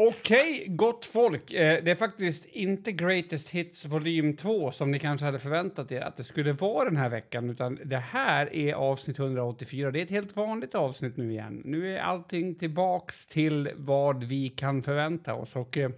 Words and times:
Okej, 0.00 0.66
gott 0.68 1.04
folk. 1.04 1.52
Eh, 1.52 1.84
det 1.84 1.90
är 1.90 1.94
faktiskt 1.94 2.44
inte 2.44 2.92
Greatest 2.92 3.50
Hits 3.50 3.86
volym 3.86 4.36
2 4.36 4.70
som 4.70 4.90
ni 4.90 4.98
kanske 4.98 5.24
hade 5.26 5.38
förväntat 5.38 5.92
er 5.92 6.00
att 6.00 6.16
det 6.16 6.24
skulle 6.24 6.52
vara 6.52 6.84
den 6.84 6.96
här 6.96 7.10
veckan, 7.10 7.50
utan 7.50 7.78
det 7.84 7.96
här 7.96 8.54
är 8.54 8.74
avsnitt 8.74 9.18
184. 9.18 9.90
Det 9.90 10.00
är 10.00 10.02
ett 10.02 10.10
helt 10.10 10.36
vanligt 10.36 10.74
avsnitt 10.74 11.16
nu 11.16 11.30
igen. 11.30 11.62
Nu 11.64 11.96
är 11.96 12.00
allting 12.00 12.54
tillbaks 12.54 13.26
till 13.26 13.70
vad 13.76 14.24
vi 14.24 14.48
kan 14.48 14.82
förvänta 14.82 15.34
oss. 15.34 15.56
Och 15.56 15.78
eh, 15.78 15.90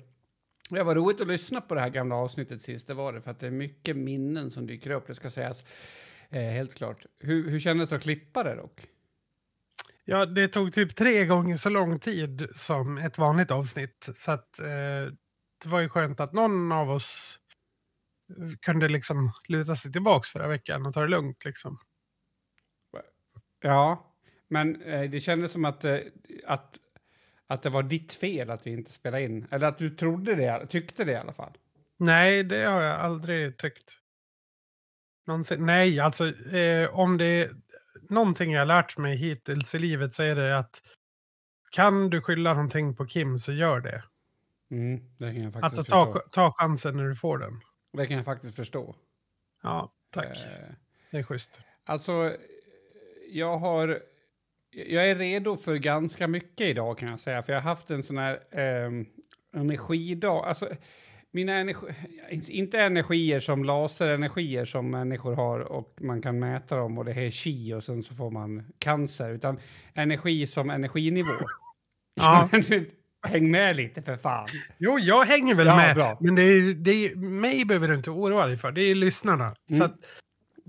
det 0.70 0.82
var 0.82 0.94
roligt 0.94 1.20
att 1.20 1.28
lyssna 1.28 1.60
på 1.60 1.74
det 1.74 1.80
här 1.80 1.90
gamla 1.90 2.14
avsnittet 2.14 2.62
sist, 2.62 2.86
det 2.86 2.94
var 2.94 3.12
det, 3.12 3.20
för 3.20 3.30
att 3.30 3.40
det 3.40 3.46
är 3.46 3.50
mycket 3.50 3.96
minnen 3.96 4.50
som 4.50 4.66
dyker 4.66 4.90
upp, 4.90 5.06
det 5.06 5.14
ska 5.14 5.30
sägas. 5.30 5.64
Eh, 6.30 6.42
helt 6.42 6.74
klart. 6.74 7.06
Hur, 7.18 7.50
hur 7.50 7.60
kändes 7.60 7.90
det 7.90 7.96
att 7.96 8.02
klippa 8.02 8.42
det 8.42 8.54
dock? 8.54 8.80
Ja, 10.12 10.26
det 10.26 10.48
tog 10.48 10.74
typ 10.74 10.96
tre 10.96 11.24
gånger 11.24 11.56
så 11.56 11.68
lång 11.68 11.98
tid 11.98 12.48
som 12.54 12.98
ett 12.98 13.18
vanligt 13.18 13.50
avsnitt. 13.50 14.10
Så 14.14 14.30
att 14.32 14.60
eh, 14.60 14.66
det 15.62 15.66
var 15.66 15.80
ju 15.80 15.88
skönt 15.88 16.20
att 16.20 16.32
någon 16.32 16.72
av 16.72 16.90
oss 16.90 17.38
kunde 18.60 18.88
liksom 18.88 19.32
luta 19.48 19.76
sig 19.76 19.92
tillbaks 19.92 20.28
förra 20.28 20.48
veckan 20.48 20.86
och 20.86 20.94
ta 20.94 21.00
det 21.00 21.08
lugnt 21.08 21.44
liksom. 21.44 21.78
Ja, 23.60 24.14
men 24.48 24.82
eh, 24.82 25.10
det 25.10 25.20
kändes 25.20 25.52
som 25.52 25.64
att, 25.64 25.84
eh, 25.84 25.98
att, 26.46 26.78
att 27.46 27.62
det 27.62 27.70
var 27.70 27.82
ditt 27.82 28.12
fel 28.12 28.50
att 28.50 28.66
vi 28.66 28.70
inte 28.70 28.90
spelade 28.90 29.22
in. 29.22 29.46
Eller 29.50 29.66
att 29.66 29.78
du 29.78 29.90
trodde 29.90 30.34
det, 30.34 30.66
tyckte 30.66 31.04
det 31.04 31.12
i 31.12 31.16
alla 31.16 31.32
fall. 31.32 31.52
Nej, 31.96 32.44
det 32.44 32.64
har 32.64 32.82
jag 32.82 33.00
aldrig 33.00 33.58
tyckt. 33.58 33.98
Någonsin. 35.26 35.66
Nej, 35.66 36.00
alltså 36.00 36.54
eh, 36.54 36.98
om 36.98 37.18
det 37.18 37.50
någonting 38.10 38.52
jag 38.52 38.60
har 38.60 38.66
lärt 38.66 38.98
mig 38.98 39.16
hittills 39.16 39.74
i 39.74 39.78
livet 39.78 40.14
så 40.14 40.22
är 40.22 40.36
det 40.36 40.58
att 40.58 40.82
kan 41.70 42.10
du 42.10 42.20
skylla 42.22 42.52
någonting 42.54 42.96
på 42.96 43.06
Kim 43.06 43.38
så 43.38 43.52
gör 43.52 43.80
det. 43.80 44.02
Mm, 44.70 45.00
det 45.18 45.32
kan 45.34 45.42
jag 45.42 45.52
faktiskt 45.52 45.64
Alltså 45.64 45.82
förstå. 45.82 46.12
ta, 46.12 46.20
ta 46.30 46.52
chansen 46.52 46.96
när 46.96 47.04
du 47.08 47.14
får 47.14 47.38
den. 47.38 47.60
Det 47.92 48.06
kan 48.06 48.16
jag 48.16 48.24
faktiskt 48.26 48.56
förstå. 48.56 48.94
Ja, 49.62 49.92
tack. 50.12 50.26
Eh, 50.26 50.74
Det 51.10 51.18
är 51.18 51.22
schysst. 51.22 51.60
alltså, 51.84 52.36
jag 53.30 53.58
har... 53.58 54.00
Jag 54.72 55.10
är 55.10 55.14
redo 55.14 55.56
för 55.56 55.76
ganska 55.76 56.28
mycket 56.28 56.66
idag 56.66 56.98
kan 56.98 57.08
jag 57.08 57.20
säga. 57.20 57.42
För 57.42 57.52
jag 57.52 57.60
har 57.60 57.68
haft 57.68 57.90
en 57.90 58.02
sån 58.02 58.18
här 58.18 58.40
eh, 58.50 58.90
energidag. 59.60 60.44
Alltså, 60.44 60.68
mina 61.32 61.52
energi, 61.54 61.86
inte 62.48 62.80
energier 62.80 63.40
som 63.40 63.64
laserenergier 63.64 64.64
som 64.64 64.90
människor 64.90 65.36
har 65.36 65.60
och 65.60 65.94
man 66.00 66.22
kan 66.22 66.38
mäta 66.38 66.76
dem 66.76 66.98
och 66.98 67.04
det 67.04 67.12
är 67.12 67.30
chi 67.30 67.74
och 67.74 67.84
sen 67.84 68.02
så 68.02 68.14
får 68.14 68.30
man 68.30 68.64
cancer. 68.78 69.30
Utan 69.30 69.58
energi 69.94 70.46
som 70.46 70.70
energinivå. 70.70 71.32
Ja. 72.20 72.48
Häng 73.28 73.50
med 73.50 73.76
lite 73.76 74.02
för 74.02 74.16
fan. 74.16 74.48
Jo, 74.78 74.98
jag 74.98 75.24
hänger 75.24 75.54
väl 75.54 75.66
Ja, 75.66 75.76
med. 75.76 75.96
bra. 75.96 76.18
Men 76.20 76.34
det 76.34 76.42
är, 76.42 76.74
det 76.74 76.90
är, 76.90 77.14
mig 77.16 77.64
behöver 77.64 77.88
du 77.88 77.94
inte 77.94 78.10
oroa 78.10 78.46
dig 78.46 78.56
för. 78.56 78.72
Det 78.72 78.82
är 78.82 78.94
lyssnarna. 78.94 79.54
Mm. 79.70 79.82
att, 79.82 79.94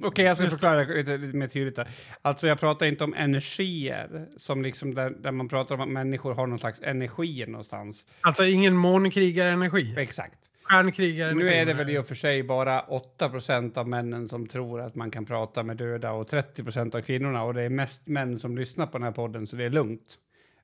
Okej, 0.03 0.25
jag 0.25 0.37
ska 0.37 0.49
förklara 0.49 0.83
lite, 0.83 1.17
lite 1.17 1.37
mer 1.37 1.47
tydligt. 1.47 1.75
Där. 1.75 1.87
Alltså, 2.21 2.47
jag 2.47 2.59
pratar 2.59 2.85
inte 2.85 3.03
om 3.03 3.13
energier, 3.13 4.27
som 4.37 4.61
liksom 4.61 4.93
där, 4.93 5.09
där 5.09 5.31
man 5.31 5.47
pratar 5.49 5.75
om 5.75 5.81
att 5.81 5.89
människor 5.89 6.33
har 6.33 6.47
någon 6.47 6.59
slags 6.59 6.81
energier 6.81 7.47
någonstans. 7.47 8.05
alltså 8.21 8.45
ingen 8.45 8.75
månkrigarenergi. 8.75 9.95
Exakt. 9.97 10.39
Stjärnkrigarenergi. 10.71 11.43
Nu 11.45 11.49
är 11.53 11.65
det 11.65 11.73
väl 11.73 11.89
i 11.89 11.97
och 11.97 12.05
för 12.07 12.15
sig 12.15 12.43
bara 12.43 12.81
8% 13.19 13.77
av 13.77 13.87
männen 13.87 14.27
som 14.27 14.47
tror 14.47 14.81
att 14.81 14.95
man 14.95 15.11
kan 15.11 15.25
prata 15.25 15.63
med 15.63 15.77
döda 15.77 16.11
och 16.11 16.27
30% 16.29 16.95
av 16.95 17.01
kvinnorna. 17.01 17.43
Och 17.43 17.53
det 17.53 17.61
är 17.61 17.69
mest 17.69 18.07
män 18.07 18.39
som 18.39 18.57
lyssnar 18.57 18.85
på 18.87 18.97
den 18.97 19.03
här 19.03 19.11
podden, 19.11 19.47
så 19.47 19.55
det 19.55 19.65
är 19.65 19.69
lugnt. 19.69 20.15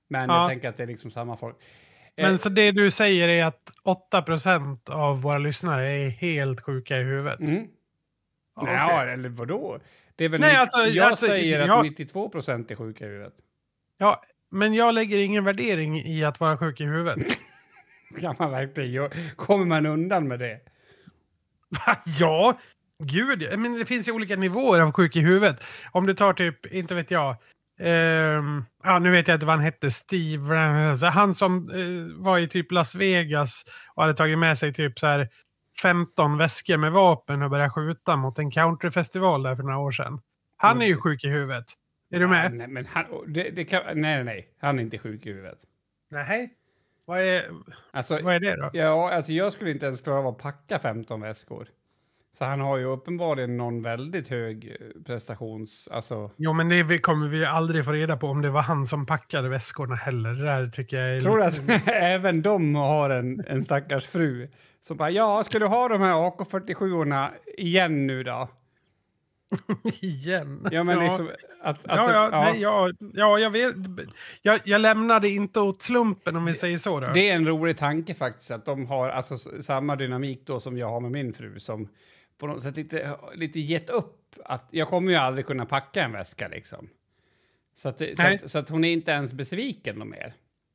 Men 0.09 0.29
jag 0.29 0.43
Ja. 0.43 0.47
tänker 0.49 0.69
att 0.69 0.77
det 0.77 0.83
är 0.83 0.87
liksom 0.87 1.11
samma 1.11 1.37
folk. 1.37 1.55
Men 2.17 2.31
Eh, 2.31 2.35
så 2.37 2.49
det 2.49 2.71
du 2.71 2.91
säger 2.91 3.27
är 3.27 3.45
att 3.45 3.71
8% 3.83 4.89
av 4.89 5.21
våra 5.21 5.37
lyssnare 5.37 5.87
är 5.89 6.09
helt 6.09 6.61
sjuka 6.61 6.97
i 6.97 7.03
huvudet? 7.03 7.39
Mm. 7.39 7.67
Ja, 8.55 8.73
Ja, 8.73 8.85
okej. 9.01 9.13
eller 9.13 9.29
vadå? 9.29 9.79
Det 10.15 10.25
är 10.25 10.29
väl 10.29 10.41
Nej, 10.41 10.55
alltså, 10.55 10.79
jag 10.85 11.05
alltså, 11.05 11.25
säger 11.25 11.59
att 11.59 11.67
jag- 11.67 11.85
92% 11.85 12.71
är 12.71 12.75
sjuka 12.75 13.05
i 13.05 13.07
huvudet. 13.07 13.33
Ja, 13.97 14.21
men 14.51 14.73
jag 14.73 14.93
lägger 14.93 15.17
ingen 15.17 15.43
värdering 15.43 16.01
i 16.05 16.23
att 16.23 16.39
vara 16.39 16.57
sjuk 16.57 16.81
i 16.81 16.83
huvudet. 16.83 17.17
Kan 18.21 18.35
man 18.39 18.51
verkligen? 18.51 19.09
Kommer 19.35 19.65
man 19.65 19.85
undan 19.85 20.27
med 20.27 20.39
det? 20.39 20.59
ja, 22.19 22.57
gud. 23.03 23.59
Men 23.59 23.73
det 23.73 23.85
finns 23.85 24.07
ju 24.07 24.11
olika 24.11 24.35
nivåer 24.35 24.79
av 24.79 24.91
sjuk 24.91 25.15
i 25.15 25.19
huvudet. 25.19 25.63
Om 25.91 26.05
du 26.05 26.13
tar 26.13 26.33
typ, 26.33 26.65
inte 26.65 26.95
vet 26.95 27.11
jag. 27.11 27.35
ehm, 27.79 28.65
ja, 28.83 28.99
nu 28.99 29.11
vet 29.11 29.27
jag 29.27 29.35
inte 29.35 29.45
vad 29.45 29.55
han 29.55 29.63
hette. 29.63 29.91
Steve. 29.91 30.59
Alltså, 30.89 31.05
han 31.05 31.33
som 31.33 31.55
eh, 31.71 32.23
var 32.23 32.39
i 32.39 32.47
typ 32.47 32.71
Las 32.71 32.95
Vegas 32.95 33.65
och 33.95 34.03
hade 34.03 34.15
tagit 34.15 34.39
med 34.39 34.57
sig 34.57 34.73
typ 34.73 34.99
så 34.99 35.07
här 35.07 35.29
15 35.81 36.37
väskor 36.37 36.77
med 36.77 36.91
vapen 36.91 37.41
och 37.41 37.49
började 37.49 37.69
skjuta 37.69 38.15
mot 38.15 38.39
en 38.39 38.51
countryfestival 38.51 39.43
där 39.43 39.55
för 39.55 39.63
några 39.63 39.77
år 39.77 39.91
sedan. 39.91 40.21
Han 40.57 40.81
är 40.81 40.85
ju 40.85 40.97
sjuk 40.97 41.23
i 41.23 41.27
huvudet. 41.27 41.65
Är 42.11 42.19
du 42.19 42.27
med? 42.27 42.53
Nej, 42.53 42.67
men 42.67 42.85
han, 42.85 43.05
det, 43.27 43.49
det 43.49 43.65
kan, 43.65 43.81
nej, 44.01 44.23
nej. 44.23 44.47
Han 44.61 44.79
är 44.79 44.83
inte 44.83 44.97
sjuk 44.97 45.25
i 45.25 45.29
huvudet. 45.29 45.57
Nej. 46.11 46.53
Vad 47.07 47.21
är, 47.21 47.45
Alltså, 47.91 48.19
vad 48.23 48.35
är 48.35 48.39
det 48.39 48.55
då? 48.55 48.69
ja, 48.73 49.11
alltså, 49.13 49.31
jag 49.31 49.53
skulle 49.53 49.71
inte 49.71 49.85
ens 49.85 50.01
klara 50.01 50.19
av 50.19 50.27
att 50.27 50.37
packa 50.37 50.79
15 50.79 51.21
väskor. 51.21 51.67
Så 52.31 52.45
han 52.45 52.59
har 52.59 52.77
ju 52.77 52.85
uppenbarligen 52.85 53.57
någon 53.57 53.81
väldigt 53.81 54.27
hög 54.27 54.75
eh, 54.79 55.03
prestations... 55.05 55.87
Alltså, 55.91 56.31
Jo, 56.37 56.53
men 56.53 56.69
det 56.69 56.99
kommer 56.99 57.27
vi 57.27 57.45
aldrig 57.45 57.85
få 57.85 57.91
reda 57.91 58.17
på 58.17 58.27
om 58.27 58.41
det 58.41 58.49
var 58.49 58.61
han 58.61 58.85
som 58.85 59.05
packade 59.05 59.49
väskorna 59.49 59.95
heller. 59.95 60.29
Det 60.29 60.43
där 60.45 60.67
tycker 60.67 61.03
jag 61.03 61.23
tror 61.23 61.37
du 61.37 61.45
lite- 61.45 61.75
att 61.75 61.81
även 61.87 62.41
de 62.41 62.75
har 62.75 63.09
en, 63.09 63.43
en 63.47 63.61
stackars 63.63 64.07
fru 64.07 64.47
som 64.79 64.97
bara 64.97 65.09
ja, 65.11 65.43
ska 65.43 65.59
du 65.59 65.65
ha 65.65 65.87
de 65.87 66.01
här 66.01 66.13
AK47orna 66.13 67.29
igen 67.57 68.07
nu 68.07 68.23
då? 68.23 68.49
Igen? 70.01 70.67
Ja, 70.71 70.83
men 70.83 70.99
liksom 70.99 71.29
att... 71.61 71.85
att 71.85 71.97
ja, 71.97 72.11
ja, 72.11 72.29
ja. 72.31 72.41
Nej, 72.41 72.61
ja, 72.61 72.91
ja, 73.13 73.39
jag 73.39 73.49
vet. 73.49 73.75
Jag, 74.41 74.59
jag 74.63 74.81
lämnade 74.81 75.29
inte 75.29 75.59
åt 75.59 75.81
slumpen 75.81 76.35
om 76.35 76.45
vi 76.45 76.53
säger 76.53 76.77
så. 76.77 76.99
Då. 76.99 77.07
Det 77.13 77.29
är 77.29 77.35
en 77.35 77.47
rolig 77.47 77.77
tanke 77.77 78.13
faktiskt 78.13 78.51
att 78.51 78.65
de 78.65 78.87
har 78.87 79.09
alltså, 79.09 79.37
samma 79.61 79.95
dynamik 79.95 80.41
då 80.45 80.59
som 80.59 80.77
jag 80.77 80.89
har 80.89 80.99
med 80.99 81.11
min 81.11 81.33
fru 81.33 81.59
som 81.59 81.89
på 82.37 82.47
något 82.47 82.63
sätt 82.63 82.77
lite, 82.77 83.17
lite 83.35 83.59
gett 83.59 83.89
upp 83.89 84.35
att 84.45 84.67
jag 84.71 84.87
kommer 84.87 85.11
ju 85.11 85.17
aldrig 85.17 85.45
kunna 85.45 85.65
packa 85.65 86.03
en 86.03 86.11
väska 86.11 86.47
liksom. 86.47 86.89
Så 87.75 87.89
att, 87.89 87.97
det, 87.97 88.17
så 88.17 88.27
att, 88.27 88.51
så 88.51 88.59
att 88.59 88.69
hon 88.69 88.83
är 88.83 88.91
inte 88.91 89.11
ens 89.11 89.33
besviken 89.33 90.09
mer. 90.09 90.33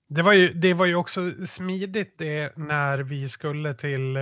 Det, 0.09 0.23
var 0.23 0.33
ju, 0.33 0.53
det 0.53 0.75
var 0.75 0.87
ju 0.87 0.95
också 0.95 1.31
smidigt 1.47 2.19
det 2.19 2.57
när 2.57 2.99
vi 2.99 3.29
skulle 3.29 3.75
till 3.75 4.15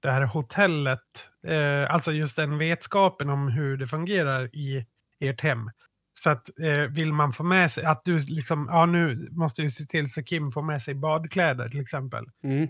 det 0.00 0.10
här 0.10 0.22
hotellet. 0.22 1.28
Eh, 1.46 1.94
alltså 1.94 2.12
just 2.12 2.36
den 2.36 2.58
vetskapen 2.58 3.30
om 3.30 3.48
hur 3.48 3.76
det 3.76 3.86
fungerar 3.86 4.56
i 4.56 4.86
ert 5.20 5.40
hem. 5.40 5.70
Så 6.14 6.30
att 6.30 6.60
eh, 6.60 6.80
vill 6.90 7.12
man 7.12 7.32
få 7.32 7.42
med 7.42 7.70
sig, 7.70 7.84
att 7.84 8.04
du 8.04 8.18
liksom, 8.18 8.68
ja 8.70 8.86
nu 8.86 9.28
måste 9.30 9.62
du 9.62 9.70
se 9.70 9.84
till 9.84 10.12
så 10.12 10.22
Kim 10.22 10.52
får 10.52 10.62
med 10.62 10.82
sig 10.82 10.94
badkläder 10.94 11.68
till 11.68 11.80
exempel. 11.80 12.24
Mm. 12.42 12.68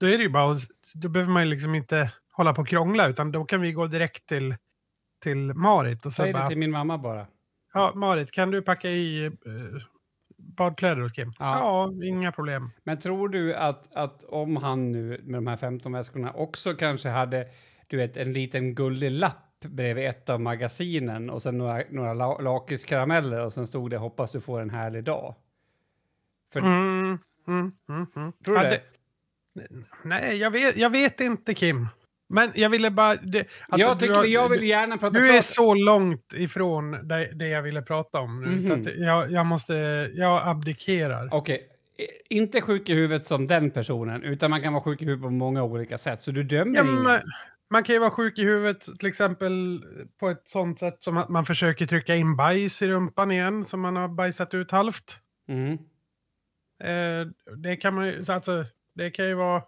Då 0.00 0.06
är 0.06 0.18
det 0.18 0.22
ju 0.22 0.28
bara, 0.28 0.56
då 0.94 1.08
behöver 1.08 1.32
man 1.32 1.42
ju 1.42 1.48
liksom 1.48 1.74
inte 1.74 2.12
hålla 2.32 2.54
på 2.54 2.62
och 2.62 2.68
krångla 2.68 3.08
utan 3.08 3.32
då 3.32 3.44
kan 3.44 3.60
vi 3.60 3.72
gå 3.72 3.86
direkt 3.86 4.26
till, 4.26 4.56
till 5.22 5.54
Marit 5.54 6.06
och 6.06 6.12
Säg 6.12 6.26
det 6.26 6.32
bara, 6.32 6.48
till 6.48 6.58
min 6.58 6.70
mamma 6.70 6.98
bara. 6.98 7.26
ja 7.74 7.92
Marit 7.94 8.30
kan 8.30 8.50
du 8.50 8.62
packa 8.62 8.90
i 8.90 9.24
eh, 9.24 9.32
badkläder 10.36 11.02
åt 11.02 11.14
Kim? 11.14 11.32
Ja. 11.38 11.58
Ja. 11.98 12.06
inga 12.06 12.32
problem. 12.32 12.70
Men 12.84 12.98
tror 12.98 13.28
du 13.28 13.54
att, 13.54 13.94
att 13.94 14.24
om 14.24 14.56
han 14.56 14.92
nu 14.92 15.20
med 15.24 15.38
de 15.38 15.46
här 15.46 15.56
15 15.56 15.92
väskorna 15.92 16.32
också 16.32 16.74
kanske 16.74 17.08
hade 17.08 17.46
du 17.94 17.98
vet, 17.98 18.16
en 18.16 18.32
liten 18.32 18.74
gullig 18.74 19.10
lapp 19.10 19.60
bredvid 19.64 20.06
ett 20.08 20.28
av 20.30 20.40
magasinen 20.40 21.30
och 21.30 21.42
sen 21.42 21.58
några, 21.58 21.82
några 21.90 22.14
la- 22.14 22.38
lakritskarameller 22.40 23.40
och 23.44 23.52
sen 23.52 23.66
stod 23.66 23.90
det 23.90 23.96
hoppas 23.96 24.32
du 24.32 24.40
får 24.40 24.60
en 24.60 24.70
härlig 24.70 25.04
dag. 25.04 25.34
För, 26.52 26.60
Mm, 26.60 27.18
mm, 27.48 27.72
mm, 27.88 28.06
mm. 28.16 28.32
Tror 28.44 28.58
du 28.58 28.64
Ja, 28.64 28.70
det? 28.70 28.80
Nej, 30.04 30.36
jag 30.36 30.50
vet, 30.50 30.76
jag 30.76 30.90
vet 30.90 31.20
inte 31.20 31.54
Kim. 31.54 31.88
Men 32.28 32.50
jag 32.54 32.70
ville 32.70 32.90
bara... 32.90 33.14
Det, 33.16 33.46
alltså, 33.68 33.88
jag, 33.88 34.00
tycker, 34.00 34.14
har- 34.14 34.24
jag 34.24 34.48
vill 34.48 34.62
gärna 34.64 34.96
prata 34.98 35.18
Du 35.18 35.26
är 35.28 35.32
klart. 35.32 35.44
så 35.44 35.74
långt 35.74 36.32
ifrån 36.34 36.90
det, 37.08 37.30
det 37.34 37.48
jag 37.48 37.62
ville 37.62 37.82
prata 37.82 38.20
om 38.20 38.42
nu. 38.44 38.60
Så 38.60 38.76
Mhm. 38.76 38.84
jag, 38.96 39.30
jag 39.32 39.46
måste... 39.46 39.74
Jag 40.14 40.48
abdikerar. 40.48 41.28
Okej, 41.32 41.68
i- 42.30 42.34
inte 42.36 42.60
sjuk 42.60 42.88
i 42.88 42.94
huvudet 42.94 43.24
som 43.26 43.46
den 43.46 43.70
personen, 43.70 44.22
utan 44.22 44.50
man 44.50 44.60
kan 44.60 44.72
vara 44.72 44.82
sjuk 44.82 45.02
i 45.02 45.04
huvudet 45.04 45.22
på 45.22 45.30
många 45.30 45.62
olika 45.62 45.98
sätt. 45.98 46.20
Så 46.20 46.30
du 46.30 46.42
dömer 46.42 46.76
Ja, 46.76 46.82
ingen. 46.84 47.22
Man 47.70 47.84
kan 47.84 47.94
ju 47.94 47.98
vara 47.98 48.10
sjuk 48.10 48.38
i 48.38 48.44
huvudet 48.44 48.98
till 48.98 49.08
exempel 49.08 49.84
på 50.20 50.28
ett 50.28 50.48
sånt 50.48 50.78
sätt 50.78 51.02
som 51.02 51.16
att 51.16 51.28
man 51.28 51.46
försöker 51.46 51.86
trycka 51.86 52.16
in 52.16 52.36
bajs 52.36 52.82
i 52.82 52.88
rumpan 52.88 53.30
igen 53.30 53.64
som 53.64 53.80
man 53.80 53.96
har 53.96 54.08
bajsat 54.08 54.54
ut 54.54 54.70
halvt. 54.70 55.20
Mm. 55.48 55.72
Eh, 56.80 57.26
det 57.56 57.76
kan 57.76 57.94
man 57.94 58.06
ju... 58.06 58.24
Alltså, 58.28 58.64
det 58.94 59.10
kan 59.10 59.26
ju 59.26 59.34
vara... 59.34 59.62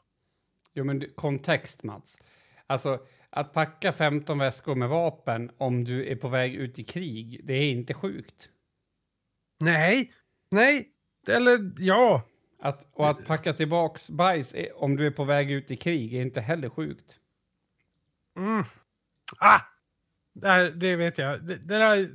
Jo, 0.74 0.84
men 0.84 1.04
kontext, 1.14 1.82
Mats. 1.82 2.18
Alltså, 2.66 2.98
att 3.30 3.52
packa 3.52 3.92
15 3.92 4.38
väskor 4.38 4.74
med 4.74 4.88
vapen 4.88 5.50
om 5.58 5.84
du 5.84 6.06
är 6.06 6.16
på 6.16 6.28
väg 6.28 6.54
ut 6.54 6.78
i 6.78 6.84
krig, 6.84 7.40
det 7.44 7.54
är 7.54 7.70
inte 7.70 7.94
sjukt. 7.94 8.50
Nej, 9.60 10.12
nej, 10.50 10.88
eller 11.28 11.72
ja. 11.78 12.22
Att, 12.58 12.88
och 12.92 13.08
att 13.08 13.26
packa 13.26 13.52
tillbaks 13.52 14.10
bajs 14.10 14.54
är, 14.54 14.82
om 14.82 14.96
du 14.96 15.06
är 15.06 15.10
på 15.10 15.24
väg 15.24 15.50
ut 15.50 15.70
i 15.70 15.76
krig 15.76 16.14
är 16.14 16.22
inte 16.22 16.40
heller 16.40 16.68
sjukt. 16.68 17.20
Mm. 18.36 18.64
Ah! 19.38 19.60
Det, 20.32 20.48
här, 20.48 20.70
det 20.70 20.96
vet 20.96 21.18
jag. 21.18 21.42
Det, 21.42 21.54
det 21.54 21.78
där... 21.78 22.08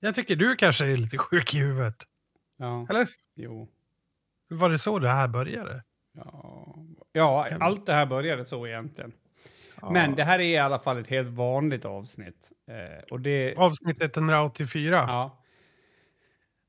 Jag 0.00 0.14
tycker 0.14 0.36
du 0.36 0.56
kanske 0.56 0.86
är 0.86 0.96
lite 0.96 1.18
sjuk 1.18 1.54
i 1.54 1.58
huvudet. 1.58 2.06
Ja, 2.56 2.86
Eller? 2.90 3.08
jo. 3.34 3.68
Var 4.48 4.70
det 4.70 4.78
så 4.78 4.98
det 4.98 5.08
här 5.08 5.28
började? 5.28 5.82
Ja, 6.12 6.76
ja 7.12 7.48
allt 7.60 7.86
det 7.86 7.92
här 7.92 8.06
började 8.06 8.44
så 8.44 8.66
egentligen. 8.66 9.12
Ja. 9.80 9.90
Men 9.90 10.14
det 10.14 10.24
här 10.24 10.38
är 10.38 10.44
i 10.44 10.58
alla 10.58 10.78
fall 10.78 10.98
ett 10.98 11.08
helt 11.08 11.28
vanligt 11.28 11.84
avsnitt. 11.84 12.50
Eh, 12.68 13.04
och 13.10 13.20
det... 13.20 13.54
Avsnitt 13.56 14.02
184. 14.02 14.96
Ja. 15.08 15.42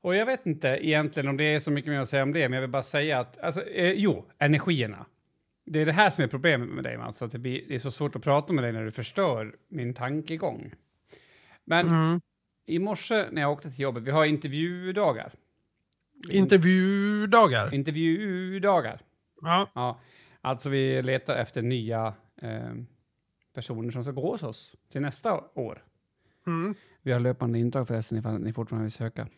Och 0.02 0.14
jag 0.14 0.26
vet 0.26 0.46
inte 0.46 0.68
egentligen 0.68 1.28
om 1.28 1.36
det 1.36 1.44
är 1.44 1.60
så 1.60 1.70
mycket 1.70 1.90
mer 1.90 2.00
att 2.00 2.08
säga 2.08 2.22
om 2.22 2.32
det, 2.32 2.48
men 2.48 2.52
jag 2.52 2.60
vill 2.60 2.70
bara 2.70 2.82
säga 2.82 3.20
att, 3.20 3.38
alltså, 3.38 3.62
eh, 3.62 3.92
jo, 3.92 4.24
energierna. 4.38 5.06
Det 5.66 5.80
är 5.80 5.86
det 5.86 5.92
här 5.92 6.10
som 6.10 6.24
är 6.24 6.28
problemet 6.28 6.68
med 6.68 6.84
dig, 6.84 6.98
Mats, 6.98 7.22
att 7.22 7.32
det, 7.32 7.38
blir, 7.38 7.64
det 7.68 7.74
är 7.74 7.78
så 7.78 7.90
svårt 7.90 8.16
att 8.16 8.22
prata 8.22 8.52
med 8.52 8.64
dig 8.64 8.72
när 8.72 8.84
du 8.84 8.90
förstör 8.90 9.56
min 9.68 9.94
tankegång. 9.94 10.74
Men 11.64 11.88
Mm. 11.88 12.20
i 12.66 12.78
morse 12.78 13.26
när 13.32 13.42
jag 13.42 13.52
åkte 13.52 13.70
till 13.70 13.80
jobbet, 13.80 14.02
vi 14.02 14.10
har 14.10 14.24
intervjudagar. 14.24 15.32
Intervjudagar. 16.30 17.74
Intervjudagar. 17.74 19.00
Ja. 19.40 19.70
Ja, 19.74 20.00
alltså 20.40 20.68
vi 20.70 21.02
letar 21.02 21.36
efter 21.36 21.62
nya 21.62 22.14
eh, 22.42 22.72
personer 23.54 23.90
som 23.90 24.02
ska 24.04 24.12
gå 24.12 24.30
hos 24.32 24.42
oss 24.42 24.74
till 24.92 25.00
nästa 25.00 25.40
år. 25.54 25.84
Mm. 26.46 26.74
Vi 27.02 27.12
har 27.12 27.20
löpande 27.20 27.58
intag 27.58 27.88
förresten 27.88 28.18
ifall 28.18 28.38
ni 28.40 28.52
fortfarande 28.52 28.84
vill 28.84 28.92
söka. 28.92 29.28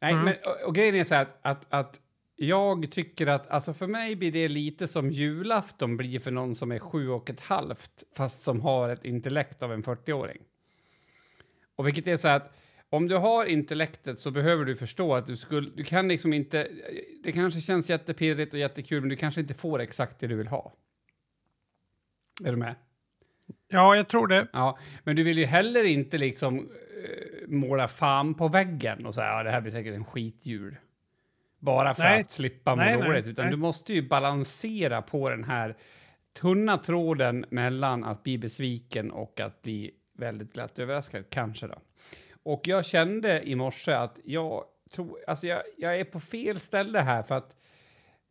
Nej, 0.00 0.12
Mm. 0.12 0.24
men 0.24 0.34
och, 0.46 0.68
och 0.68 0.74
grejen 0.74 0.94
är 0.94 1.04
så 1.04 1.14
här 1.14 1.22
att, 1.22 1.36
att, 1.42 1.66
att 1.74 2.00
jag 2.40 2.90
tycker 2.90 3.26
att, 3.26 3.48
alltså 3.48 3.72
för 3.72 3.86
mig 3.86 4.16
blir 4.16 4.32
det 4.32 4.48
lite 4.48 4.88
som 4.88 5.10
julafton 5.10 5.96
blir 5.96 6.18
för 6.18 6.30
någon 6.30 6.54
som 6.54 6.72
är 6.72 6.78
sju 6.78 7.08
och 7.08 7.30
ett 7.30 7.40
halvt 7.40 8.04
fast 8.16 8.42
som 8.42 8.60
har 8.60 8.88
ett 8.88 9.04
intellekt 9.04 9.62
av 9.62 9.72
en 9.72 9.82
40-åring. 9.82 10.38
Och 11.76 11.86
vilket 11.86 12.06
är 12.06 12.16
så 12.16 12.28
att 12.28 12.56
om 12.90 13.08
du 13.08 13.16
har 13.16 13.44
intellektet 13.44 14.18
så 14.18 14.30
behöver 14.30 14.64
du 14.64 14.76
förstå 14.76 15.14
att 15.14 15.26
du 15.26 15.36
skulle, 15.36 15.70
du 15.76 15.84
kan 15.84 16.08
liksom 16.08 16.32
inte, 16.32 16.68
det 17.22 17.32
kanske 17.32 17.60
känns 17.60 17.90
jättepirrigt 17.90 18.52
och 18.52 18.58
jättekul 18.58 19.00
men 19.00 19.08
du 19.08 19.16
kanske 19.16 19.40
inte 19.40 19.54
får 19.54 19.80
exakt 19.80 20.18
det 20.18 20.26
du 20.26 20.36
vill 20.36 20.48
ha. 20.48 20.72
Är 22.44 22.50
du 22.50 22.56
med? 22.56 22.74
ja, 23.68 23.96
jag 23.96 24.08
tror 24.08 24.26
det. 24.26 24.48
Ja, 24.52 24.78
men 25.04 25.16
du 25.16 25.22
vill 25.22 25.38
ju 25.38 25.44
heller 25.44 25.84
inte 25.84 26.18
liksom 26.18 26.58
eh, 26.58 27.48
måla 27.48 27.88
fan 27.88 28.34
på 28.34 28.48
väggen 28.48 29.06
och 29.06 29.14
säga 29.14 29.26
ja, 29.26 29.42
det 29.42 29.50
här 29.50 29.60
blir 29.60 29.72
säkert 29.72 29.94
en 29.94 30.04
skitjul. 30.04 30.76
Bara 31.58 31.94
för 31.94 32.02
Nej. 32.02 32.20
att 32.20 32.30
slippa 32.30 32.74
må 32.74 32.82
Nej, 32.82 32.96
dåligt. 32.96 33.26
Utan 33.26 33.44
nej. 33.44 33.52
du 33.52 33.56
måste 33.56 33.92
ju 33.92 34.08
balansera 34.08 35.02
på 35.02 35.30
den 35.30 35.44
här 35.44 35.76
tunna 36.40 36.78
tråden 36.78 37.44
mellan 37.50 38.04
att 38.04 38.22
bli 38.22 38.38
besviken 38.38 39.10
och 39.10 39.40
att 39.40 39.62
bli 39.62 39.90
väldigt 40.18 40.52
glatt 40.52 40.78
överraskad, 40.78 41.24
kanske 41.30 41.66
då. 41.66 41.74
Och 42.42 42.60
jag 42.64 42.86
kände 42.86 43.42
i 43.48 43.54
morse 43.54 43.92
att 43.92 44.18
jag 44.24 44.64
tror, 44.92 45.18
alltså 45.26 45.46
jag, 45.46 45.62
jag 45.76 46.00
är 46.00 46.04
på 46.04 46.20
fel 46.20 46.60
ställe 46.60 46.98
här 46.98 47.22
för 47.22 47.34
att 47.34 47.56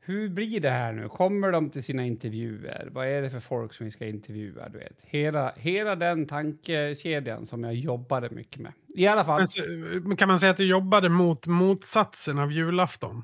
hur 0.07 0.29
blir 0.29 0.59
det 0.59 0.69
här 0.69 0.93
nu? 0.93 1.09
Kommer 1.09 1.51
de 1.51 1.69
till 1.69 1.83
sina 1.83 2.05
intervjuer? 2.05 2.89
Vad 2.91 3.07
är 3.07 3.21
det 3.21 3.29
för 3.29 3.39
folk 3.39 3.73
som 3.73 3.83
vi 3.85 3.91
ska 3.91 4.05
intervjua? 4.05 4.69
Du 4.69 4.77
vet? 4.77 5.01
Hela, 5.03 5.53
hela 5.57 5.95
den 5.95 6.25
tankekedjan 6.25 7.45
som 7.45 7.63
jag 7.63 7.73
jobbade 7.73 8.29
mycket 8.29 8.61
med. 8.61 8.73
I 8.95 9.07
alla 9.07 9.25
fall. 9.25 9.45
Men, 10.03 10.17
kan 10.17 10.27
man 10.27 10.39
säga 10.39 10.51
att 10.51 10.57
du 10.57 10.65
jobbade 10.65 11.09
mot 11.09 11.47
motsatsen 11.47 12.39
av 12.39 12.51
julafton? 12.51 13.23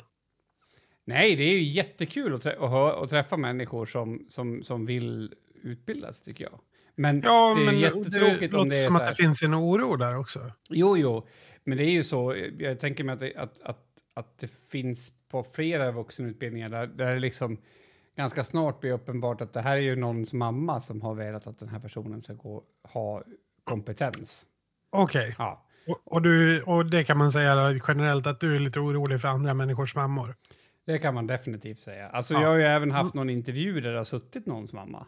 Nej, 1.05 1.35
det 1.35 1.43
är 1.43 1.53
ju 1.53 1.63
jättekul 1.63 2.35
att, 2.35 2.41
trä 2.43 2.55
att, 2.59 3.03
att 3.03 3.09
träffa 3.09 3.37
människor 3.37 3.85
som, 3.85 4.25
som, 4.29 4.63
som 4.63 4.85
vill 4.85 5.33
utbilda 5.63 6.13
sig, 6.13 6.25
tycker 6.25 6.43
jag. 6.43 6.59
Men 6.95 7.21
Ja, 7.21 7.53
det 7.55 7.61
är 7.61 7.65
men 7.65 7.79
jättetråkigt 7.79 8.51
det 8.51 8.57
om 8.57 8.65
låter 8.65 8.69
det 8.69 8.77
är 8.77 8.85
som 8.85 8.93
så 8.93 8.97
att 8.99 9.03
här. 9.03 9.09
det 9.09 9.15
finns 9.23 9.43
en 9.43 9.55
oro 9.55 9.95
där 9.95 10.17
också. 10.17 10.51
Jo, 10.69 10.97
jo, 10.97 11.27
men 11.63 11.77
det 11.77 11.83
är 11.83 11.91
ju 11.91 12.03
så. 12.03 12.35
Jag 12.59 12.79
tänker 12.79 13.03
mig 13.03 13.13
att 13.13 13.19
det, 13.19 13.35
att, 13.35 13.61
att, 13.61 13.79
att 14.13 14.37
det 14.37 14.51
finns 14.51 15.11
på 15.29 15.43
flera 15.43 15.91
vuxenutbildningar 15.91 16.69
där, 16.69 16.87
där 16.87 17.13
det 17.13 17.19
liksom 17.19 17.57
ganska 18.15 18.43
snart 18.43 18.79
blir 18.79 18.91
uppenbart 18.91 19.41
att 19.41 19.53
det 19.53 19.61
här 19.61 19.75
är 19.75 19.81
ju 19.81 19.95
någons 19.95 20.33
mamma 20.33 20.81
som 20.81 21.01
har 21.01 21.13
velat 21.15 21.47
att 21.47 21.59
den 21.59 21.69
här 21.69 21.79
personen 21.79 22.21
ska 22.21 22.33
gå, 22.33 22.63
ha 22.83 23.23
kompetens. 23.63 24.45
Okej. 24.89 25.35
Ja, 25.37 25.65
Och, 25.87 25.99
och, 26.05 26.21
du, 26.21 26.61
och 26.61 26.85
det 26.85 27.03
kan 27.03 27.17
man 27.17 27.31
säga 27.31 27.79
generellt 27.87 28.27
att 28.27 28.39
du 28.39 28.55
är 28.55 28.59
lite 28.59 28.79
orolig 28.79 29.21
för 29.21 29.27
andra 29.27 29.53
människors 29.53 29.95
mammor. 29.95 30.35
det 30.85 30.97
kan 30.99 31.13
man 31.13 31.27
definitivt 31.27 31.79
säga. 31.79 32.09
Alltså, 32.09 32.33
Ja. 32.33 32.41
Jag 32.41 32.49
har 32.49 32.55
ju 32.55 32.63
även 32.63 32.91
haft 32.91 33.13
någon 33.13 33.29
intervju 33.29 33.81
där 33.81 33.91
det 33.91 33.97
har 33.97 34.05
suttit 34.05 34.45
någons 34.45 34.73
mamma. 34.73 35.05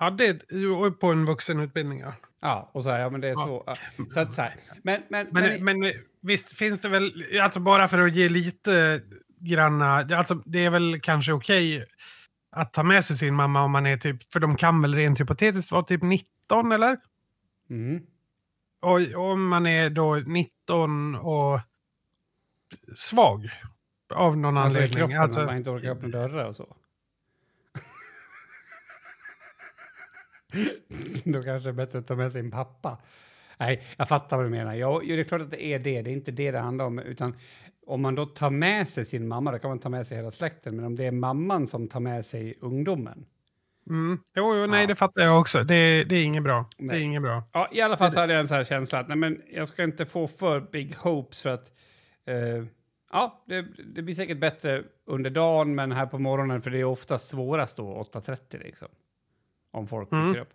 Ja, 0.00 0.10
det 0.10 0.40
på 1.00 1.06
en 1.06 1.24
vuxenutbildning. 1.24 2.00
Ja. 2.00 2.12
Ja, 2.40 2.70
och 2.74 2.82
så 2.82 2.90
här, 2.90 3.00
ja 3.00 3.10
men 3.10 3.20
det 3.20 3.28
är 3.28 3.34
så. 3.34 3.64
Ja. 3.66 3.74
Så 4.10 4.20
att 4.20 4.34
så 4.34 4.42
här. 4.42 4.54
Men, 4.82 5.02
men, 5.08 5.26
Men, 5.30 5.64
men, 5.64 5.80
men, 5.80 5.92
visst 6.20 6.52
finns 6.58 6.80
det 6.80 6.88
väl, 6.88 7.24
alltså 7.42 7.60
bara 7.60 7.88
för 7.88 7.98
att 7.98 8.14
ge 8.14 8.28
lite 8.28 9.02
granna, 9.40 9.94
alltså 9.94 10.34
det 10.34 10.64
är 10.64 10.70
väl 10.70 11.00
kanske 11.02 11.32
okej 11.32 11.86
att 12.50 12.72
ta 12.72 12.82
med 12.82 13.04
sig 13.04 13.16
sin 13.16 13.34
mamma 13.34 13.62
om 13.62 13.70
man 13.70 13.86
är 13.86 13.96
typ, 13.96 14.32
för 14.32 14.40
de 14.40 14.56
kan 14.56 14.82
väl 14.82 14.94
rent 14.94 15.20
hypotetiskt 15.20 15.72
vara 15.72 15.82
typ 15.82 16.02
19 16.02 16.72
eller? 16.72 16.96
mm. 17.70 18.02
Och 18.80 19.00
om 19.30 19.48
man 19.48 19.66
är 19.66 19.90
då 19.90 20.14
19 20.14 21.14
och 21.14 21.60
svag 22.96 23.50
av 24.14 24.36
någon 24.36 24.56
Alltså 24.56 24.78
anledning. 24.78 24.98
kroppen, 24.98 25.20
Alltså, 25.20 25.44
man 25.44 25.56
inte 25.56 25.70
orkar 25.70 25.90
öppna 25.90 26.08
dörrar 26.08 26.44
och 26.44 26.56
så. 26.56 26.76
Då 31.24 31.42
kanske 31.42 31.68
det 31.68 31.70
är 31.70 31.72
bättre 31.72 31.98
att 31.98 32.06
ta 32.06 32.16
med 32.16 32.32
sin 32.32 32.50
pappa. 32.50 32.98
Nej, 33.58 33.82
jag 33.96 34.08
fattar 34.08 34.36
vad 34.36 34.46
du 34.46 34.50
menar. 34.50 34.74
Ja, 34.74 35.00
det 35.06 35.20
är 35.20 35.24
klart 35.24 35.40
att 35.40 35.50
det 35.50 35.64
är 35.64 35.78
det. 35.78 36.02
Det 36.02 36.10
är 36.10 36.12
inte 36.12 36.30
det 36.30 36.50
det 36.50 36.58
handlar 36.58 36.84
om. 36.84 36.98
Utan 36.98 37.34
om 37.86 38.02
man 38.02 38.14
då 38.14 38.26
tar 38.26 38.50
med 38.50 38.88
sig 38.88 39.04
sin 39.04 39.28
mamma, 39.28 39.52
då 39.52 39.58
kan 39.58 39.70
man 39.70 39.78
ta 39.78 39.88
med 39.88 40.06
sig 40.06 40.16
hela 40.16 40.30
släkten. 40.30 40.76
Men 40.76 40.84
om 40.84 40.96
det 40.96 41.04
är 41.04 41.12
mamman 41.12 41.66
som 41.66 41.88
tar 41.88 42.00
med 42.00 42.24
sig 42.26 42.58
ungdomen. 42.60 43.26
mm, 43.90 44.18
jo, 44.34 44.54
jo, 44.56 44.66
nej 44.66 44.80
Ja. 44.80 44.86
det 44.86 44.96
fattar 44.96 45.22
jag 45.22 45.40
också. 45.40 45.64
Det, 45.64 46.04
det 46.04 46.16
är 46.16 46.24
inget 46.24 46.42
bra. 46.42 46.68
Det 46.78 46.84
är 46.84 46.88
Nej. 46.88 47.02
inget 47.02 47.22
bra. 47.22 47.42
Ja, 47.52 47.68
I 47.72 47.80
alla 47.80 47.96
fall 47.96 48.12
så 48.12 48.20
hade 48.20 48.32
jag 48.32 48.40
en 48.40 48.48
sån 48.48 48.56
här 48.56 48.64
känsla 48.64 48.98
att 48.98 49.08
nej, 49.08 49.16
men 49.16 49.42
jag 49.52 49.68
ska 49.68 49.84
inte 49.84 50.06
få 50.06 50.26
för 50.28 50.60
big 50.60 50.94
hopes 50.96 51.42
för 51.42 51.50
att 51.50 51.72
eh, 52.26 52.64
ja, 53.12 53.44
det, 53.46 53.66
det 53.94 54.02
blir 54.02 54.14
säkert 54.14 54.40
bättre 54.40 54.82
under 55.06 55.30
dagen 55.30 55.74
men 55.74 55.92
här 55.92 56.06
på 56.06 56.18
morgonen 56.18 56.60
för 56.60 56.70
det 56.70 56.80
är 56.80 56.84
ofta 56.84 57.18
svårast 57.18 57.76
då 57.76 58.08
8.30 58.12 58.58
liksom. 58.64 58.88
Om 59.76 59.86
folk 59.86 60.08
dyker 60.10 60.16
Mm. 60.22 60.40
upp. 60.42 60.48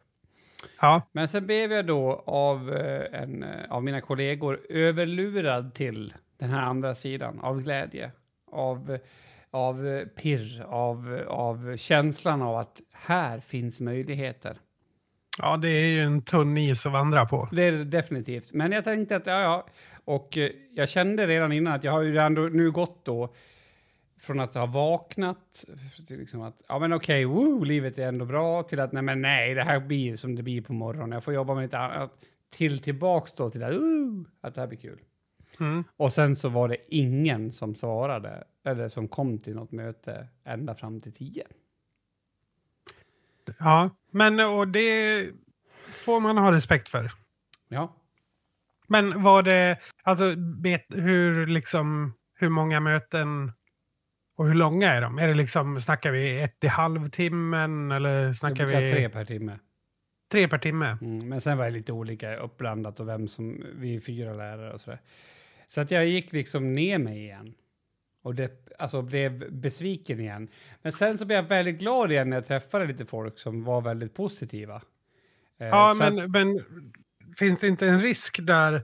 Ja, 0.81 1.01
Men 1.11 1.27
sen 1.27 1.45
blev 1.45 1.71
jag 1.71 1.85
då 1.85 2.23
av, 2.25 2.73
eh, 2.73 3.21
en, 3.21 3.43
eh, 3.43 3.49
av 3.69 3.83
mina 3.83 4.01
kollegor 4.01 4.59
överlurad 4.69 5.73
till 5.73 6.13
den 6.39 6.49
här 6.49 6.61
andra 6.61 6.95
sidan 6.95 7.39
av 7.39 7.61
glädje, 7.61 8.11
av, 8.51 8.97
av 9.51 10.05
pirr, 10.05 10.61
av, 10.67 11.19
av 11.27 11.77
känslan 11.77 12.41
av 12.41 12.55
att 12.57 12.81
här 12.93 13.39
finns 13.39 13.81
möjligheter. 13.81 14.57
ja, 15.41 15.57
det 15.57 15.69
är 15.69 15.87
ju 15.87 16.01
en 16.01 16.21
tunn 16.21 16.57
is 16.57 16.85
att 16.85 16.91
vandra 16.91 17.25
på. 17.25 17.49
Det 17.51 17.63
är 17.63 17.71
det 17.71 17.83
definitivt. 17.83 18.53
Men 18.53 18.71
jag 18.71 18.83
tänkte 18.83 19.15
att, 19.15 19.25
ja, 19.27 19.41
ja. 19.41 19.65
Och 20.05 20.37
eh, 20.37 20.49
jag 20.75 20.89
kände 20.89 21.27
redan 21.27 21.51
innan 21.51 21.73
att 21.73 21.83
jag 21.83 21.91
har 21.91 22.01
ju 22.01 22.11
redan 22.13 22.33
då, 22.33 22.41
nu 22.41 22.71
gått 22.71 23.05
då 23.05 23.33
från 24.21 24.39
att 24.39 24.55
ha 24.55 24.65
vaknat 24.65 25.65
till 26.07 26.17
liksom 26.19 26.41
att, 26.41 26.61
ja 26.67 26.79
men 26.79 26.93
okej, 26.93 27.25
woo, 27.25 27.63
livet 27.63 27.97
är 27.97 28.07
ändå 28.07 28.25
bra, 28.25 28.63
till 28.63 28.79
att 28.79 28.91
nej 28.91 29.03
men 29.03 29.21
nej, 29.21 29.53
det 29.53 29.63
här 29.63 29.79
blir 29.79 30.15
som 30.15 30.35
det 30.35 30.43
blir 30.43 30.61
på 30.61 30.73
morgonen. 30.73 31.11
Jag 31.11 31.23
får 31.23 31.33
jobba 31.33 31.53
med 31.53 31.63
lite 31.63 31.77
annat. 31.77 32.11
Till 32.49 32.79
tillbaks 32.79 33.33
då 33.33 33.49
till 33.49 33.63
att, 33.63 33.73
uh, 33.73 34.25
att 34.41 34.55
det 34.55 34.61
här 34.61 34.67
blir 34.67 34.79
kul. 34.79 34.99
Mm. 35.59 35.83
Och 35.97 36.13
sen 36.13 36.35
så 36.35 36.49
var 36.49 36.69
det 36.69 36.77
ingen 36.87 37.53
som 37.53 37.75
svarade, 37.75 38.43
eller 38.65 38.87
som 38.87 39.07
kom 39.07 39.37
till 39.37 39.55
något 39.55 39.71
möte 39.71 40.27
ända 40.43 40.75
fram 40.75 41.01
till 41.01 41.13
tio. 41.13 41.47
Ja, 43.59 43.89
men 44.11 44.39
och 44.39 44.67
det 44.67 45.29
får 45.75 46.19
man 46.19 46.37
ha 46.37 46.51
respekt 46.51 46.89
för. 46.89 47.11
Ja. 47.67 47.95
Men 48.87 49.23
var 49.23 49.43
det, 49.43 49.77
alltså 50.03 50.35
vet, 50.61 50.85
hur 50.89 51.47
liksom, 51.47 52.13
hur 52.33 52.49
många 52.49 52.79
möten 52.79 53.51
och 54.41 54.47
hur 54.47 54.53
långa 54.53 54.93
är 54.93 55.01
de? 55.01 55.19
Är 55.19 55.27
det 55.27 55.33
liksom, 55.33 55.81
snackar 55.81 56.11
vi 56.11 56.41
ett 56.41 56.63
i 56.63 56.67
halvtimmen 56.67 57.91
eller 57.91 58.33
snackar 58.33 58.65
brukar 58.65 58.81
vi 58.81 58.91
tre 58.91 58.99
tre. 58.99 59.09
per 59.09 59.25
timme. 59.25 59.59
per 60.47 60.57
timme? 60.57 60.97
Mm, 61.01 61.29
men 61.29 61.41
sen 61.41 61.57
var 61.57 61.65
det 61.65 61.71
lite 61.71 61.91
olika 61.91 62.35
uppblandat 62.35 62.99
och 62.99 63.07
vem 63.07 63.27
som, 63.27 63.63
vi 63.75 63.95
är 63.95 63.99
fyra 63.99 64.33
lärare 64.33 64.73
och 64.73 64.81
sådär. 64.81 64.99
Så 65.67 65.81
att 65.81 65.91
jag 65.91 66.05
gick 66.05 66.31
liksom 66.31 66.73
ner 66.73 66.99
mig 66.99 67.17
igen. 67.17 67.53
Och 68.23 68.35
det, 68.35 68.71
alltså 68.79 69.01
blev 69.01 69.51
besviken 69.51 70.19
igen. 70.19 70.47
Men 70.81 70.91
sen 70.91 71.17
så 71.17 71.25
blev 71.25 71.35
jag 71.35 71.43
väldigt 71.43 71.79
glad 71.79 72.11
igen 72.11 72.29
när 72.29 72.37
jag 72.37 72.45
träffade 72.45 72.85
lite 72.85 73.05
folk 73.05 73.39
som 73.39 73.63
var 73.63 73.81
väldigt 73.81 74.13
positiva. 74.13 74.81
Eh, 75.59 75.67
Ja, 75.67 75.93
så 75.95 76.03
men, 76.03 76.19
att, 76.19 76.29
men 76.29 76.59
finns 77.37 77.59
det 77.59 77.67
inte 77.67 77.87
en 77.87 77.99
risk 77.99 78.39
där 78.41 78.83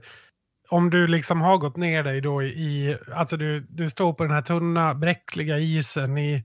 om 0.68 0.90
du 0.90 1.06
liksom 1.06 1.40
har 1.40 1.58
gått 1.58 1.76
ner 1.76 2.02
dig 2.04 2.20
då 2.20 2.42
i, 2.42 2.96
alltså 3.14 3.36
du, 3.36 3.60
du 3.60 3.90
står 3.90 4.12
på 4.12 4.22
den 4.22 4.32
här 4.32 4.42
tunna 4.42 4.94
bräckliga 4.94 5.58
isen 5.58 6.18
i, 6.18 6.44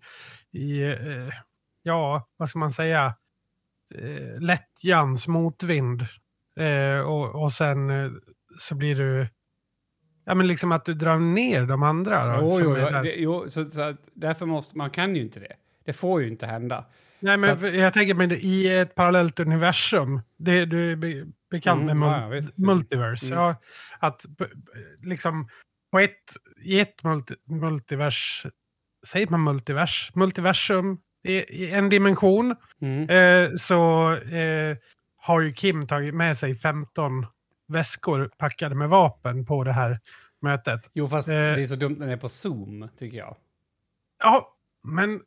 i 0.52 0.82
eh, 0.82 1.34
ja, 1.84 2.28
vad 2.38 2.50
ska 2.50 2.60
man 2.60 2.72
säga, 2.72 3.14
eh, 3.96 4.42
lättjans 4.42 5.28
motvind. 5.28 6.06
Eh, 6.60 7.00
och, 7.00 7.44
och 7.44 7.52
sen 7.52 7.90
eh, 7.90 8.12
så 8.60 8.76
blir 8.76 8.96
du, 8.96 9.28
ja 10.26 10.36
men 10.36 10.48
liksom 10.48 10.72
att 10.72 10.86
du 10.86 10.94
drar 10.94 11.20
ner 11.20 11.66
de 11.66 11.84
andra. 11.84 12.24
Då, 12.24 12.60
Jo, 12.60 12.60
jo, 12.62 12.74
det, 12.74 13.16
jo 13.16 13.50
så, 13.50 13.66
så 13.66 13.82
att 13.82 14.10
därför 14.14 14.46
måste 14.46 14.78
man 14.78 14.90
kan 14.90 15.16
ju 15.16 15.22
inte 15.22 15.40
det. 15.40 15.54
Det 15.86 15.94
får 15.94 16.22
ju 16.22 16.28
inte 16.28 16.46
hända. 16.46 16.86
Nej, 17.20 17.38
men 17.38 17.60
så 17.60 17.68
jag 17.68 17.94
tänker 17.94 18.14
mig 18.14 18.28
det 18.28 18.38
i 18.38 18.78
ett 18.78 18.96
parallellt 18.96 19.40
universum. 19.40 20.22
Det, 20.38 20.66
du 20.66 20.96
bekant 21.54 21.82
Mm, 21.84 22.00
med 22.00 22.08
ja, 22.10 22.22
ja, 22.22 22.28
visst. 22.28 22.58
multiverse. 22.58 23.34
Mm. 23.34 23.40
Ja, 23.40 23.56
att 24.00 24.26
liksom 25.04 25.48
på 25.92 26.00
ett, 26.00 26.34
i 26.64 26.80
ett 26.80 27.04
multi, 27.04 27.36
multivers, 27.46 28.46
säger 29.08 29.28
man 29.28 29.44
multivers? 29.44 30.12
Multiversum, 30.16 30.98
i, 31.24 31.34
i 31.34 31.72
en 31.72 31.90
dimension, 31.90 32.56
Mm. 32.82 33.10
eh, 33.10 33.52
så 33.56 34.12
eh, 34.16 34.78
har 35.18 35.42
ju 35.42 35.54
Kim 35.54 35.88
tagit 35.88 36.14
med 36.16 36.38
sig 36.38 36.56
15 36.56 37.26
väskor 37.68 38.32
packade 38.38 38.76
med 38.76 38.90
vapen 38.90 39.46
på 39.46 39.64
det 39.64 39.72
här 39.74 40.00
mötet. 40.42 40.90
Jo, 40.94 41.08
fast 41.08 41.30
Eh. 41.30 41.36
det 41.36 41.62
är 41.62 41.66
så 41.66 41.76
dumt 41.76 41.96
när 42.00 42.08
det 42.08 42.14
är 42.14 42.18
på 42.18 42.30
Zoom, 42.30 42.90
tycker 42.98 43.18
jag. 43.18 43.36
Ja, 44.20 44.56
men 44.84 45.22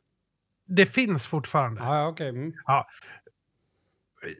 det 0.67 0.85
finns 0.85 1.27
fortfarande. 1.27 1.81
Ja, 1.81 1.97
ja 1.99 2.07
okej. 2.07 2.29
Mm. 2.29 2.53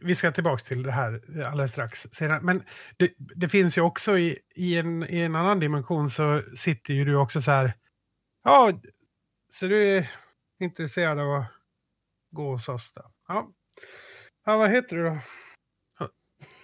Vi 0.01 0.15
ska 0.15 0.31
tillbaka 0.31 0.63
till 0.63 0.84
det 0.84 0.91
här 0.91 1.22
alldeles 1.46 1.72
strax. 1.72 2.07
Senare. 2.12 2.41
Men 2.41 2.63
det, 2.98 3.12
det 3.17 3.50
finns 3.50 3.77
ju 3.77 3.81
också 3.81 4.17
i, 4.17 4.39
i, 4.55 4.77
en, 4.77 5.10
i 5.10 5.17
en 5.19 5.36
annan 5.36 5.60
dimension 5.60 6.10
så 6.10 6.41
sitter 6.55 6.93
ju 6.93 7.05
du 7.05 7.15
också 7.15 7.41
så 7.41 7.51
här. 7.51 7.74
Ja, 8.43 8.81
så 9.50 9.67
du 9.67 9.88
är 9.88 10.10
intresserad 10.60 11.19
av 11.19 11.34
att 11.34 11.46
gå 12.31 12.51
hos 12.51 12.69
oss 12.69 12.93
då? 12.93 13.12
Ja. 13.27 13.50
Ja, 14.46 14.57
vad 14.57 14.72
heter 14.72 14.96
du 14.96 15.03
då? 15.03 15.17
Ja, 16.00 16.10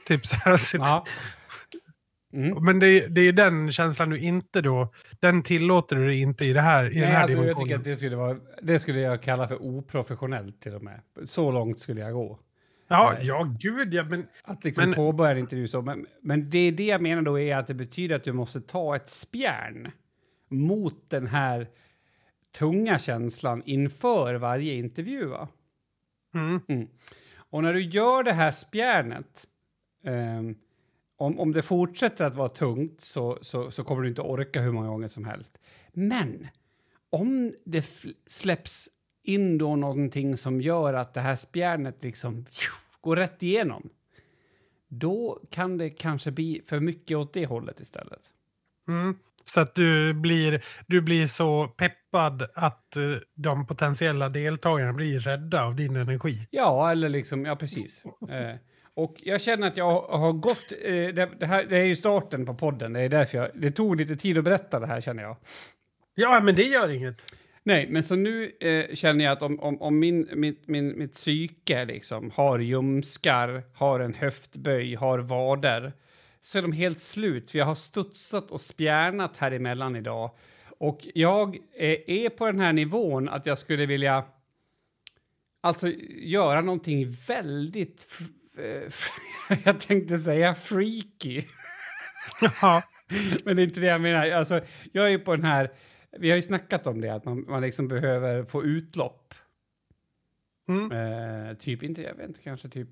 Typ 0.07 0.25
så 0.25 0.35
här. 0.35 0.57
Sitter. 0.57 0.85
Ja. 0.85 1.05
Mm. 2.33 2.63
Men 2.63 2.79
det, 2.79 3.07
det 3.07 3.21
är 3.21 3.25
ju 3.25 3.31
den 3.31 3.71
känslan 3.71 4.09
du 4.09 4.19
inte 4.19 4.61
då, 4.61 4.93
den 5.19 5.43
tillåter 5.43 5.95
du 5.95 6.07
dig 6.07 6.21
inte 6.21 6.43
i 6.43 6.53
det 6.53 6.61
här, 6.61 6.85
i 6.85 6.93
den 6.93 6.99
Nej, 6.99 7.09
här 7.09 7.23
alltså, 7.23 7.37
jag 7.37 7.43
dimensionen. 7.45 7.65
tycker 7.67 7.77
att 7.77 7.83
det 7.83 7.95
skulle, 7.95 8.15
vara, 8.15 8.37
det 8.61 8.79
skulle 8.79 8.99
jag 8.99 9.21
kalla 9.21 9.47
för 9.47 9.61
oprofessionellt 9.63 10.61
till 10.61 10.75
och 10.75 10.83
med. 10.83 11.01
Så 11.23 11.51
långt 11.51 11.79
skulle 11.79 12.01
jag 12.01 12.13
gå. 12.13 12.39
Ja, 12.87 13.17
ja, 13.21 13.55
gud 13.59 13.93
ja, 13.93 14.03
men 14.03 14.27
Att 14.43 14.63
liksom 14.63 14.85
Men- 14.85 14.93
påbörja 14.95 15.31
en 15.31 15.37
intervju 15.37 15.67
så. 15.67 15.81
Men, 15.81 16.05
men 16.21 16.49
det 16.49 16.71
det 16.71 16.85
jag 16.85 17.01
menar 17.01 17.21
då 17.21 17.39
är 17.39 17.57
att 17.57 17.67
det 17.67 17.73
betyder 17.73 18.15
att 18.15 18.23
du 18.23 18.33
måste 18.33 18.61
ta 18.61 18.95
ett 18.95 19.09
spjärn 19.09 19.91
mot 20.49 21.09
den 21.09 21.27
här 21.27 21.67
tunga 22.57 22.99
känslan 22.99 23.63
inför 23.65 24.35
varje 24.35 24.73
intervju. 24.73 25.25
Va? 25.25 25.47
mm, 26.33 26.87
Och 27.35 27.63
när 27.63 27.73
du 27.73 27.81
gör 27.81 28.23
det 28.23 28.33
här 28.33 28.51
spjärnet, 28.51 29.47
ehm, 30.05 30.55
om, 31.17 31.39
om 31.39 31.51
det 31.51 31.61
fortsätter 31.61 32.25
att 32.25 32.35
vara 32.35 32.49
tungt 32.49 33.01
så, 33.01 33.37
så, 33.41 33.71
så 33.71 33.83
kommer 33.83 34.01
du 34.03 34.09
inte 34.09 34.21
orka 34.21 34.61
hur 34.61 34.71
många 34.71 34.87
gånger 34.87 35.07
som 35.07 35.25
helst. 35.25 35.57
Men 35.93 36.47
om 37.09 37.53
det 37.65 37.85
släpps 38.27 38.89
in 39.23 39.57
då 39.57 39.75
någonting 39.75 40.37
som 40.37 40.61
gör 40.61 40.93
att 40.93 41.13
det 41.13 41.21
här 41.21 41.35
spjärnet 41.35 42.03
liksom 42.03 42.45
går 43.01 43.15
rätt 43.15 43.43
igenom, 43.43 43.89
då 44.87 45.39
kan 45.49 45.77
det 45.77 45.89
kanske 45.89 46.31
bli 46.31 46.61
för 46.65 46.79
mycket 46.79 47.17
åt 47.17 47.33
det 47.33 47.45
hållet 47.45 47.79
istället. 47.79 48.21
Mm. 48.87 49.17
Så 49.45 49.59
att 49.59 49.75
du 49.75 50.13
blir, 50.13 50.65
du 50.87 51.01
blir 51.01 51.25
så 51.25 51.67
peppad 51.67 52.49
att 52.53 52.97
eh, 52.97 53.03
de 53.35 53.67
potentiella 53.67 54.29
deltagarna 54.29 54.93
blir 54.93 55.19
rädda 55.19 55.63
av 55.63 55.75
din 55.75 55.95
energi. 55.95 56.47
Ja, 56.51 56.91
eller 56.91 57.09
liksom, 57.09 57.45
ja 57.45 57.55
precis. 57.55 58.03
Eh, 58.29 58.55
och 58.95 59.15
jag 59.17 59.41
känner 59.41 59.67
att 59.67 59.77
jag 59.77 60.01
har 60.01 60.33
gått, 60.33 60.71
eh, 60.83 61.15
det, 61.15 61.29
det, 61.39 61.45
här, 61.45 61.65
det 61.69 61.77
är 61.77 61.83
ju 61.83 61.95
starten 61.95 62.45
på 62.45 62.53
podden, 62.53 62.93
det 62.93 63.01
är 63.01 63.09
därför 63.09 63.37
jag, 63.37 63.49
det 63.53 63.71
tog 63.71 63.95
lite 63.95 64.15
tid 64.15 64.37
att 64.37 64.43
berätta 64.43 64.79
det 64.79 64.87
här 64.87 65.01
känner 65.01 65.23
jag. 65.23 65.37
Ja, 66.15 66.41
men 66.43 66.55
det 66.55 66.63
gör 66.63 66.89
inget. 66.89 67.33
Nej, 67.65 67.87
men 67.89 68.03
så 68.03 68.15
nu 68.15 68.51
eh, 68.59 68.95
känner 68.95 69.25
jag 69.25 69.31
att 69.31 69.41
om, 69.41 69.59
om, 69.59 69.81
om 69.81 69.99
min, 69.99 70.29
mitt, 70.33 70.67
min, 70.67 70.97
mitt 70.97 71.13
psyke 71.13 71.85
liksom 71.85 72.31
har 72.31 72.59
ljumskar, 72.59 73.63
har 73.73 73.99
en 73.99 74.13
höftböj, 74.13 74.95
har 74.95 75.19
vader, 75.19 75.93
så 76.41 76.57
är 76.57 76.61
de 76.61 76.71
helt 76.71 76.99
slut. 76.99 77.51
För 77.51 77.59
jag 77.59 77.65
har 77.65 77.75
studsat 77.75 78.51
och 78.51 78.61
spjärnat 78.61 79.37
här 79.37 79.51
emellan 79.51 79.95
idag. 79.95 80.31
Och 80.79 81.07
jag 81.13 81.55
eh, 81.55 81.97
är 82.07 82.29
på 82.29 82.45
den 82.45 82.59
här 82.59 82.73
nivån 82.73 83.29
att 83.29 83.45
jag 83.45 83.57
skulle 83.57 83.85
vilja 83.85 84.25
alltså 85.61 85.87
göra 86.15 86.61
någonting 86.61 87.07
väldigt... 87.27 88.19
eh, 88.57 88.93
jag 89.63 89.79
tänkte 89.79 90.17
säga 90.17 90.55
freaky. 90.55 91.43
Ja. 92.61 92.81
Men 93.43 93.55
det 93.55 93.61
är 93.61 93.63
inte 93.63 93.79
det 93.79 93.87
jag 93.87 94.01
menar. 94.01 94.31
Alltså, 94.31 94.61
jag 94.91 95.13
är 95.13 95.17
på 95.17 95.35
den 95.35 95.45
här... 95.45 95.71
Vi 96.19 96.29
har 96.29 96.35
ju 96.35 96.41
snackat 96.41 96.87
om 96.87 97.01
det, 97.01 97.09
att 97.09 97.25
man, 97.25 97.45
man 97.47 97.61
liksom 97.61 97.87
behöver 97.87 98.43
få 98.43 98.63
utlopp. 98.63 99.33
Mm. 100.67 100.91
Eh, 100.91 101.53
typ 101.57 101.83
inte, 101.83 102.01
jag 102.01 102.15
vet 102.15 102.27
inte, 102.27 102.41
kanske 102.41 102.67
typ 102.69 102.89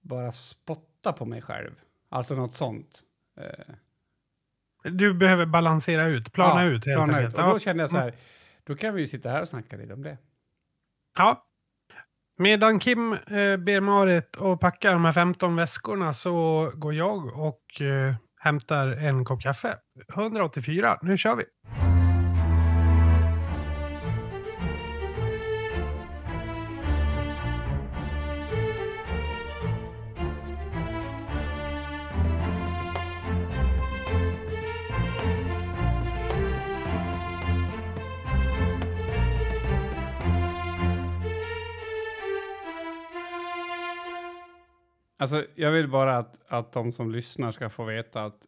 bara 0.00 0.32
spotta 0.32 1.12
på 1.12 1.24
mig 1.24 1.42
själv. 1.42 1.70
Alltså 2.08 2.34
något 2.34 2.54
sånt. 2.54 3.00
Eh, 3.40 3.74
Du 4.90 5.14
behöver 5.14 5.46
balansera 5.46 6.04
ut, 6.06 6.32
plana 6.32 6.64
ja, 6.64 6.70
ut 6.70 6.86
helt 6.86 6.96
plana 6.96 7.16
enkelt. 7.16 7.34
ut. 7.34 7.40
Och 7.40 7.50
då 7.50 7.58
kände 7.58 7.82
jag 7.82 7.90
så 7.90 7.98
här, 7.98 8.12
då 8.64 8.74
kan 8.76 8.94
vi 8.94 9.00
ju 9.00 9.06
sitta 9.08 9.28
här 9.30 9.40
och 9.40 9.48
snacka 9.48 9.76
lite 9.76 9.94
om 9.94 10.02
det. 10.02 10.18
Ja. 11.18 11.42
Medan 12.38 12.78
Kim 12.78 13.12
eh, 13.12 13.56
ber 13.56 13.80
Marit 13.80 14.36
att 14.36 14.60
packa 14.60 14.92
de 14.92 15.04
här 15.04 15.12
15 15.12 15.56
väskorna 15.56 16.12
så 16.12 16.70
går 16.74 16.94
jag 16.94 17.26
och 17.38 17.80
eh, 17.80 18.14
hämtar 18.40 18.86
en 18.88 19.24
kopp 19.24 19.42
kaffe. 19.42 19.76
184, 20.14 20.98
nu 21.02 21.18
kör 21.18 21.36
vi. 21.36 21.44
Alltså, 45.18 45.44
jag 45.54 45.70
vill 45.70 45.88
bara 45.88 46.18
att, 46.18 46.38
att 46.48 46.72
de 46.72 46.92
som 46.92 47.10
lyssnar 47.10 47.50
ska 47.50 47.70
få 47.70 47.84
veta 47.84 48.24
att 48.24 48.38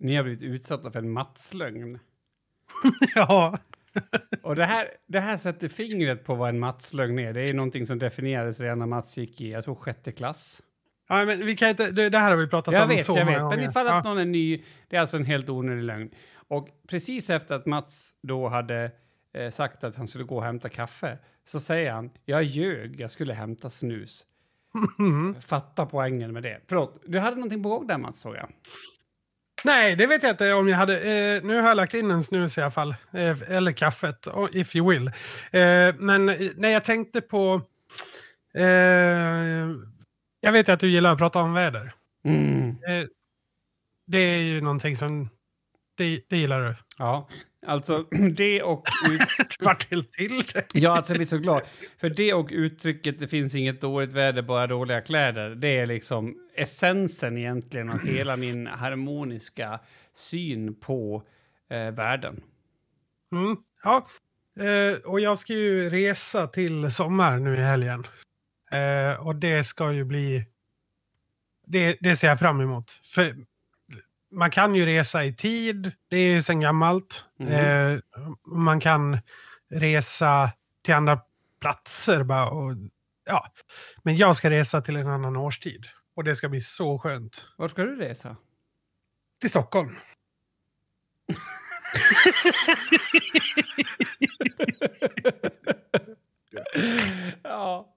ni 0.00 0.16
har 0.16 0.22
blivit 0.22 0.42
utsatta 0.42 0.90
för 0.90 0.98
en 0.98 1.10
matslögn. 1.10 1.98
ja. 3.14 3.58
Och 4.42 4.56
det 4.56 4.64
här, 4.64 4.86
det 5.06 5.20
här 5.20 5.36
sätter 5.36 5.68
fingret 5.68 6.24
på 6.24 6.34
vad 6.34 6.48
en 6.48 6.58
matslögn 6.58 7.18
är. 7.18 7.32
Det 7.32 7.40
är 7.40 7.54
någonting 7.54 7.86
som 7.86 7.98
definierades 7.98 8.60
redan 8.60 8.78
när 8.78 8.86
Mats 8.86 9.18
gick 9.18 9.40
i, 9.40 9.50
jag 9.50 9.64
tror, 9.64 9.74
sjätte 9.74 10.12
klass. 10.12 10.62
ja, 11.08 11.24
men 11.24 11.46
vi 11.46 11.56
kan 11.56 11.68
inte, 11.68 11.90
det, 11.90 12.18
här 12.18 12.30
har 12.30 12.36
vi 12.36 12.46
pratat 12.46 12.74
Jag 12.74 12.82
om 12.82 12.88
vet, 12.88 13.06
så 13.06 13.18
jag 13.18 13.26
många 13.26 13.48
vet. 13.48 13.58
Men 13.58 13.70
ifall 13.70 13.86
att 13.86 13.92
ja. 13.92 14.02
någon 14.02 14.18
är 14.18 14.24
ny, 14.24 14.62
det 14.88 14.96
är 14.96 15.00
alltså 15.00 15.16
en 15.16 15.24
helt 15.24 15.48
onödig 15.48 15.82
lögn. 15.82 16.10
Och 16.48 16.68
precis 16.88 17.30
efter 17.30 17.54
att 17.54 17.66
Mats 17.66 18.14
då 18.22 18.48
hade 18.48 18.90
eh, 19.34 19.50
sagt 19.50 19.84
att 19.84 19.96
han 19.96 20.06
skulle 20.06 20.24
gå 20.24 20.36
och 20.36 20.44
hämta 20.44 20.68
kaffe 20.68 21.18
så 21.44 21.60
säger 21.60 21.92
han, 21.92 22.10
jag 22.24 22.42
ljög, 22.42 23.00
jag 23.00 23.10
skulle 23.10 23.34
hämta 23.34 23.70
snus. 23.70 24.26
Mm. 24.98 25.40
Fatta 25.40 25.86
poängen 25.86 26.32
med 26.32 26.42
det. 26.42 26.60
Förlåt, 26.68 27.02
du 27.06 27.18
hade 27.18 27.36
någonting 27.36 27.62
på 27.62 27.68
gång 27.68 27.86
där 27.86 27.98
Mats 27.98 28.20
såg 28.20 28.36
jag. 28.36 28.50
Nej, 29.64 29.96
det 29.96 30.06
vet 30.06 30.22
jag 30.22 30.32
inte 30.32 30.52
om 30.52 30.68
jag 30.68 30.76
hade. 30.76 31.00
Eh, 31.00 31.42
nu 31.42 31.60
har 31.60 31.68
jag 31.68 31.76
lagt 31.76 31.94
in 31.94 32.10
en 32.10 32.24
snus 32.24 32.58
i 32.58 32.60
alla 32.60 32.70
fall. 32.70 32.94
Eh, 33.12 33.50
eller 33.50 33.72
kaffet, 33.72 34.26
if 34.52 34.76
you 34.76 34.90
will. 34.90 35.06
Eh, 35.06 35.94
men 35.98 36.28
eh, 36.28 36.50
när 36.56 36.68
jag 36.68 36.84
tänkte 36.84 37.20
på... 37.20 37.62
Eh, 38.54 38.64
jag 40.40 40.52
vet 40.52 40.68
att 40.68 40.80
du 40.80 40.90
gillar 40.90 41.12
att 41.12 41.18
prata 41.18 41.40
om 41.40 41.52
väder. 41.52 41.92
Mm. 42.24 42.68
Eh, 42.68 43.06
det 44.06 44.18
är 44.18 44.42
ju 44.42 44.60
någonting 44.60 44.96
som... 44.96 45.28
Det, 46.00 46.20
det 46.28 46.36
gillar 46.36 46.60
du. 46.60 46.74
Ja, 46.98 47.28
alltså 47.66 48.06
det 48.36 48.62
och... 48.62 48.86
Ut... 49.10 49.20
Du 49.58 49.64
var 49.64 49.74
till 49.74 50.04
till 50.04 50.44
det. 50.54 50.66
Ja, 50.74 50.96
alltså 50.96 51.12
jag 51.12 51.18
blir 51.18 51.26
så 51.26 51.38
glad. 51.38 51.62
För 51.98 52.10
det 52.10 52.34
och 52.34 52.48
uttrycket 52.52 53.18
det 53.18 53.28
finns 53.28 53.54
inget 53.54 53.80
dåligt 53.80 54.12
väder, 54.12 54.42
bara 54.42 54.66
dåliga 54.66 55.00
kläder. 55.00 55.50
Det 55.50 55.78
är 55.78 55.86
liksom 55.86 56.36
essensen 56.54 57.38
egentligen 57.38 57.90
av 57.90 57.98
hela 58.06 58.36
min 58.36 58.66
harmoniska 58.66 59.80
syn 60.12 60.74
på 60.74 61.22
eh, 61.70 61.90
världen. 61.90 62.42
Mm, 63.32 63.56
ja. 63.84 64.06
Eh, 64.60 64.98
och 65.04 65.20
jag 65.20 65.38
ska 65.38 65.52
ju 65.52 65.90
resa 65.90 66.46
till 66.46 66.90
sommar 66.90 67.38
nu 67.38 67.54
i 67.54 67.60
helgen. 67.60 68.06
Eh, 68.72 69.26
och 69.26 69.36
det 69.36 69.64
ska 69.64 69.92
ju 69.92 70.04
bli... 70.04 70.44
Det, 71.66 71.96
det 72.00 72.16
ser 72.16 72.28
jag 72.28 72.38
fram 72.38 72.60
emot. 72.60 72.90
För 72.90 73.34
man 74.30 74.50
kan 74.50 74.74
ju 74.74 74.86
resa 74.86 75.24
i 75.24 75.34
tid, 75.34 75.92
det 76.08 76.16
är 76.16 76.40
sedan 76.40 76.60
gammalt. 76.60 77.24
Mhm. 77.38 77.48
Eh, 77.48 77.98
man 78.46 78.80
kan 78.80 79.18
resa 79.70 80.50
till 80.84 80.94
andra 80.94 81.20
platser 81.60 82.22
bara. 82.22 82.50
Och, 82.50 82.72
ja. 83.26 83.46
Men 84.02 84.16
jag 84.16 84.36
ska 84.36 84.50
resa 84.50 84.80
till 84.80 84.96
en 84.96 85.08
annan 85.08 85.36
årstid. 85.36 85.86
Och 86.16 86.24
det 86.24 86.36
ska 86.36 86.48
bli 86.48 86.62
så 86.62 86.98
skönt. 86.98 87.44
Vart 87.56 87.70
ska 87.70 87.82
du 87.84 87.96
resa? 87.96 88.36
Till 89.40 89.50
Stockholm. 89.50 89.96
ja. 97.42 97.86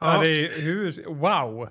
Ja. 0.00 0.14
Ja, 0.14 0.20
det 0.22 0.28
är 0.28 0.60
hus. 0.60 1.00
Wow! 1.06 1.68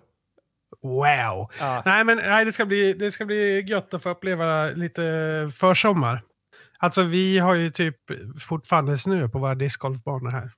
Wow! 0.84 1.52
Ja. 1.60 1.82
Nej, 1.86 2.04
men 2.04 2.18
nej, 2.18 2.46
det, 2.46 2.52
ska 2.52 2.66
bli, 2.66 2.94
det 2.94 3.12
ska 3.12 3.26
bli 3.26 3.62
gött 3.62 3.94
att 3.94 4.04
få 4.04 4.10
uppleva 4.10 4.70
lite 4.70 5.02
försommar. 5.56 6.22
Alltså 6.78 7.04
vi 7.04 7.40
har 7.40 7.56
ju 7.56 7.70
typ 7.70 7.98
fortfarande 8.40 8.98
snö 8.98 9.30
på 9.30 9.40
våra 9.40 9.56
discgolfbanor 9.56 10.30
här. 10.30 10.52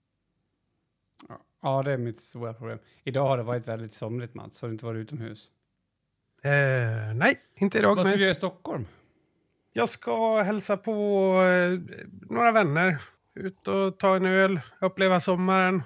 ja, 1.61 1.83
det 1.83 1.93
är 1.93 1.97
mitt 1.97 2.19
stora 2.19 2.53
problem. 2.53 2.79
Idag 3.03 3.27
har 3.27 3.37
det 3.37 3.43
varit 3.43 3.67
väldigt 3.67 3.91
somrigt, 3.91 4.33
Mats. 4.33 4.61
Har 4.61 4.67
du 4.69 4.73
inte 4.73 4.85
varit 4.85 4.99
utomhus? 4.99 5.47
Eh, 6.43 7.13
nej, 7.15 7.41
inte 7.55 7.77
idag. 7.77 7.95
Vad 7.95 8.05
ska 8.05 8.15
du 8.15 8.21
göra 8.21 8.31
i 8.31 8.35
Stockholm? 8.35 8.85
Jag 9.73 9.89
ska 9.89 10.41
hälsa 10.41 10.77
på 10.77 10.91
eh, 11.43 11.79
några 12.29 12.51
vänner. 12.51 13.01
Ut 13.35 13.67
och 13.67 13.99
ta 13.99 14.15
en 14.15 14.25
öl, 14.25 14.59
uppleva 14.81 15.19
sommaren. 15.19 15.83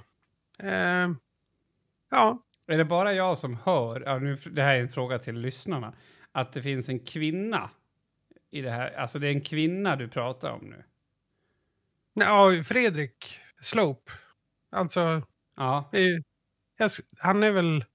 Eh, 0.59 1.09
ja, 2.09 2.43
Är 2.69 2.77
det 2.77 2.85
bara 2.85 3.13
jag 3.13 3.37
som 3.37 3.57
hör, 3.65 4.03
ja, 4.05 4.19
nu, 4.19 4.35
det 4.51 4.61
här 4.61 4.75
är 4.75 4.79
en 4.81 4.89
fråga 4.89 5.19
till 5.19 5.35
lyssnarna, 5.39 5.93
att 6.31 6.51
det 6.51 6.61
finns 6.61 6.89
en 6.89 6.99
kvinna 6.99 7.69
i 8.51 8.61
det 8.61 8.71
här? 8.71 8.91
Alltså 8.91 9.19
det 9.19 9.27
är 9.27 9.31
en 9.31 9.41
kvinna 9.41 9.95
du 9.95 10.07
pratar 10.07 10.51
om 10.51 10.65
nu? 10.69 10.83
ja 12.13 12.63
Fredrik 12.65 13.39
Slope. 13.61 14.11
Alltså, 14.71 15.21
Ja. 15.57 15.89
jag 16.77 16.85
s- 16.85 17.01
han 17.17 17.43
är 17.43 17.51
väl... 17.51 17.85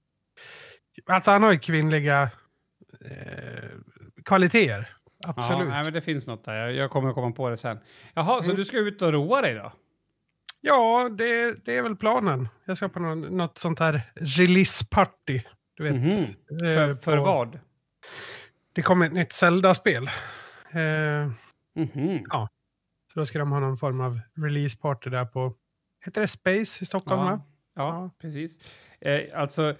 Alltså 1.05 1.31
han 1.31 1.43
har 1.43 1.51
ju 1.51 1.59
kvinnliga 1.59 2.29
eh, 3.01 3.69
kvaliteter. 4.25 4.89
Absolut. 5.27 5.67
Ja, 5.67 5.69
nej, 5.73 5.83
men 5.83 5.93
det 5.93 6.01
finns 6.01 6.27
något 6.27 6.45
där. 6.45 6.55
Jag, 6.55 6.73
jag 6.73 6.89
kommer 6.91 7.13
komma 7.13 7.31
på 7.31 7.49
det 7.49 7.57
sen. 7.57 7.79
Jaha, 8.13 8.41
så 8.41 8.49
Mm. 8.49 8.57
du 8.57 8.65
ska 8.65 8.77
ut 8.77 9.01
och 9.01 9.11
roa 9.13 9.41
dig 9.41 9.53
då? 9.55 9.71
Ja, 10.67 11.09
det, 11.09 11.65
det 11.65 11.77
är 11.77 11.81
väl 11.83 11.95
planen. 11.95 12.49
Jag 12.65 12.77
ska 12.77 12.89
på 12.89 12.99
någon, 12.99 13.21
något 13.21 13.57
sånt 13.57 13.79
här 13.79 14.01
releaseparty. 14.15 15.41
Du 15.77 15.83
vet. 15.83 15.95
Mhm. 15.95 16.09
eh, 16.09 16.75
För, 16.75 16.93
för 16.95 17.17
vad? 17.17 17.59
Det 18.73 18.81
kommer 18.81 19.05
ett 19.05 19.13
nytt 19.13 19.31
Zelda-spel. 19.33 20.03
Eh, 20.71 21.31
Mhm. 21.77 22.25
så 23.13 23.19
då 23.19 23.25
ska 23.25 23.39
de 23.39 23.51
ha 23.51 23.59
någon 23.59 23.77
form 23.77 24.01
av 24.01 24.19
releaseparty 24.35 25.09
där 25.09 25.25
på... 25.25 25.53
Heter 26.05 26.21
det 26.21 26.27
Space 26.27 26.83
i 26.83 26.85
Stockholm? 26.85 27.21
Ja, 27.21 27.41
ja, 27.75 27.83
Ja. 28.03 28.11
precis. 28.21 28.59
Eh, 29.01 29.21
alltså, 29.39 29.75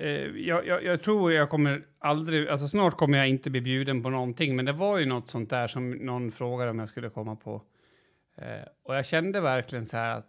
eh, 0.00 0.10
jag, 0.24 0.66
jag, 0.66 0.84
jag 0.84 1.02
tror 1.02 1.32
jag 1.32 1.50
kommer 1.50 1.82
aldrig... 1.98 2.48
Alltså 2.48 2.68
snart 2.68 2.96
kommer 2.96 3.18
jag 3.18 3.28
inte 3.28 3.50
bli 3.50 3.60
bjuden 3.60 4.02
på 4.02 4.10
någonting, 4.10 4.56
men 4.56 4.64
det 4.64 4.72
var 4.72 4.98
ju 4.98 5.06
något 5.06 5.28
sånt 5.28 5.50
där 5.50 5.66
som 5.66 5.90
någon 5.90 6.30
frågade 6.30 6.70
om 6.70 6.78
jag 6.78 6.88
skulle 6.88 7.10
komma 7.10 7.36
på. 7.36 7.62
Eh, 8.40 8.66
och 8.84 8.96
jag 8.96 9.06
kände 9.06 9.40
verkligen 9.40 9.86
så 9.86 9.96
här 9.96 10.18
att 10.18 10.26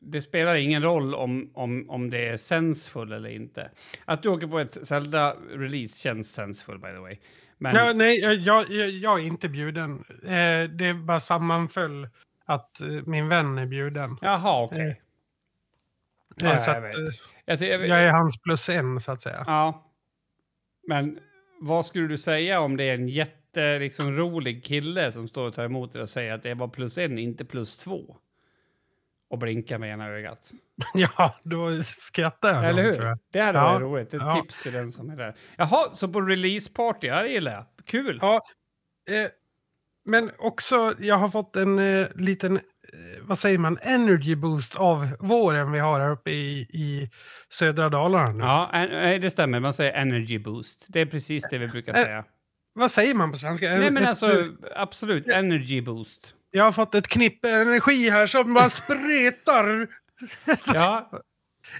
det 0.00 0.22
spelar 0.22 0.54
ingen 0.54 0.82
roll 0.82 1.14
om, 1.14 1.50
om, 1.54 1.90
om 1.90 2.10
det 2.10 2.28
är 2.28 2.36
sensfull 2.36 3.12
eller 3.12 3.30
inte. 3.30 3.70
Att 4.04 4.22
du 4.22 4.28
åker 4.28 4.46
på 4.46 4.58
ett 4.58 4.86
Zelda-release 4.86 6.00
känns 6.02 6.32
sensfull, 6.32 6.78
by 6.78 6.88
the 6.88 6.98
way. 6.98 7.18
Men, 7.58 7.74
Ja, 7.74 7.92
nej, 7.92 8.20
jag, 8.20 8.34
jag, 8.34 8.70
jag- 8.90 9.20
är 9.20 9.24
inte 9.24 9.48
bjuden. 9.48 10.04
Eh, 10.24 10.70
det 10.70 10.94
bara 10.94 11.20
sammanföll 11.20 12.08
att 12.44 12.80
eh, 12.80 12.88
min 12.88 13.28
vän 13.28 13.58
är 13.58 13.66
bjuden. 13.66 14.18
Jaha, 14.20 14.62
okej. 14.62 14.88
Eh, 14.90 14.96
Ja, 16.36 16.52
Eh, 16.52 16.62
så 16.64 16.70
jag 16.70 16.86
att, 16.86 16.94
eh, 16.94 17.00
Jag, 17.44 17.80
jag, 17.80 17.86
jag 17.88 18.02
är 18.04 18.10
hans 18.10 18.42
plus 18.42 18.68
en, 18.68 19.00
så 19.00 19.12
att 19.12 19.22
säga. 19.22 19.44
Ja. 19.46 19.92
Men 20.88 21.18
vad 21.60 21.86
skulle 21.86 22.06
du 22.08 22.18
säga 22.18 22.60
om 22.60 22.76
det 22.76 22.84
är 22.84 22.94
en 22.94 23.08
jätte, 23.08 23.36
liksom, 23.56 24.16
rolig 24.16 24.64
kille 24.64 25.12
som 25.12 25.28
står 25.28 25.46
och 25.48 25.54
tar 25.54 25.64
emot 25.64 25.92
dig 25.92 26.02
och 26.02 26.08
säger 26.08 26.32
att 26.32 26.42
det 26.42 26.54
var 26.54 26.68
plus 26.68 26.98
en, 26.98 27.18
inte 27.18 27.44
plus 27.44 27.76
två? 27.78 28.16
Och 29.30 29.38
blinkar 29.38 29.78
med 29.78 29.92
ena 29.92 30.08
ögat. 30.08 30.52
Ja, 30.94 31.34
då 31.42 31.82
skrattar 31.82 32.54
jag. 32.54 32.68
Eller 32.68 32.82
hur? 32.82 33.02
jag. 33.02 33.18
Det 33.32 33.40
hade 33.40 33.58
Ja. 33.58 33.64
varit 33.72 33.82
roligt. 33.82 34.14
Ett 34.14 34.20
Ja. 34.20 34.36
tips 34.42 34.62
till 34.62 34.72
den 34.72 34.88
som 34.88 35.10
är 35.10 35.16
där. 35.16 35.36
Jaha, 35.56 35.90
så 35.94 36.08
på 36.08 36.20
releaseparty, 36.20 37.06
ja, 37.06 37.22
det 37.22 37.28
gillar 37.28 37.52
jag. 37.52 37.64
Kul! 37.84 38.18
Ja, 38.22 38.40
eh, 39.08 39.28
men 40.04 40.30
också, 40.38 40.94
jag 41.00 41.16
har 41.16 41.28
fått 41.28 41.56
en 41.56 41.78
eh, 41.78 42.06
liten, 42.14 42.56
eh, 42.56 42.62
vad 43.22 43.38
säger 43.38 43.58
man, 43.58 43.78
energy 43.82 44.34
boost 44.36 44.76
av 44.76 45.06
våren 45.20 45.72
vi 45.72 45.78
har 45.78 46.00
här 46.00 46.10
uppe 46.10 46.30
i, 46.30 46.58
i 46.60 47.10
södra 47.48 47.88
Dalarna 47.88 48.32
nu. 48.32 48.44
Ja, 48.44 49.18
det 49.20 49.30
stämmer. 49.30 49.60
Man 49.60 49.74
säger 49.74 49.92
energy 49.92 50.38
boost. 50.38 50.86
Det 50.88 51.00
är 51.00 51.06
precis 51.06 51.48
det 51.50 51.58
vi 51.58 51.68
brukar 51.68 51.92
Ä- 51.92 52.04
säga. 52.04 52.24
Vad 52.78 52.90
säger 52.90 53.14
man 53.14 53.32
på 53.32 53.38
svenska? 53.38 53.68
Nej, 53.68 53.90
men 53.90 54.02
Ett, 54.02 54.08
alltså, 54.08 54.40
eh, 54.40 54.46
absolut. 54.76 55.28
Energy 55.28 55.80
boost. 55.82 56.34
Jag 56.50 56.64
har 56.64 56.72
fått 56.72 56.94
ett 56.94 57.08
knippe 57.08 57.50
energi 57.50 58.10
här 58.10 58.26
som 58.26 58.54
bara 58.54 58.70
spretar. 58.70 59.88
Ja, 60.74 61.10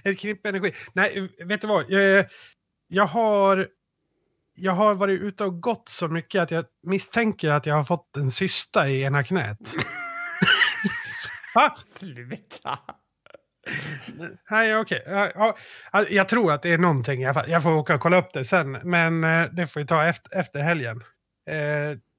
Ett 0.03 0.19
knippe 0.19 0.49
energi. 0.49 0.73
Nej, 0.93 1.29
vet 1.45 1.61
du 1.61 1.67
vad? 1.67 1.91
Jag, 1.91 2.25
jag, 2.87 3.05
har, 3.05 3.67
jag 4.55 4.71
har 4.71 4.93
varit 4.93 5.21
ute 5.21 5.43
och 5.43 5.61
gått 5.61 5.89
så 5.89 6.07
mycket 6.07 6.41
att 6.41 6.51
jag 6.51 6.65
misstänker 6.83 7.49
att 7.49 7.65
jag 7.65 7.75
har 7.75 7.83
fått 7.83 8.17
en 8.17 8.31
cysta 8.31 8.89
i 8.89 9.01
ena 9.01 9.23
knät. 9.23 9.59
Sluta. 11.85 12.79
Nej, 14.49 14.75
okej. 14.77 15.03
Ja, 15.05 15.31
ja, 15.35 15.57
ja, 15.93 16.05
jag 16.09 16.27
tror 16.27 16.51
att 16.51 16.61
det 16.61 16.71
är 16.73 16.77
någonting. 16.77 17.21
Jag 17.21 17.63
får 17.63 17.73
åka 17.75 17.95
och 17.95 18.01
kolla 18.01 18.17
upp 18.17 18.33
det 18.33 18.45
sen. 18.45 18.71
Men 18.71 19.23
eh, 19.23 19.45
det 19.51 19.67
får 19.67 19.79
vi 19.79 19.85
ta 19.87 20.05
efter, 20.05 20.37
efter 20.39 20.59
helgen. 20.59 20.97
Eh, 21.49 21.53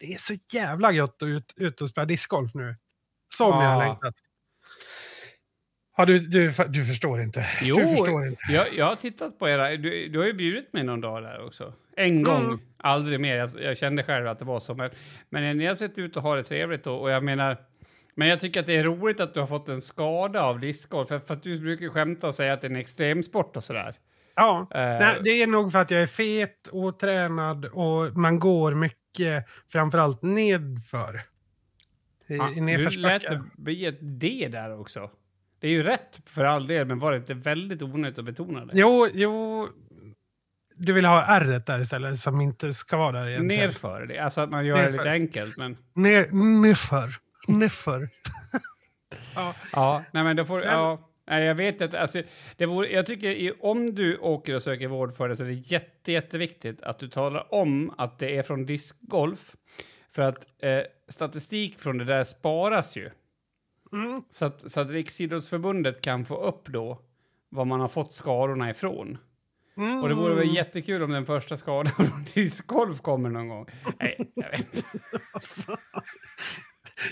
det 0.01 0.07
är 0.13 0.19
så 0.19 0.35
jävla 0.53 0.93
gött 0.93 1.23
att 1.23 1.27
ut, 1.27 1.53
ut 1.57 1.81
och 1.81 1.89
spela 1.89 2.05
discgolf 2.05 2.55
nu. 2.55 2.77
Som 3.37 3.47
jag 3.63 3.69
har 3.69 3.83
Ja. 3.83 3.89
längtat. 3.89 4.15
Ja, 5.97 6.05
du, 6.05 6.19
du, 6.19 6.53
du 6.69 6.85
förstår 6.85 7.23
inte. 7.23 7.47
Jo, 7.63 7.77
du 7.77 7.83
förstår 7.83 8.27
inte. 8.27 8.43
Jag, 8.49 8.67
jag 8.77 8.87
har 8.87 8.97
tittat 8.97 9.39
på 9.39 9.49
era... 9.49 9.69
Du, 9.77 10.09
du 10.09 10.19
har 10.19 10.27
ju 10.27 10.33
bjudit 10.33 10.73
mig 10.73 10.83
någon 10.85 11.01
dag 11.01 11.23
där 11.23 11.47
också. 11.47 11.73
En 11.97 12.23
gång, 12.23 12.45
Mm. 12.45 12.59
aldrig 12.77 13.21
mer. 13.21 13.37
Jag, 13.37 13.51
jag 13.63 13.79
kände 13.79 14.03
själv 14.03 14.29
att 14.29 14.39
det 14.39 14.45
var 14.45 14.61
så. 14.61 14.75
Men, 14.75 14.91
men 15.31 15.59
ni 15.59 15.67
har 15.67 15.75
sett 15.75 15.99
ut 15.99 16.17
att 16.17 16.23
ha 16.23 16.37
det 16.37 16.43
trevligt 16.45 16.85
då, 16.85 16.95
och 16.97 17.11
jag 17.11 17.23
menar... 17.25 17.57
Men 18.19 18.29
jag 18.29 18.41
tycker 18.41 18.61
att 18.61 18.67
det 18.67 18.77
är 18.77 18.85
roligt 18.85 19.21
att 19.21 19.35
du 19.35 19.41
har 19.41 19.47
fått 19.47 19.69
en 19.69 19.81
skada 19.81 20.43
av 20.43 20.61
discgolf. 20.61 21.09
För, 21.09 21.19
för 21.19 21.35
att 21.35 21.43
du 21.43 21.61
brukar 21.61 21.89
skämta 21.89 22.29
och 22.29 22.35
säga 22.35 22.53
att 22.53 22.61
det 22.61 22.67
är 22.67 22.71
en 22.71 22.77
extremsport 22.77 23.57
och 23.57 23.65
sådär. 23.65 23.95
Ja, 24.35 24.67
Eh, 24.71 24.81
nej, 24.81 25.21
det 25.25 25.31
är 25.31 25.47
nog 25.47 25.73
för 25.73 25.79
att 25.79 25.91
jag 25.91 26.03
är 26.03 26.07
fet, 26.07 26.69
otränad 26.73 27.65
och 27.65 28.17
man 28.17 28.39
går 28.39 28.75
mycket, 28.75 29.45
framförallt 29.73 30.23
nedför. 30.23 31.21
I, 32.27 32.37
ja, 32.37 32.51
i 32.51 32.77
du 32.77 32.91
lät 32.91 33.23
det 33.23 33.43
bli 33.57 33.87
ett 33.87 33.99
D 34.01 34.49
där 34.53 34.81
också. 34.81 35.11
Det 35.61 35.67
är 35.67 35.73
ju 35.73 35.83
rätt 35.83 36.21
för 36.27 36.45
all 36.45 36.67
del, 36.67 36.87
men 36.87 36.99
var 36.99 37.13
det 37.13 37.19
inte 37.19 37.35
väldigt 37.35 37.83
onödigt 37.83 38.19
att 38.19 38.25
betona 38.25 38.65
det? 38.65 38.73
Jo, 38.75 39.09
jo. 39.13 39.69
Du 40.77 40.93
vill 40.93 41.05
ha 41.05 41.41
r 41.41 41.63
där 41.67 41.81
istället 41.81 42.19
som 42.19 42.41
inte 42.41 42.75
ska 42.75 42.97
vara 42.97 43.13
där 43.13 43.29
egentligen. 43.29 43.67
Nerför 43.67 44.07
det. 44.07 44.19
Alltså 44.19 44.41
att 44.41 44.51
man 44.51 44.67
gör 44.67 44.77
det 44.77 44.83
Nerför. 44.83 44.99
lite 44.99 45.11
enkelt, 45.11 45.57
men... 45.57 45.77
Ner, 45.95 46.31
nerför. 46.63 47.28
Nerför. 47.49 48.09
ja. 49.35 49.55
Ja, 49.73 50.05
nej 50.13 50.25
men 50.25 50.37
då 50.37 50.45
får... 50.45 50.63
Ja, 50.63 51.11
nej, 51.27 51.45
jag 51.45 51.55
vet 51.55 51.83
att... 51.83 51.95
Alltså, 51.95 52.23
det 52.57 52.67
vore, 52.67 52.93
jag 52.93 53.07
tycker 53.07 53.65
om 53.65 53.95
du 53.95 54.19
åker 54.19 54.55
och 54.55 54.63
söker 54.63 54.89
vård 54.89 55.17
för 55.17 55.29
det 55.29 55.37
så 55.37 55.45
är 55.45 55.49
det 55.49 55.55
jätte, 55.55 56.13
jätteviktigt 56.13 56.83
att 56.83 56.99
du 56.99 57.09
talar 57.09 57.55
om 57.55 57.95
att 57.99 58.19
det 58.19 58.37
är 58.37 58.43
från 58.43 58.67
discgolf. 58.67 59.57
För 60.11 60.23
att 60.23 60.47
eh, 60.59 60.81
statistik 61.09 61.79
från 61.79 61.99
det 61.99 62.05
där 62.05 62.25
sparas 62.25 62.97
ju. 62.97 63.11
Mm. 63.93 64.23
Så 64.31 64.45
att, 64.45 64.71
så 64.71 64.81
att 64.81 64.91
Riksidrottsförbundet 64.91 66.01
kan 66.01 66.25
få 66.25 66.37
upp 66.37 66.69
då 66.69 66.99
vad 67.49 67.67
man 67.67 67.81
har 67.81 67.89
fått 67.89 68.15
skadorna 68.15 68.71
ifrån. 68.71 69.19
Mm. 69.77 70.03
Och 70.03 70.09
det 70.09 70.15
vore 70.15 70.35
väl 70.35 70.55
jättekul 70.55 71.03
om 71.03 71.11
den 71.11 71.27
första 71.27 71.57
skadan 71.57 71.93
från 71.97 72.25
discgolf 72.35 73.01
kommer 73.01 73.31
någon 73.31 73.49
gång. 73.49 73.67
Nej, 74.01 74.31
jag 74.35 74.51
vet. 74.51 74.85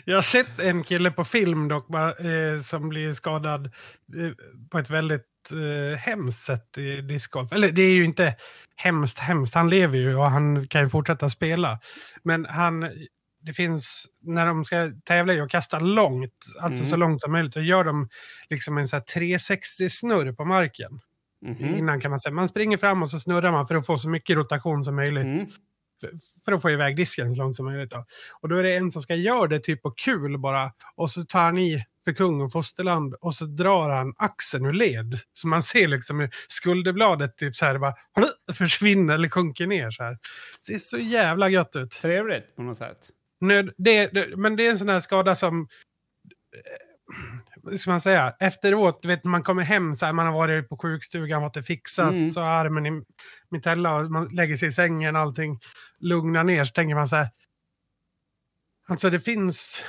Jag 0.04 0.14
har 0.14 0.22
sett 0.22 0.60
en 0.60 0.84
kille 0.84 1.10
på 1.10 1.24
film 1.24 1.68
dock 1.68 1.94
eh, 1.94 2.58
som 2.60 2.88
blir 2.88 3.12
skadad 3.12 3.66
eh, 3.66 4.30
på 4.70 4.78
ett 4.78 4.90
väldigt 4.90 5.22
eh, 5.52 5.98
hemskt 5.98 6.44
sätt 6.44 6.78
i 6.78 7.00
discgolf. 7.00 7.52
Eller 7.52 7.70
det 7.72 7.82
är 7.82 7.94
ju 7.94 8.04
inte 8.04 8.34
hemskt 8.76 9.18
hemskt, 9.18 9.54
han 9.54 9.70
lever 9.70 9.98
ju 9.98 10.16
och 10.16 10.30
han 10.30 10.68
kan 10.68 10.82
ju 10.82 10.88
fortsätta 10.88 11.30
spela. 11.30 11.78
Men 12.22 12.44
han, 12.44 12.80
det 13.40 13.52
finns, 13.52 14.06
när 14.22 14.46
de 14.46 14.64
ska 14.64 14.90
tävla 15.04 15.32
i 15.34 15.40
att 15.40 15.50
kasta 15.50 15.78
långt, 15.78 16.32
alltså 16.60 16.80
Mm. 16.80 16.90
så 16.90 16.96
långt 16.96 17.20
som 17.20 17.32
möjligt, 17.32 17.54
då 17.54 17.60
gör 17.60 17.84
de 17.84 18.08
liksom 18.50 18.78
en 18.78 18.88
så 18.88 18.96
här 18.96 19.02
360-snurr 19.02 20.32
på 20.32 20.44
marken. 20.44 20.90
Mhm. 21.42 21.74
Innan 21.74 22.00
kan 22.00 22.10
man 22.10 22.20
säga. 22.20 22.32
Man 22.34 22.48
springer 22.48 22.76
fram 22.76 23.02
och 23.02 23.10
så 23.10 23.20
snurrar 23.20 23.52
man 23.52 23.66
för 23.66 23.74
att 23.74 23.86
få 23.86 23.98
så 23.98 24.08
mycket 24.08 24.36
rotation 24.36 24.84
som 24.84 24.96
möjligt. 24.96 25.24
Mm. 25.24 25.46
För, 26.44 26.52
att 26.52 26.62
få 26.62 26.70
iväg 26.70 26.96
disken 26.96 27.30
så 27.30 27.36
långt 27.36 27.56
som 27.56 27.64
möjligt. 27.64 27.90
Då. 27.90 28.04
Och 28.40 28.48
då 28.48 28.56
är 28.56 28.62
det 28.62 28.76
en 28.76 28.90
som 28.90 29.02
ska 29.02 29.14
göra 29.14 29.46
det 29.46 29.60
typ 29.60 29.82
på 29.82 29.90
kul 29.90 30.38
bara. 30.38 30.72
Och 30.94 31.10
så 31.10 31.22
tar 31.22 31.40
han 31.40 31.58
i 31.58 31.84
för 32.06 32.12
kung 32.12 32.40
och 32.40 32.52
fosterland 32.52 33.14
och 33.14 33.34
så 33.34 33.44
drar 33.44 33.90
han 33.90 34.14
axeln 34.16 34.66
ur 34.66 34.72
led. 34.72 35.18
Så 35.32 35.48
man 35.48 35.62
ser 35.62 35.88
liksom 35.88 36.20
hur 36.20 36.30
skulderbladet 36.48 37.36
typ 37.36 37.56
så 37.56 37.64
här 37.64 37.78
bara 37.78 37.94
försvinner 38.52 39.14
eller 39.14 39.28
sjunker 39.28 39.66
ner 39.66 39.90
så 39.90 40.02
här. 40.02 40.18
Det 40.58 40.64
ser 40.64 40.78
så 40.78 40.98
jävla 40.98 41.48
gött 41.48 41.76
ut. 41.76 41.90
Trevligt 41.90 42.56
på 42.56 42.62
något 42.62 42.76
sätt. 42.76 43.10
Nöd, 43.40 43.70
det, 43.76 44.06
det, 44.06 44.36
men 44.36 44.56
det 44.56 44.66
är 44.66 44.70
en 44.70 44.78
sån 44.78 44.88
här 44.88 45.00
skada 45.00 45.34
som... 45.34 45.68
ska 47.76 47.90
man 47.90 48.00
säga? 48.00 48.34
Efteråt, 48.40 49.04
vet, 49.04 49.24
man 49.24 49.42
kommer 49.42 49.62
hem 49.62 49.94
så 49.94 50.06
här, 50.06 50.12
man 50.12 50.26
har 50.26 50.32
varit 50.32 50.68
på 50.68 50.76
sjukstugan, 50.76 51.42
fått 51.42 51.54
det 51.54 51.62
fixat, 51.62 52.10
Mm. 52.12 52.30
så 52.30 52.40
har 52.40 52.48
armen 52.48 52.86
i 52.86 53.02
mitella 53.48 53.96
och 53.96 54.10
man 54.10 54.28
lägger 54.28 54.56
sig 54.56 54.68
i 54.68 54.72
sängen, 54.72 55.16
allting 55.16 55.60
lugnar 55.98 56.44
ner, 56.44 56.64
så 56.64 56.72
tänker 56.72 56.94
man 56.94 57.08
så 57.08 57.16
här... 57.16 57.28
Alltså 58.88 59.10
det 59.10 59.20
finns 59.20 59.84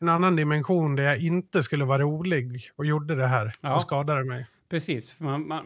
en 0.00 0.08
annan 0.08 0.36
dimension 0.36 0.96
där 0.96 1.02
jag 1.04 1.18
inte 1.18 1.62
skulle 1.62 1.84
vara 1.84 2.02
rolig 2.02 2.70
och 2.76 2.86
gjorde 2.86 3.14
det 3.14 3.26
här 3.26 3.52
Ja. 3.60 3.74
och 3.74 3.82
skadade 3.82 4.24
mig. 4.24 4.46
Precis. 4.70 5.12
För, 5.12 5.24
man, 5.24 5.48
man, 5.48 5.64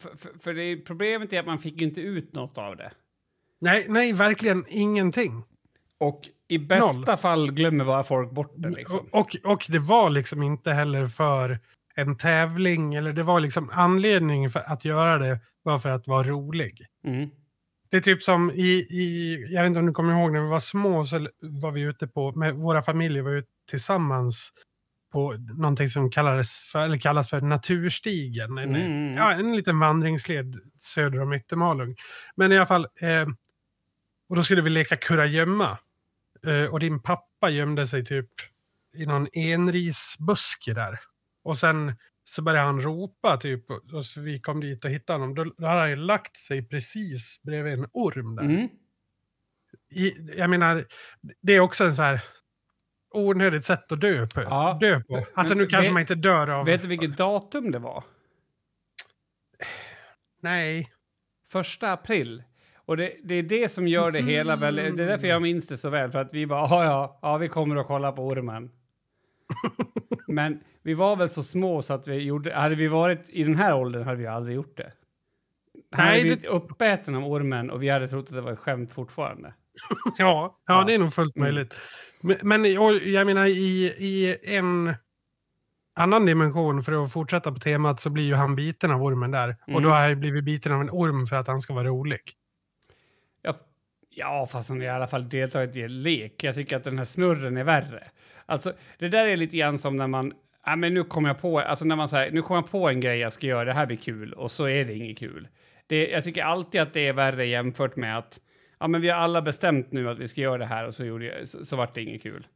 för, 0.00 0.16
för, 0.16 0.38
för 0.38 0.54
det 0.54 0.76
problemet 0.76 1.32
är 1.32 1.40
att 1.40 1.46
man 1.46 1.58
fick 1.58 1.80
inte 1.80 2.00
ut 2.00 2.34
något 2.34 2.58
av 2.58 2.76
det. 2.76 2.92
Nej, 3.60 3.86
nej, 3.88 4.12
verkligen 4.12 4.64
ingenting. 4.68 5.44
Och 5.98 6.20
i 6.54 6.58
bästa 6.58 7.16
fall 7.16 7.52
glömmer 7.52 7.84
bara 7.84 8.02
folk 8.02 8.30
bort 8.30 8.52
det. 8.56 8.68
Liksom. 8.70 8.98
Och, 8.98 9.36
och, 9.44 9.52
och 9.52 9.66
det 9.68 9.78
var 9.78 10.10
liksom 10.10 10.42
inte 10.42 10.72
heller 10.72 11.06
för 11.06 11.58
en 11.94 12.16
tävling, 12.16 12.94
eller 12.94 13.12
det 13.12 13.22
var 13.22 13.40
liksom 13.40 13.70
anledningen 13.72 14.50
för 14.50 14.60
att 14.66 14.84
göra 14.84 15.18
det 15.18 15.40
var 15.62 15.78
för 15.78 15.88
att 15.88 16.06
vara 16.06 16.22
rolig. 16.28 16.86
Mm. 17.06 17.30
Det 17.90 17.96
är 17.96 18.00
typ 18.00 18.22
som 18.22 18.50
i, 18.50 18.70
i, 18.90 19.36
jag 19.50 19.62
vet 19.62 19.66
inte 19.66 19.78
om 19.80 19.86
du 19.86 19.92
kommer 19.92 20.12
ihåg 20.20 20.32
när 20.32 20.40
vi 20.40 20.48
var 20.48 20.58
små 20.58 21.04
så 21.04 21.28
var 21.40 21.70
vi 21.70 21.80
ute 21.80 22.06
på, 22.06 22.32
med 22.32 22.54
våra 22.54 22.82
familjer 22.82 23.22
var 23.22 23.30
ute 23.30 23.48
tillsammans 23.70 24.52
på 25.12 25.32
någonting 25.32 25.88
som 25.88 26.10
kallades 26.10 26.62
för, 26.72 26.78
eller 26.78 26.98
kallas 26.98 27.30
för 27.30 27.40
Naturstigen. 27.40 28.58
En, 28.58 28.74
Mm. 28.74 29.14
ja, 29.14 29.32
en 29.32 29.56
liten 29.56 29.78
vandringsled 29.78 30.60
söder 30.78 31.20
om 31.22 31.32
Yttermalung. 31.32 31.96
Men 32.36 32.52
i 32.52 32.56
alla 32.56 32.66
fall, 32.66 32.86
eh, 33.00 33.26
och 34.28 34.36
då 34.36 34.42
skulle 34.42 34.62
vi 34.62 34.70
leka 34.70 34.96
kurragömma. 34.96 35.78
Eh, 36.46 36.64
och 36.64 36.80
din 36.80 37.02
pappa 37.02 37.50
gömde 37.50 37.86
sig 37.86 38.04
typ 38.04 38.30
i 38.96 39.06
någon 39.06 39.28
enrisbuske 39.32 40.74
där. 40.74 41.00
Och 41.42 41.56
sen 41.56 41.96
så 42.24 42.42
började 42.42 42.66
han 42.66 42.80
ropa 42.80 43.36
typ, 43.36 43.70
och 43.70 44.06
så 44.06 44.20
vi 44.20 44.40
kom 44.40 44.60
dit 44.60 44.84
och 44.84 44.90
hittade 44.90 45.18
honom. 45.18 45.34
Då, 45.34 45.44
då 45.44 45.66
hade 45.66 45.80
han 45.80 45.90
ju 45.90 45.96
lagt 45.96 46.36
sig 46.36 46.68
precis 46.68 47.42
bredvid 47.42 47.72
en 47.72 47.86
orm 47.92 48.36
där. 48.36 48.42
Mm. 48.42 48.68
I, 49.90 50.12
jag 50.36 50.50
menar, 50.50 50.86
det 51.42 51.52
är 51.52 51.60
också 51.60 51.84
en 51.84 51.94
så 51.94 52.02
här 52.02 52.20
onödigt 53.10 53.64
sätt 53.64 53.92
att 53.92 54.00
dö 54.00 54.26
på. 54.34 54.42
Ja. 54.42 54.78
Dö 54.80 55.00
på. 55.00 55.26
Alltså 55.34 55.54
nu 55.54 55.66
kanske 55.66 55.88
vet- 55.88 55.92
man 55.92 56.00
inte 56.00 56.14
dör 56.14 56.50
av... 56.50 56.66
Vet 56.66 56.82
du 56.82 56.88
vilket 56.88 57.16
datum 57.16 57.70
det 57.70 57.78
var? 57.78 58.04
Nej. 60.40 60.92
Första 61.48 61.92
april. 61.92 62.42
Och 62.86 62.96
det, 62.96 63.12
det 63.24 63.34
är 63.34 63.42
det 63.42 63.68
som 63.70 63.88
gör 63.88 64.10
det 64.10 64.20
hela 64.20 64.56
väldigt... 64.56 64.96
Det 64.96 65.04
är 65.04 65.08
därför 65.08 65.26
jag 65.26 65.42
minns 65.42 65.68
det 65.68 65.76
så 65.76 65.88
väl. 65.90 66.10
För 66.10 66.18
att 66.18 66.34
vi 66.34 66.46
bara, 66.46 66.60
ja, 66.60 66.84
ja, 66.84 67.18
ja, 67.22 67.36
vi 67.36 67.48
kommer 67.48 67.76
att 67.76 67.86
kolla 67.86 68.12
på 68.12 68.26
ormen. 68.26 68.70
Men 70.28 70.60
vi 70.82 70.94
var 70.94 71.16
väl 71.16 71.28
så 71.28 71.42
små 71.42 71.82
så 71.82 71.94
att 71.94 72.08
vi 72.08 72.14
gjorde... 72.22 72.54
Hade 72.54 72.74
vi 72.74 72.88
varit 72.88 73.30
i 73.30 73.44
den 73.44 73.54
här 73.54 73.76
åldern 73.76 74.02
hade 74.04 74.16
vi 74.18 74.26
aldrig 74.26 74.56
gjort 74.56 74.76
det. 74.76 74.92
Han 75.90 76.04
Nej, 76.04 76.06
hade 76.06 76.16
det- 76.16 76.22
blivit 76.22 76.46
uppäten 76.46 77.14
av 77.14 77.24
ormen 77.24 77.70
och 77.70 77.82
vi 77.82 77.88
hade 77.88 78.08
trott 78.08 78.28
att 78.28 78.34
det 78.34 78.40
var 78.40 78.52
ett 78.52 78.58
skämt 78.58 78.92
fortfarande. 78.92 79.54
Ja, 80.04 80.14
ja, 80.18 80.58
Ja. 80.66 80.84
det 80.84 80.94
är 80.94 80.98
nog 80.98 81.14
fullt 81.14 81.36
Mm. 81.36 81.46
möjligt. 81.54 81.74
Men, 82.20 82.36
men 82.42 82.78
och 82.78 82.94
jag 82.94 83.26
menar 83.26 83.46
i, 83.46 83.84
i 83.98 84.36
en 84.56 84.94
annan 85.96 86.26
dimension, 86.26 86.82
för 86.82 87.04
att 87.04 87.12
fortsätta 87.12 87.52
på 87.52 87.58
temat, 87.60 88.00
så 88.00 88.10
blir 88.10 88.24
ju 88.24 88.34
han 88.34 88.56
biten 88.56 88.90
av 88.90 89.02
ormen 89.02 89.30
där. 89.30 89.44
Mm. 89.66 89.76
Och 89.76 89.82
då 89.82 89.88
har 89.88 90.08
jag 90.08 90.18
blivit 90.18 90.44
biten 90.44 90.72
av 90.72 90.80
en 90.80 90.90
orm 90.90 91.26
för 91.26 91.36
att 91.36 91.46
han 91.46 91.60
ska 91.60 91.74
vara 91.74 91.84
rolig. 91.88 92.20
Ja, 94.16 94.46
fast 94.46 94.68
han 94.68 94.78
har 94.78 94.84
i 94.84 94.88
alla 94.88 95.06
fall 95.06 95.28
deltagit 95.28 95.76
i 95.76 95.82
en 95.82 96.02
lek. 96.02 96.44
Jag 96.44 96.54
tycker 96.54 96.76
att 96.76 96.84
den 96.84 96.98
här 96.98 97.04
snurren 97.04 97.56
är 97.56 97.64
värre. 97.64 98.04
Alltså, 98.46 98.72
det 98.98 99.08
där 99.08 99.26
är 99.26 99.36
lite 99.36 99.56
grann 99.56 99.78
som 99.78 99.96
när 99.96 100.06
man... 100.06 100.32
Ja, 100.66 100.76
men 100.76 100.94
nu 100.94 101.04
kommer 101.04 101.28
jag 101.28 101.40
på, 101.40 101.60
alltså 101.60 101.84
när 101.84 101.96
man 101.96 102.08
säger, 102.08 102.32
nu 102.32 102.42
kommer 102.42 102.60
jag 102.60 102.70
på 102.70 102.88
en 102.88 103.00
grej 103.00 103.18
jag 103.18 103.32
ska 103.32 103.46
göra, 103.46 103.64
det 103.64 103.72
här 103.72 103.86
blir 103.86 103.96
kul, 103.96 104.32
och 104.32 104.50
så 104.50 104.68
är 104.68 104.84
det 104.84 104.94
inget 104.94 105.18
kul. 105.18 105.48
Det, 105.86 106.08
jag 106.08 106.24
tycker 106.24 106.42
alltid 106.42 106.80
att 106.80 106.92
det 106.92 107.08
är 107.08 107.12
värre 107.12 107.46
jämfört 107.46 107.96
med 107.96 108.18
att 108.18 108.40
ja, 108.80 108.88
men 108.88 109.00
vi 109.00 109.08
har 109.08 109.16
alla 109.16 109.42
bestämt 109.42 109.92
nu 109.92 110.10
att 110.10 110.18
vi 110.18 110.28
ska 110.28 110.40
göra 110.40 110.58
det 110.58 110.66
här 110.66 110.86
och 110.86 110.94
så, 110.94 111.04
gjorde 111.04 111.24
jag, 111.24 111.48
så, 111.48 111.64
så 111.64 111.76
vart 111.76 111.94
det 111.94 112.02
inget 112.02 112.22
kul. 112.22 112.46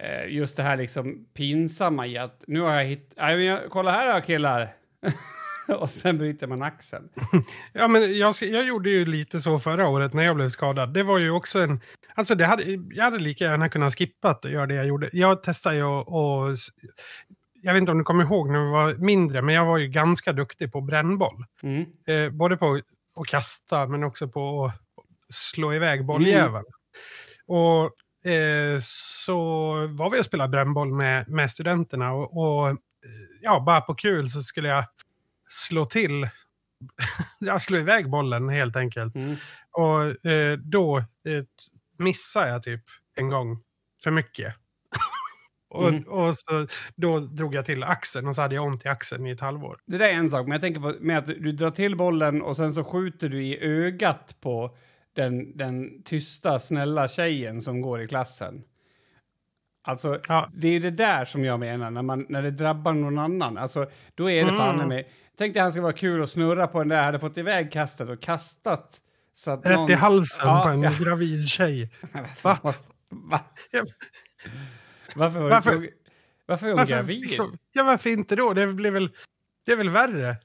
Eh, 0.00 0.26
just 0.28 0.56
det 0.56 0.62
här 0.62 0.76
liksom 0.76 1.26
pinsamma 1.34 2.06
i 2.06 2.18
att 2.18 2.44
nu 2.46 2.60
har 2.60 2.74
jag 2.74 2.84
hittat... 2.84 3.40
Ja, 3.40 3.60
kolla 3.68 3.90
här 3.90 4.14
då 4.14 4.20
killar! 4.20 4.68
och 5.80 5.90
sen 5.90 6.18
bryter 6.18 6.46
man 6.46 6.62
axeln. 6.62 7.08
Ja, 7.72 7.88
men 7.88 8.18
jag, 8.18 8.34
jag 8.40 8.66
gjorde 8.66 8.90
ju 8.90 9.04
lite 9.04 9.40
så 9.40 9.58
förra 9.58 9.88
året 9.88 10.14
när 10.14 10.22
jag 10.22 10.36
blev 10.36 10.48
skadad. 10.48 10.94
Det 10.94 11.02
var 11.02 11.18
ju 11.18 11.30
också 11.30 11.60
en... 11.60 11.80
Alltså 12.14 12.34
det 12.34 12.44
hade, 12.44 12.64
jag 12.90 13.04
hade 13.04 13.18
lika 13.18 13.44
gärna 13.44 13.68
kunnat 13.68 13.94
skippat 13.94 14.44
och 14.44 14.50
göra 14.50 14.66
det 14.66 14.74
jag 14.74 14.86
gjorde. 14.86 15.10
Jag 15.12 15.42
testade 15.42 15.76
ju 15.76 15.84
och, 15.84 16.08
och... 16.08 16.56
Jag 17.62 17.72
vet 17.72 17.80
inte 17.80 17.92
om 17.92 17.98
du 17.98 18.04
kommer 18.04 18.24
ihåg 18.24 18.50
när 18.50 18.64
vi 18.64 18.70
var 18.70 18.94
mindre, 18.94 19.42
men 19.42 19.54
jag 19.54 19.66
var 19.66 19.78
ju 19.78 19.88
ganska 19.88 20.32
duktig 20.32 20.72
på 20.72 20.80
brännboll. 20.80 21.44
Mm. 21.62 21.86
Eh, 22.06 22.30
både 22.30 22.56
på 22.56 22.80
att 23.20 23.26
kasta, 23.26 23.86
men 23.86 24.04
också 24.04 24.28
på 24.28 24.64
att 24.64 24.74
slå 25.34 25.74
iväg 25.74 26.06
bolljäveln. 26.06 26.64
Och 27.46 27.84
eh, 28.30 28.78
så 28.82 29.36
var 29.86 30.10
vi 30.10 30.20
och 30.20 30.24
spelade 30.24 30.50
brännboll 30.50 30.92
med, 30.92 31.28
med 31.28 31.50
studenterna 31.50 32.12
och, 32.12 32.36
och 32.36 32.76
ja, 33.40 33.60
bara 33.60 33.80
på 33.80 33.94
kul 33.94 34.30
så 34.30 34.42
skulle 34.42 34.68
jag 34.68 34.84
slå 35.52 35.84
till, 35.84 36.28
jag 37.38 37.62
slå 37.62 37.78
iväg 37.78 38.10
bollen 38.10 38.48
helt 38.48 38.76
enkelt. 38.76 39.14
Mm. 39.14 39.36
Och 39.72 40.26
eh, 40.26 40.58
då 40.58 40.98
eh, 40.98 41.44
missade 41.98 42.48
jag 42.48 42.62
typ 42.62 42.82
en 43.16 43.28
gång 43.28 43.62
för 44.04 44.10
mycket. 44.10 44.54
och, 45.70 45.88
Mm. 45.88 46.02
och 46.02 46.34
så, 46.34 46.66
då 46.96 47.20
drog 47.20 47.54
jag 47.54 47.66
till 47.66 47.82
axeln 47.82 48.26
och 48.28 48.34
så 48.34 48.40
hade 48.40 48.54
jag 48.54 48.64
ont 48.64 48.84
i 48.84 48.88
axeln 48.88 49.26
i 49.26 49.30
ett 49.30 49.40
halvår. 49.40 49.78
Det 49.86 49.98
där 49.98 50.08
är 50.08 50.12
en 50.12 50.30
sak, 50.30 50.42
men 50.46 50.52
jag 50.52 50.60
tänker 50.60 50.80
på 50.80 50.94
med 51.00 51.18
att 51.18 51.26
du 51.26 51.52
drar 51.52 51.70
till 51.70 51.96
bollen 51.96 52.42
och 52.42 52.56
sen 52.56 52.72
så 52.72 52.84
skjuter 52.84 53.28
du 53.28 53.42
i 53.42 53.58
ögat 53.60 54.36
på 54.40 54.76
den, 55.16 55.56
den 55.56 56.02
tysta, 56.02 56.60
snälla 56.60 57.08
tjejen 57.08 57.60
som 57.60 57.80
går 57.80 58.02
i 58.02 58.08
klassen. 58.08 58.62
Alltså, 59.82 60.20
Ja. 60.28 60.50
det 60.54 60.68
är 60.68 60.80
det 60.80 60.90
där 60.90 61.24
som 61.24 61.44
jag 61.44 61.60
menar, 61.60 61.90
när, 61.90 62.02
man, 62.02 62.26
när 62.28 62.42
det 62.42 62.50
drabbar 62.50 62.92
någon 62.92 63.18
annan. 63.18 63.58
Alltså, 63.58 63.86
då 64.14 64.30
är 64.30 64.44
det 64.44 64.52
fan 64.52 64.74
Mm. 64.74 64.88
med. 64.88 65.04
Tänk 65.38 65.54
dig 65.54 65.60
att 65.60 65.64
han 65.64 65.72
ska 65.72 65.80
vara 65.80 65.92
kul 65.92 66.20
och 66.20 66.28
snurra 66.28 66.66
på 66.66 66.78
den 66.78 66.88
där, 66.88 67.02
hade 67.02 67.18
fått 67.18 67.38
iväg 67.38 67.72
kastet 67.72 68.08
och 68.10 68.22
kastat. 68.22 69.00
Så 69.32 69.50
att 69.50 69.66
Rätt 69.66 69.76
någons- 69.78 69.90
i 69.90 69.94
halsen 69.94 70.46
Ja, 70.48 70.62
på 70.64 70.68
en 70.68 70.82
ja. 70.82 70.90
gravid 71.00 71.48
tjej. 71.48 71.90
Va? 72.42 72.58
Va? 72.62 73.40
Varför 75.16 75.40
var 75.40 75.50
Varför- 75.50 75.70
du 75.78 75.90
Varför 76.46 76.66
är 76.66 76.70
hon 76.70 76.78
Varför, 76.78 76.92
gravid? 76.94 77.40
ja, 77.72 77.82
varför 77.84 78.10
inte 78.10 78.36
då? 78.36 78.52
Det 78.54 78.66
blir 78.66 78.90
väl, 78.90 79.10
det 79.66 79.72
är 79.72 79.76
väl 79.76 79.88
värre? 79.90 80.36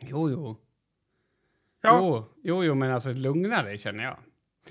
Jo, 0.00 0.30
jo. 0.30 0.56
Ja, 1.82 1.98
Jo, 2.00 2.24
jo, 2.42 2.64
jo, 2.64 2.74
men 2.74 2.92
alltså 2.92 3.12
lugna 3.12 3.62
dig 3.62 3.78
känner 3.78 4.04
jag. 4.04 4.18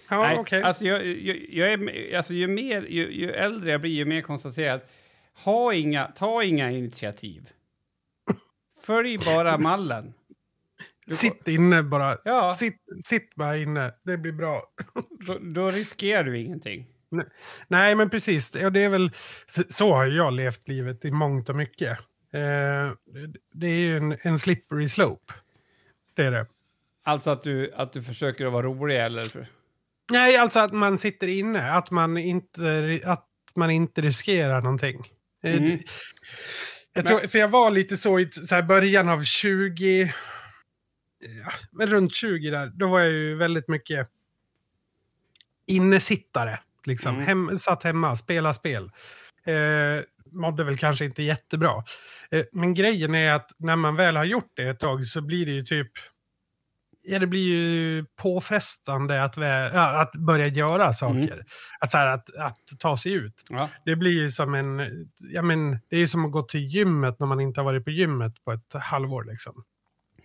Ja 0.09 0.21
Nej, 0.21 0.37
okej. 0.37 0.61
alltså, 0.63 0.85
jag, 0.85 1.05
jag, 1.07 1.37
jag 1.49 1.73
är, 1.73 2.17
alltså 2.17 2.33
ju, 2.33 2.47
mer, 2.47 2.81
ju, 2.81 3.11
ju 3.13 3.31
äldre 3.31 3.71
jag 3.71 3.81
blir, 3.81 3.91
ju 3.91 4.05
mer 4.05 4.21
konstaterat. 4.21 4.91
Ha 5.43 5.73
inga, 5.73 6.05
ta 6.05 6.43
inga 6.43 6.71
initiativ. 6.71 7.49
Följ 8.85 9.17
bara 9.17 9.57
mallen. 9.57 10.13
Får- 11.09 11.15
Sitt 11.15 11.47
inne 11.47 11.83
bara. 11.83 12.17
Ja, 12.23 12.53
Sitt, 12.53 12.77
sitt 13.03 13.35
bara 13.35 13.57
inne. 13.57 13.93
Det 14.03 14.17
blir 14.17 14.31
bra. 14.31 14.63
då, 15.27 15.37
då 15.41 15.71
riskerar 15.71 16.23
du 16.23 16.37
ingenting. 16.39 16.87
Nej, 17.67 17.95
men 17.95 18.09
precis. 18.09 18.55
Ja, 18.55 18.69
det 18.69 18.79
är 18.83 18.89
väl, 18.89 19.11
så, 19.47 19.63
så 19.69 19.93
har 19.93 20.05
jag 20.05 20.33
levt 20.33 20.67
livet 20.67 21.05
i 21.05 21.11
mångt 21.11 21.49
och 21.49 21.55
mycket. 21.55 21.99
Eh, 22.33 22.91
det- 23.05 23.39
det 23.53 23.67
är 23.67 23.79
ju 23.79 23.97
en, 23.97 24.17
en 24.21 24.39
slippery 24.39 24.87
slope. 24.89 25.33
Det 26.13 26.23
är 26.25 26.31
det. 26.31 26.45
Alltså 27.03 27.29
att 27.29 27.43
du, 27.43 27.73
att 27.73 27.93
du 27.93 28.01
försöker 28.03 28.45
att 28.45 28.53
vara 28.53 28.65
rolig 28.65 28.97
eller... 28.99 29.47
Nej, 30.11 30.37
alltså 30.37 30.59
att 30.59 30.73
man 30.73 30.97
sitter 30.97 31.27
inne. 31.27 31.71
Att 31.71 31.91
man 31.91 32.17
inte, 32.17 32.99
att 33.05 33.27
man 33.55 33.71
inte 33.71 34.01
riskerar 34.01 34.61
någonting. 34.61 35.07
Eh, 35.43 35.55
Mm. 35.55 35.79
Jag 36.97 37.05
tror, 37.05 37.19
för 37.27 37.39
jag 37.39 37.47
var 37.47 37.71
lite 37.71 37.97
så 37.97 38.19
i 38.19 38.31
så 38.31 38.61
början 38.63 39.09
av 39.09 39.23
20... 39.23 40.13
Ja, 41.19 41.51
men 41.71 41.87
runt 41.87 42.15
20 42.15 42.49
där. 42.49 42.71
Då 42.75 42.87
var 42.87 42.99
jag 42.99 43.11
ju 43.11 43.35
väldigt 43.35 43.67
mycket 43.67 44.07
innesittare. 45.67 46.59
Liksom. 46.85 47.15
Mm. 47.15 47.27
Hem, 47.27 47.57
satt 47.57 47.83
hemma, 47.83 48.15
spela 48.15 48.53
spel. 48.53 48.91
Eh, 49.45 50.03
mådde 50.31 50.63
väl 50.63 50.77
kanske 50.77 51.05
inte 51.05 51.23
jättebra. 51.23 51.83
Eh, 52.31 52.45
men 52.51 52.73
grejen 52.73 53.15
är 53.15 53.31
att 53.31 53.51
när 53.59 53.75
man 53.75 53.95
väl 53.95 54.15
har 54.15 54.25
gjort 54.25 54.51
det 54.53 54.63
ett 54.63 54.79
tag 54.79 55.03
så 55.05 55.21
blir 55.21 55.45
det 55.45 55.51
ju 55.51 55.61
typ... 55.61 55.91
Ja, 57.07 57.19
det 57.19 57.27
blir 57.27 57.43
ju 57.43 58.05
påfrestande 58.15 59.23
att, 59.23 59.37
ja, 59.37 60.01
att 60.01 60.11
börja 60.11 60.47
göra 60.47 60.93
saker. 60.93 61.33
Mm. 61.33 61.45
Att, 61.79 61.91
så 61.91 61.97
här, 61.97 62.07
att, 62.07 62.35
att 62.35 62.59
ta 62.79 62.97
sig 62.97 63.13
ut. 63.13 63.43
Ja. 63.49 63.69
Det 63.85 63.95
blir 63.95 64.11
ju 64.11 64.29
som 64.29 64.53
en... 64.53 64.79
Ja, 65.17 65.41
men, 65.41 65.71
det 65.71 65.95
är 65.95 65.99
ju 65.99 66.07
som 66.07 66.25
att 66.25 66.31
gå 66.31 66.41
till 66.41 66.65
gymmet 66.65 67.19
när 67.19 67.27
man 67.27 67.39
inte 67.39 67.59
har 67.59 67.65
varit 67.65 67.83
på 67.83 67.91
gymmet 67.91 68.43
på 68.43 68.51
ett 68.51 68.73
halvår. 68.73 69.23
Liksom. 69.23 69.63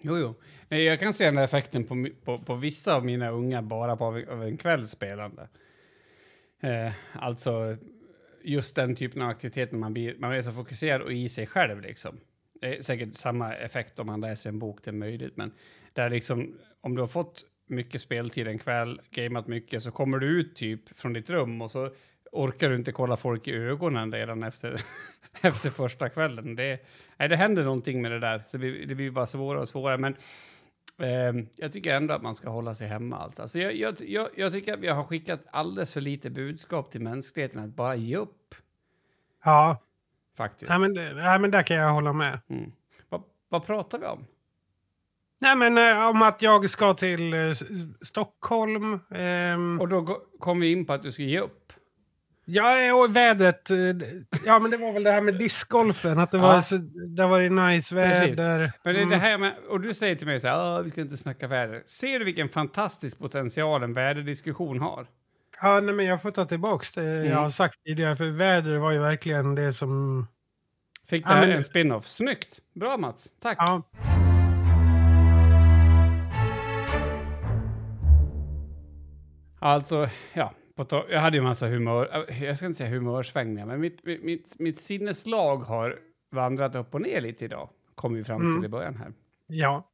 Jo, 0.03 0.19
jo. 0.19 0.41
Nej, 0.69 0.85
jag 0.85 1.01
kan 1.01 1.15
se 1.15 1.25
den 1.25 1.37
här 1.37 1.45
effekten 1.45 1.85
på, 1.85 2.09
på, 2.25 2.39
på 2.39 2.55
vissa 2.55 2.95
av 2.95 3.05
mina 3.05 3.31
unga 3.31 3.63
bara 3.63 3.97
på 3.97 4.05
av, 4.05 4.43
en 4.43 4.57
kväll 4.57 4.87
spelande. 4.87 5.49
Eh, 6.63 6.93
alltså 7.13 7.77
just 8.45 8.77
den 8.77 8.97
typen 8.97 9.23
av 9.23 9.29
aktivitet 9.29 9.73
när 9.73 9.79
man 9.79 9.93
blir, 9.93 10.15
man 10.19 10.33
är 10.33 10.43
så 10.43 10.53
fokuserad 10.53 11.03
och 11.03 11.13
i 11.13 11.29
sig 11.29 11.47
själv. 11.47 11.81
Liksom. 11.81 12.21
Det 12.61 12.79
är 12.79 12.83
säkert 12.83 13.15
samma 13.15 13.55
effekt 13.55 13.99
om 13.99 14.07
man 14.07 14.21
läser 14.21 14.51
en 14.51 14.59
bok, 14.59 14.79
det 14.85 14.91
är 14.91 14.93
möjligt. 14.93 15.37
Men 15.37 15.53
där 15.93 16.11
liksom, 16.11 16.59
om 16.81 16.95
du 16.95 17.03
har 17.03 17.07
fått 17.07 17.45
mycket 17.67 18.01
speltid 18.01 18.49
en 18.49 18.59
kväll, 18.59 19.01
gameat 19.11 19.47
mycket, 19.47 19.83
så 19.83 19.91
kommer 19.91 20.19
du 20.19 20.27
ut 20.41 20.57
typ 20.57 20.97
från 20.99 21.13
ditt 21.13 21.31
rum 21.31 21.63
och 21.63 21.71
så 21.71 21.91
orkar 22.33 22.69
du 22.71 22.77
inte 22.77 22.93
kolla 22.93 23.17
folk 23.17 23.49
i 23.49 23.53
ögonen 23.55 24.13
redan 24.13 24.43
efter, 24.43 24.77
efter 25.41 25.71
första 25.71 26.09
kvällen. 26.09 26.57
Det, 26.57 26.87
nej, 27.17 27.29
det 27.29 27.37
händer 27.37 27.65
någonting 27.65 28.03
med 28.03 28.11
det 28.13 28.19
där, 28.21 28.43
så 28.47 28.57
det, 28.57 28.71
blir- 28.71 28.87
det 28.87 28.95
blir 28.95 29.11
bara 29.11 29.27
svårare 29.27 29.61
och 29.63 29.69
svårare. 29.69 29.99
Men 29.99 30.17
ehm, 30.99 31.49
jag 31.57 31.73
tycker 31.73 31.95
ändå 31.97 32.15
att 32.15 32.23
man 32.23 32.35
ska 32.35 32.51
hålla 32.51 32.75
sig 32.75 32.89
hemma. 32.89 33.17
Alltså. 33.17 33.43
Alltså, 33.43 33.59
jag, 33.59 33.75
jag, 33.75 33.95
jag, 34.01 34.29
jag 34.37 34.53
tycker 34.53 34.73
att 34.75 34.81
vi 34.81 34.89
har 34.89 35.05
skickat 35.05 35.41
alldeles 35.51 35.93
för 35.93 36.01
lite 36.01 36.31
budskap 36.31 36.91
till 36.91 37.01
mänskligheten 37.01 37.65
att 37.65 37.71
bara 37.77 37.95
ge 37.95 38.17
upp, 38.17 38.55
Ja, 39.45 39.83
faktiskt. 40.37 40.69
nej, 40.69 40.79
men, 40.79 40.93
nej, 41.17 41.39
men 41.39 41.51
där 41.51 41.63
kan 41.63 41.77
jag 41.77 41.93
hålla 41.93 42.13
med. 42.13 42.39
Mm. 42.49 42.73
Vad, 43.09 43.23
vad 43.49 43.67
pratar 43.67 43.99
vi 43.99 44.07
om? 44.07 44.25
Nej, 45.41 45.57
men 45.57 45.79
eh, 45.79 46.09
om 46.09 46.23
att 46.23 46.43
jag 46.43 46.71
ska 46.71 46.95
till 46.95 47.35
eh, 47.35 47.41
S- 47.41 47.63
Stockholm. 48.03 49.01
ehm, 49.15 49.81
Och 49.81 49.89
då 49.89 50.19
kom 50.39 50.61
vi 50.61 50.73
in 50.73 50.87
på 50.87 50.93
att 50.93 51.03
du 51.03 51.13
ska 51.13 51.23
ge 51.23 51.41
upp. 51.41 51.57
Ja, 52.45 52.81
eh, 52.83 52.99
och 52.99 53.17
vädret. 53.17 53.71
eh, 53.71 53.77
Ja, 54.47 54.59
men 54.59 54.71
det 54.71 54.77
var 54.77 54.93
väl 54.93 55.03
det 55.03 55.11
här 55.11 55.21
med 55.23 55.35
discgolfen. 55.39 56.19
Att 56.19 56.31
det, 56.31 56.37
Ja. 56.39 56.43
var, 56.43 56.61
så, 56.61 56.77
det 57.17 57.27
var 57.27 57.41
ju 57.41 57.49
nice 57.51 57.95
Precis. 57.95 58.39
väder. 58.39 58.73
Men 58.85 58.95
det 58.95 59.01
är 59.01 59.03
Mm. 59.03 59.11
det 59.11 59.17
här 59.17 59.39
med, 59.39 59.55
och 59.71 59.81
du 59.81 59.95
säger 59.95 60.15
till 60.17 60.27
mig 60.27 60.41
så 60.41 60.49
här, 60.49 60.79
"Åh, 60.79 60.83
vi 60.83 60.91
ska 60.91 61.01
inte 61.01 61.17
snacka 61.17 61.49
väder. 61.49 61.83
Ser 61.87 62.19
du 62.19 62.25
vilken 62.25 62.49
fantastisk 62.49 63.19
potential 63.19 63.83
en 63.83 63.93
väderdiskussion 63.93 64.81
har? 64.81 65.07
Ja, 65.63 65.81
nej, 65.81 65.95
men 65.95 66.07
jag 66.07 66.23
får 66.23 66.31
ta 66.31 66.45
tillbaka 66.45 66.87
det 66.95 67.11
Mm. 67.11 67.31
jag 67.31 67.37
har 67.39 67.51
sagt 67.51 67.75
tidigare. 67.85 68.17
För 68.17 68.31
väder 68.31 68.79
var 68.79 68.91
ju 68.93 68.99
verkligen 68.99 69.55
det 69.55 69.73
som... 69.73 70.27
Fick 71.09 71.25
det 71.27 71.31
Ja, 71.33 71.35
här 71.37 71.47
men- 71.47 71.57
en 71.57 71.65
spin-off. 71.65 72.07
Snyggt! 72.07 72.59
Bra 72.75 72.97
Mats, 72.97 73.29
tack! 73.43 73.57
Ja, 73.59 73.83
Alltså, 79.61 80.09
ja. 80.35 80.53
Jag 81.09 81.21
hade 81.21 81.37
ju 81.37 81.43
massa 81.43 81.67
humör... 81.67 82.25
äh, 82.29 82.45
Jag 82.45 82.57
ska 82.57 82.67
inte 82.67 82.79
säga 82.79 82.91
humörsvängningar, 82.91 83.67
men 83.67 83.81
mitt, 83.81 84.05
mitt, 84.05 84.59
mitt, 84.59 84.81
sinneslag 84.81 85.57
har 85.57 85.97
vandrat 86.33 86.75
upp 86.75 86.95
och 86.95 87.01
ner 87.01 87.21
lite 87.21 87.45
idag. 87.45 87.69
Kom 87.95 88.15
vi 88.15 88.25
fram 88.25 88.41
till 88.41 88.51
Mm. 88.51 88.65
i 88.65 88.69
början 88.69 88.97
här. 88.97 89.13
ja. 89.47 89.87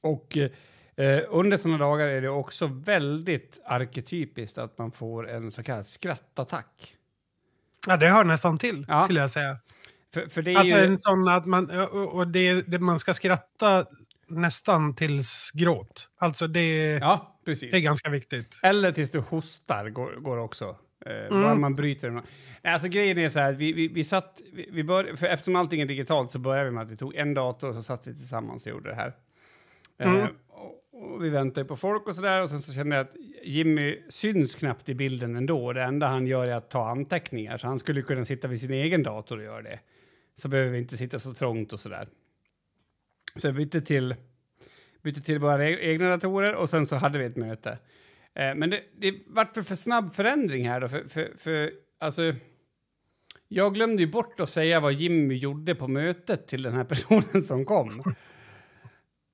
Och 0.00 0.36
eh, 0.36 1.22
under 1.28 1.56
sådana 1.56 1.78
dagar 1.78 2.06
är 2.08 2.22
det 2.22 2.28
också 2.28 2.66
väldigt 2.66 3.60
arketypiskt 3.64 4.58
att 4.58 4.78
man 4.78 4.90
får 4.90 5.28
en 5.30 5.50
så 5.52 5.62
kallad 5.62 5.86
skrattattack. 5.86 6.94
ja, 7.88 7.96
det 7.96 8.08
hör 8.08 8.24
nästan 8.24 8.58
till, 8.58 8.84
Ja. 8.88 9.02
skulle 9.02 9.20
jag 9.20 9.30
säga. 9.30 9.56
För, 10.14 10.26
för 10.28 10.42
det 10.42 10.52
är 10.54 10.58
Alltså 10.58 10.76
ju... 10.78 10.84
en 10.84 11.00
sån 11.00 11.28
att 11.28 11.46
man... 11.46 11.70
Och 11.70 12.14
och 12.14 12.28
det, 12.28 12.62
det, 12.62 12.78
man 12.78 12.98
ska 12.98 13.14
skratta 13.14 13.86
nästan 14.28 14.94
tills 14.94 15.50
gråt. 15.54 16.08
Alltså 16.18 16.46
det, 16.46 16.98
Ja, 17.00 17.40
precis. 17.44 17.70
det 17.70 17.76
är 17.78 17.82
ganska 17.82 18.10
viktigt. 18.10 18.60
Eller 18.62 18.92
tills 18.92 19.10
du 19.12 19.18
hostar 19.20 19.88
går, 19.88 20.12
går 20.20 20.36
också. 20.36 20.76
Eh, 21.06 21.12
Mm. 21.26 21.42
Bara 21.42 21.54
man 21.54 21.74
bryter 21.74 22.10
den. 22.10 22.22
Alltså 22.62 22.88
grejen 22.88 23.18
är 23.18 23.28
så 23.28 23.38
här, 23.38 23.50
att 23.50 23.56
vi, 23.58 23.72
vi, 23.72 23.88
vi 23.88 24.04
satt, 24.04 24.40
vi, 24.52 24.68
vi 24.72 24.84
bör, 24.84 25.16
för 25.16 25.26
eftersom 25.26 25.56
allting 25.56 25.80
är 25.80 25.86
digitalt 25.86 26.32
så 26.32 26.38
började 26.38 26.64
vi 26.64 26.74
med 26.74 26.82
att 26.84 26.90
vi 26.90 26.96
tog 26.96 27.14
en 27.14 27.34
dator 27.34 27.68
och 27.68 27.74
så 27.74 27.82
satt 27.82 28.06
vi 28.06 28.12
tillsammans 28.14 28.66
och 28.66 28.70
gjorde 28.72 28.88
det 28.88 28.94
här. 28.94 29.12
Eh, 30.00 30.10
Mm. 30.14 30.26
och, 30.48 31.12
och 31.14 31.24
vi 31.24 31.28
väntade 31.28 31.64
på 31.66 31.76
folk 31.76 32.08
och 32.08 32.14
så 32.16 32.22
där 32.22 32.42
och 32.42 32.50
sen 32.50 32.60
så 32.62 32.72
kände 32.72 32.96
jag 32.96 33.02
att 33.06 33.14
Jimmy 33.44 34.02
syns 34.08 34.54
knappt 34.54 34.88
i 34.88 34.94
bilden 34.94 35.36
ändå. 35.36 35.72
Det 35.72 35.82
enda 35.82 36.06
han 36.06 36.26
gör 36.26 36.46
är 36.46 36.54
att 36.54 36.70
ta 36.70 36.88
anteckningar 36.90 37.56
så 37.56 37.66
han 37.66 37.78
skulle 37.78 38.02
kunna 38.02 38.24
sitta 38.24 38.48
vid 38.48 38.60
sin 38.60 38.70
egen 38.72 39.02
dator 39.02 39.38
och 39.38 39.44
göra 39.44 39.62
det. 39.62 39.80
Så 40.34 40.48
behöver 40.48 40.70
vi 40.70 40.78
inte 40.78 40.96
sitta 40.96 41.18
så 41.18 41.34
trångt 41.34 41.72
och 41.72 41.80
så 41.80 41.88
där. 41.88 42.08
Så 43.36 43.46
jag 43.46 43.54
bytte 43.54 43.80
till, 43.80 44.14
bytte 45.02 45.20
till 45.20 45.38
våra 45.38 45.68
e- 45.68 45.90
egna 45.90 46.08
datorer 46.08 46.54
och 46.54 46.70
sen 46.70 46.86
så 46.86 46.96
hade 46.96 47.18
vi 47.18 47.24
ett 47.24 47.36
möte. 47.36 47.78
Eh, 48.34 48.54
men 48.54 48.70
det, 48.70 48.80
det 48.98 49.14
vart 49.26 49.54
för, 49.54 49.62
för 49.62 49.74
snabb 49.74 50.14
förändring 50.14 50.68
här 50.68 50.80
då, 50.80 50.88
för, 50.88 51.08
för, 51.08 51.32
för 51.38 51.70
alltså... 51.98 52.34
Jag 53.48 53.74
glömde 53.74 54.02
ju 54.02 54.08
bort 54.08 54.40
att 54.40 54.48
säga 54.48 54.80
vad 54.80 54.92
Jimmy 54.92 55.34
gjorde 55.34 55.74
på 55.74 55.88
mötet 55.88 56.46
till 56.46 56.62
den 56.62 56.74
här 56.74 56.84
personen 56.94 57.42
som 57.42 57.64
kom. 57.64 58.14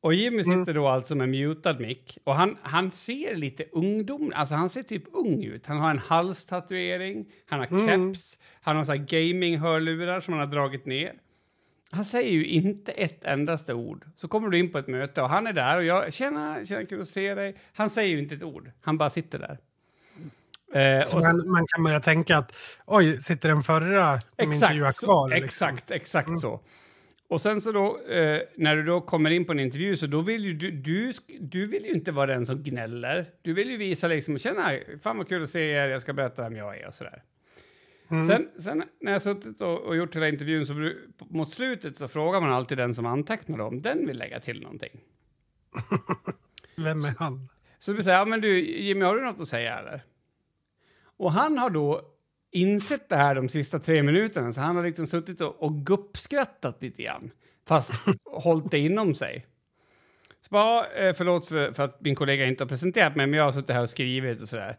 Och 0.03 0.15
Jimmy 0.15 0.45
sitter 0.45 0.75
då 0.75 0.89
alltså 0.89 1.15
med 1.15 1.29
mutad 1.29 1.79
mick 1.79 2.19
och 2.25 2.35
han, 2.35 2.57
han 2.63 2.91
ser 2.91 3.37
lite 3.37 3.65
ungdom, 3.73 4.33
alltså 4.35 4.55
han 4.55 4.69
ser 4.69 4.83
typ 4.83 5.03
ung 5.13 5.45
ut. 5.45 5.67
Han 5.67 5.79
har 5.79 5.91
en 5.91 5.99
halstatuering, 5.99 7.27
han 7.47 7.59
har 7.59 7.67
keps, 7.67 8.39
han 8.61 8.77
har 8.77 8.85
så 8.85 8.93
här 8.93 8.99
gaming-hörlurar 8.99 10.21
som 10.21 10.35
han 10.35 10.41
har 10.41 10.55
dragit 10.55 10.87
ner. 10.87 11.13
Han 11.95 12.05
säger 12.05 12.31
ju 12.33 12.45
inte 12.47 12.93
ett 12.93 13.25
endaste 13.25 13.75
ord. 13.75 14.05
Så 14.17 14.29
kommer 14.29 14.49
du 14.49 14.59
in 14.59 14.73
på 14.73 14.79
ett 14.79 14.87
möte 14.89 15.23
och 15.23 15.29
han 15.29 15.47
är 15.47 15.53
där 15.53 15.77
och 15.79 15.85
jag 15.85 16.13
tjena, 16.13 16.65
tjena 16.65 16.85
kul 16.85 17.01
att 17.01 17.09
se 17.09 17.35
dig. 17.35 17.57
Han 17.77 17.91
säger 17.91 18.09
ju 18.09 18.19
inte 18.19 18.35
ett 18.35 18.43
ord. 18.43 18.71
Han 18.81 18.99
bara 18.99 19.11
sitter 19.11 19.39
där. 19.39 19.59
Eh, 20.75 21.07
Så 21.07 21.19
man, 21.19 21.49
man 21.51 21.67
kan 21.67 21.85
börja 21.85 22.01
tänka 22.01 22.37
att 22.37 22.53
oj, 22.87 23.21
sitter 23.21 23.49
den 23.49 23.63
förra 23.63 24.19
Exakt, 24.37 25.01
kvar? 25.05 25.29
liksom? 25.29 25.45
exakt, 25.45 25.91
exakt 25.91 26.41
så. 26.41 26.61
Och 27.29 27.41
sen 27.41 27.61
så 27.61 27.73
då, 27.73 27.99
eh, 28.09 28.41
när 28.57 28.77
du 28.77 28.83
då 28.83 29.01
kommer 29.01 29.31
in 29.31 29.45
på 29.45 29.53
en 29.53 29.61
intervju 29.61 29.97
så 29.97 30.07
då 30.07 30.21
vill 30.21 30.45
ju 30.45 30.55
du, 30.55 30.71
du, 30.71 31.13
du 31.41 31.67
vill 31.67 31.85
ju 31.85 31.91
inte 31.93 32.13
vara 32.13 32.27
den 32.27 32.47
som 32.47 32.63
gnäller. 32.63 33.27
Du 33.43 33.53
vill 33.53 33.71
ju 33.71 33.77
visa 33.77 34.09
liksom, 34.09 34.39
tjena, 34.39 34.71
fan 35.03 35.19
vad 35.19 35.29
kul 35.29 35.43
att 35.43 35.51
se 35.51 35.71
er, 35.71 35.89
jag 35.89 36.01
ska 36.01 36.13
berätta 36.13 36.43
vem 36.43 36.57
jag 36.57 36.79
är 36.81 36.87
och 36.87 36.95
sådär. 36.95 37.23
Mm. 38.13 38.27
Sen, 38.27 38.49
sen 38.59 38.85
när 39.01 39.13
jag 39.13 39.23
suttit 39.23 39.61
och, 39.61 39.81
och 39.81 39.97
gjort 39.97 40.17
hela 40.17 40.29
intervjun 40.29 40.67
så 40.67 40.93
mot 41.19 41.53
slutet 41.53 41.97
så 41.97 42.09
frågar 42.09 42.41
man 42.41 42.53
alltid 42.53 42.79
den 42.79 42.95
som 42.95 43.07
antecknar 43.07 43.59
om 43.59 43.83
den 43.83 44.07
vill 44.07 44.19
lägga 44.19 44.41
till 44.41 44.63
någonting. 44.63 45.01
Vem 46.77 47.05
är 47.05 47.19
han? 47.19 47.49
Så 47.79 47.93
det 47.93 48.03
så 48.03 48.11
här, 48.11 48.19
ja, 48.19 48.25
men 48.25 48.41
du 48.41 48.61
Jimmy, 48.61 49.05
har 49.05 49.17
du 49.17 49.25
något 49.25 49.41
att 49.41 49.49
säga 49.49 49.79
eller? 49.79 50.03
Och 51.17 51.33
han 51.33 51.59
har 51.59 51.71
då 51.71 52.03
insett 52.53 53.09
det 53.09 53.17
här 53.17 53.35
de 53.35 53.49
sista 53.49 53.79
tre 53.79 54.03
minuterna, 54.03 54.53
så 54.53 54.61
han 54.61 54.77
har 54.77 54.83
liksom 54.83 55.07
suttit 55.07 55.41
och, 55.41 55.63
och 55.63 55.87
guppskrattat 55.87 56.83
lite 56.83 57.03
grann, 57.03 57.31
fast 57.69 57.95
hållit 58.25 58.71
det 58.71 58.79
inom 58.79 59.15
sig. 59.15 59.47
Så 60.41 60.49
bara, 60.51 60.87
eh, 60.87 61.15
förlåt 61.15 61.49
för, 61.49 61.73
för 61.73 61.83
att 61.83 62.01
min 62.01 62.15
kollega 62.15 62.47
inte 62.47 62.65
har 62.65 62.69
presenterat 62.69 63.17
mig, 63.17 63.27
men 63.27 63.39
jag 63.39 63.45
har 63.45 63.53
suttit 63.53 63.71
här 63.71 63.83
och 63.83 63.91
skrivit 63.91 64.41
och 64.41 64.49
sådär. 64.49 64.79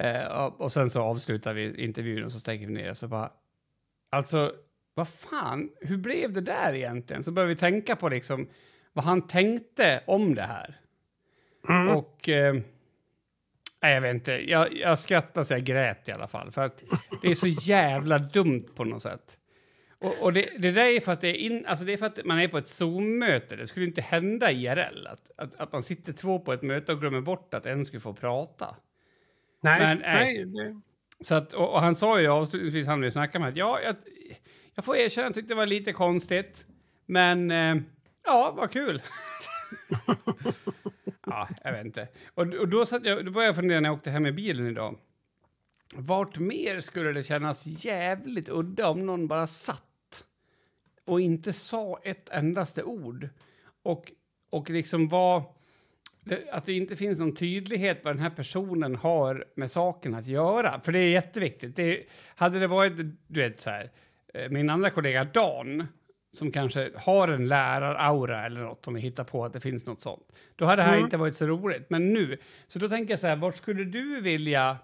Eh, 0.00 0.44
och, 0.44 0.72
sen 0.72 0.90
så 0.90 1.02
avslutar 1.02 1.54
vi 1.54 1.84
intervjun 1.84 2.24
och 2.24 2.32
så 2.32 2.38
stänger 2.38 2.66
vi 2.66 2.72
ner 2.72 2.94
så 2.94 3.08
bara, 3.08 3.32
alltså, 4.10 4.52
vad 4.94 5.08
fan, 5.08 5.70
hur 5.80 5.96
blev 5.96 6.32
det 6.32 6.40
där 6.40 6.74
egentligen? 6.74 7.22
Så 7.22 7.30
börjar 7.32 7.48
vi 7.48 7.56
tänka 7.56 7.96
på 7.96 8.08
liksom 8.08 8.48
vad 8.92 9.04
han 9.04 9.26
tänkte 9.26 10.02
om 10.06 10.34
det 10.34 10.42
här. 10.42 10.80
Mm. 11.68 11.88
Och... 11.88 12.28
Eh, 12.28 12.54
nej, 13.82 13.94
jag 13.94 14.00
vet 14.00 14.14
inte. 14.14 14.50
Jag, 14.50 14.76
jag 14.76 14.98
skrattade 14.98 15.46
så 15.46 15.54
jag 15.54 15.64
grät 15.64 16.08
i 16.08 16.12
alla 16.12 16.28
fall. 16.28 16.50
För 16.50 16.62
att 16.62 16.84
det 17.22 17.28
är 17.28 17.34
så 17.34 17.46
jävla 17.46 18.18
dumt 18.18 18.66
på 18.74 18.84
något 18.84 19.02
sätt. 19.02 19.38
Och, 19.98 20.22
och 20.22 20.32
det, 20.32 20.48
det 20.58 20.70
där 20.70 20.96
är 20.96 21.00
för 21.00 21.12
att 21.12 21.20
det 21.20 21.28
är, 21.28 21.34
in, 21.34 21.66
alltså 21.66 21.84
det 21.84 21.92
är 21.92 21.96
för 21.96 22.06
att 22.06 22.24
man 22.24 22.38
är 22.38 22.48
på 22.48 22.58
ett 22.58 22.68
Zoom-möte. 22.68 23.56
Det 23.56 23.66
skulle 23.66 23.86
inte 23.86 24.00
hända 24.00 24.52
IRL. 24.52 25.06
Att, 25.06 25.30
att, 25.36 25.60
att 25.60 25.72
man 25.72 25.82
sitter 25.82 26.12
två 26.12 26.38
på 26.38 26.52
ett 26.52 26.62
möte 26.62 26.92
och 26.92 27.00
glömmer 27.00 27.20
bort 27.20 27.54
att 27.54 27.66
en 27.66 27.84
skulle 27.84 28.00
få 28.00 28.14
prata. 28.14 28.76
Nej, 29.60 29.80
Men, 29.80 29.98
nej. 29.98 30.44
nej. 30.44 30.64
det, 31.18 31.24
Så 31.24 31.34
att, 31.34 31.52
och, 31.52 31.72
och 31.72 31.80
han 31.80 31.94
sa 31.94 32.20
ju 32.20 32.28
avslutningsvis, 32.28 32.86
han 32.86 33.00
ville 33.00 33.12
snacka 33.12 33.38
med 33.38 33.48
att 33.48 33.56
ja, 33.56 33.80
jag, 33.84 33.96
jag 34.74 34.84
får 34.84 34.96
erkänna, 34.96 35.26
jag 35.26 35.34
tyckte 35.34 35.54
det 35.54 35.58
var 35.58 35.66
lite 35.66 35.92
konstigt. 35.92 36.66
Men 37.06 37.50
eh, 37.50 37.76
ja, 38.24 38.54
vad 38.56 38.70
kul. 38.70 39.02
ja, 41.26 41.48
jag 41.64 41.72
vet 41.72 41.86
inte. 41.86 42.08
Och, 42.34 42.54
och 42.54 42.68
då, 42.68 42.86
satt 42.86 43.04
jag, 43.04 43.24
då 43.24 43.30
började 43.30 43.48
jag 43.48 43.56
fundera 43.56 43.80
när 43.80 43.88
jag 43.88 43.96
åkte 43.96 44.10
hem 44.10 44.26
i 44.26 44.32
bilen 44.32 44.66
idag. 44.66 44.98
Vart 45.94 46.38
mer 46.38 46.80
skulle 46.80 47.12
det 47.12 47.22
kännas 47.22 47.66
jävligt 47.84 48.48
udda 48.48 48.88
om 48.88 49.06
någon 49.06 49.28
bara 49.28 49.46
satt 49.46 50.24
och 51.04 51.20
inte 51.20 51.52
sa 51.52 52.00
ett 52.02 52.28
endaste 52.28 52.82
ord? 52.82 53.28
Och, 53.82 54.12
och 54.50 54.70
liksom 54.70 55.08
var... 55.08 55.57
Det, 56.28 56.50
att 56.52 56.64
det 56.64 56.72
inte 56.72 56.96
finns 56.96 57.18
någon 57.18 57.34
tydlighet 57.34 58.00
vad 58.04 58.14
den 58.14 58.22
här 58.22 58.30
personen 58.30 58.94
har 58.96 59.44
med 59.56 59.70
saken 59.70 60.14
att 60.14 60.26
göra. 60.26 60.80
För 60.80 60.92
det 60.92 60.98
är 60.98 61.08
jätteviktigt. 61.10 61.76
Det, 61.76 62.02
hade 62.36 62.58
det 62.58 62.66
varit, 62.66 62.92
du 63.26 63.40
vet 63.40 63.60
så 63.60 63.70
här, 63.70 63.90
eh, 64.34 64.50
min 64.50 64.70
andra 64.70 64.90
kollega 64.90 65.24
Dan 65.24 65.86
som 66.32 66.50
kanske 66.50 66.90
har 66.96 67.28
en 67.28 67.48
läraraura 67.48 68.46
eller 68.46 68.60
något 68.60 68.88
om 68.88 68.94
vi 68.94 69.00
hittar 69.00 69.24
på 69.24 69.44
att 69.44 69.52
det 69.52 69.60
finns 69.60 69.86
något 69.86 70.00
sånt. 70.00 70.22
Då 70.56 70.64
hade 70.64 70.82
det 70.82 70.86
här 70.86 70.92
Mm. 70.92 71.04
inte 71.04 71.16
varit 71.16 71.34
så 71.34 71.46
roligt. 71.46 71.90
Men 71.90 72.12
nu, 72.12 72.38
så 72.66 72.78
då 72.78 72.88
tänker 72.88 73.12
jag 73.12 73.20
så 73.20 73.26
här, 73.26 73.36
vart 73.36 73.56
skulle 73.56 73.84
du 73.84 74.20
vilja 74.20 74.76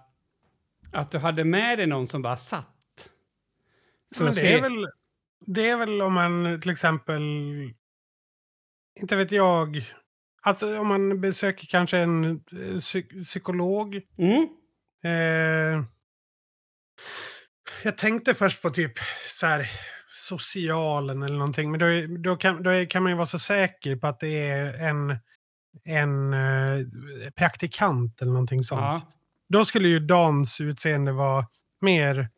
att 0.93 1.11
du 1.11 1.19
hade 1.19 1.45
med 1.45 1.79
dig 1.79 1.87
någon 1.87 2.07
som 2.07 2.23
bara 2.23 2.37
satt? 2.37 3.11
För 4.15 4.25
Men 4.25 4.35
det, 4.35 4.41
se. 4.41 4.53
är 4.53 4.61
väl, 4.61 4.87
det 5.47 5.69
är 5.69 5.77
väl 5.77 6.03
om 6.03 6.13
man 6.15 6.61
till 6.61 6.71
exempel, 6.71 7.23
inte 9.01 9.17
vet 9.17 9.33
jag, 9.33 9.85
alltså 10.45 10.79
om 10.79 10.87
man 10.89 11.21
besöker 11.21 11.67
kanske 11.67 11.99
en 11.99 12.25
eh, 12.25 12.37
psy- 12.57 13.25
psykolog. 13.25 14.01
Mm. 14.19 14.49
Eh, 15.05 15.85
jag 17.83 17.99
tänkte 17.99 18.35
först 18.35 18.63
på 18.63 18.71
typ 18.71 18.93
så 19.29 19.47
här 19.47 19.71
socialen 20.09 21.23
eller 21.23 21.37
någonting, 21.39 21.71
men 21.71 21.81
då, 21.81 21.87
då, 22.31 22.37
kan, 22.37 22.63
då 22.63 22.87
kan 22.87 23.03
man 23.03 23.13
ju 23.13 23.17
vara 23.17 23.27
så 23.27 23.39
säker 23.39 23.97
på 23.97 24.07
att 24.07 24.21
det 24.21 24.49
är 24.49 24.75
en, 24.89 25.17
en 25.85 26.35
eh, 26.35 26.87
praktikant 27.37 28.23
eller 28.23 28.33
någonting 28.33 28.63
sånt. 28.63 28.81
Ja. 28.81 29.01
Då 29.49 29.65
skulle 29.65 29.89
ju 29.89 30.01
Dans 30.01 30.61
utseende 30.61 31.13
vara 31.13 31.47
mer 31.81 32.29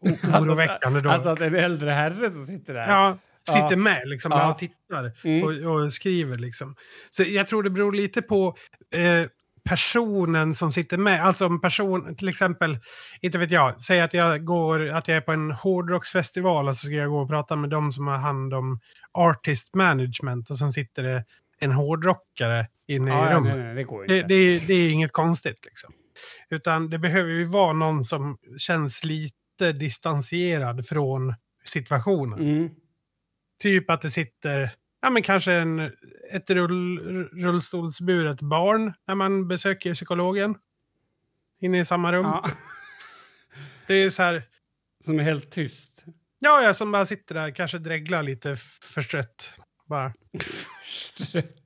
o- 0.00 0.16
oroväckande 0.40 1.00
då. 1.00 1.10
Alltså 1.10 1.28
att 1.28 1.40
en 1.40 1.54
äldre 1.54 1.90
herre 1.90 2.30
som 2.30 2.44
sitter 2.46 2.74
där. 2.74 2.88
Ja, 2.88 3.18
sitter 3.48 3.70
Ja. 3.70 3.76
med 3.76 4.02
liksom 4.08 4.32
Ja. 4.32 4.52
och 4.52 4.58
tittar 4.58 5.12
Mm. 5.24 5.44
och, 5.44 5.74
och 5.74 5.92
skriver 5.92 6.38
liksom. 6.38 6.74
Så 7.10 7.22
jag 7.22 7.46
tror 7.46 7.62
det 7.62 7.70
beror 7.70 7.92
lite 7.92 8.22
på 8.22 8.56
eh, 8.94 9.26
personen 9.68 10.54
som 10.54 10.72
sitter 10.72 10.98
med. 10.98 11.24
Alltså 11.26 11.46
om 11.46 11.60
person, 11.60 12.16
till 12.16 12.28
exempel, 12.28 12.78
inte 13.20 13.38
vet 13.38 13.50
jag, 13.50 13.80
säg 13.80 14.00
att 14.00 14.14
jag 14.14 14.44
går, 14.44 14.88
att 14.90 15.08
jag 15.08 15.16
är 15.16 15.20
på 15.20 15.32
en 15.32 15.50
hårdrocksfestival 15.50 16.68
och 16.68 16.76
så 16.76 16.86
ska 16.86 16.94
jag 16.94 17.10
gå 17.10 17.20
och 17.22 17.28
prata 17.28 17.56
med 17.56 17.70
de 17.70 17.92
som 17.92 18.06
har 18.06 18.16
hand 18.16 18.54
om 18.54 18.80
artist 19.12 19.74
management 19.74 20.50
och 20.50 20.58
sen 20.58 20.72
sitter 20.72 21.02
det 21.02 21.24
en 21.58 21.72
hårdrockare 21.72 22.66
inne 22.86 23.10
Ja, 23.10 23.30
i 23.30 23.34
rummet. 23.34 23.54
nej, 23.56 23.64
nej, 23.64 23.74
det 23.74 23.84
går 23.84 24.06
Det, 24.06 24.16
inte. 24.16 24.28
det, 24.28 24.34
är- 24.34 24.66
det 24.66 24.74
är 24.74 24.90
inget 24.90 25.12
konstigt 25.12 25.64
liksom. 25.64 25.92
Utan 26.50 26.90
det 26.90 26.98
behöver 26.98 27.30
ju 27.30 27.44
vara 27.44 27.72
någon 27.72 28.04
som 28.04 28.38
känns 28.58 29.04
lite 29.04 29.72
distanserad 29.74 30.86
från 30.86 31.34
situationen. 31.64 32.38
Mm. 32.38 32.70
Typ 33.62 33.90
att 33.90 34.00
det 34.00 34.10
sitter, 34.10 34.70
ja 35.02 35.10
men 35.10 35.22
kanske 35.22 35.52
en, 35.52 35.92
ett 36.32 36.50
rull, 36.50 36.98
rullstolsburet 37.32 38.40
barn 38.40 38.92
när 39.06 39.14
man 39.14 39.48
besöker 39.48 39.94
psykologen. 39.94 40.54
Inne 41.60 41.78
i 41.80 41.84
samma 41.84 42.12
rum. 42.12 42.24
Ja. 42.26 42.44
Det 43.86 43.94
är 43.94 44.10
så 44.10 44.22
här, 44.22 44.42
Som 45.04 45.18
är 45.18 45.22
helt 45.22 45.50
tyst. 45.50 46.04
ja, 46.38 46.62
ja, 46.62 46.74
som 46.74 46.92
bara 46.92 47.06
sitter 47.06 47.34
där, 47.34 47.50
kanske 47.50 47.78
dreglar 47.78 48.22
lite 48.22 48.56
förstrött. 48.82 49.50
Bara. 49.86 50.12
Förstrött. 50.82 51.56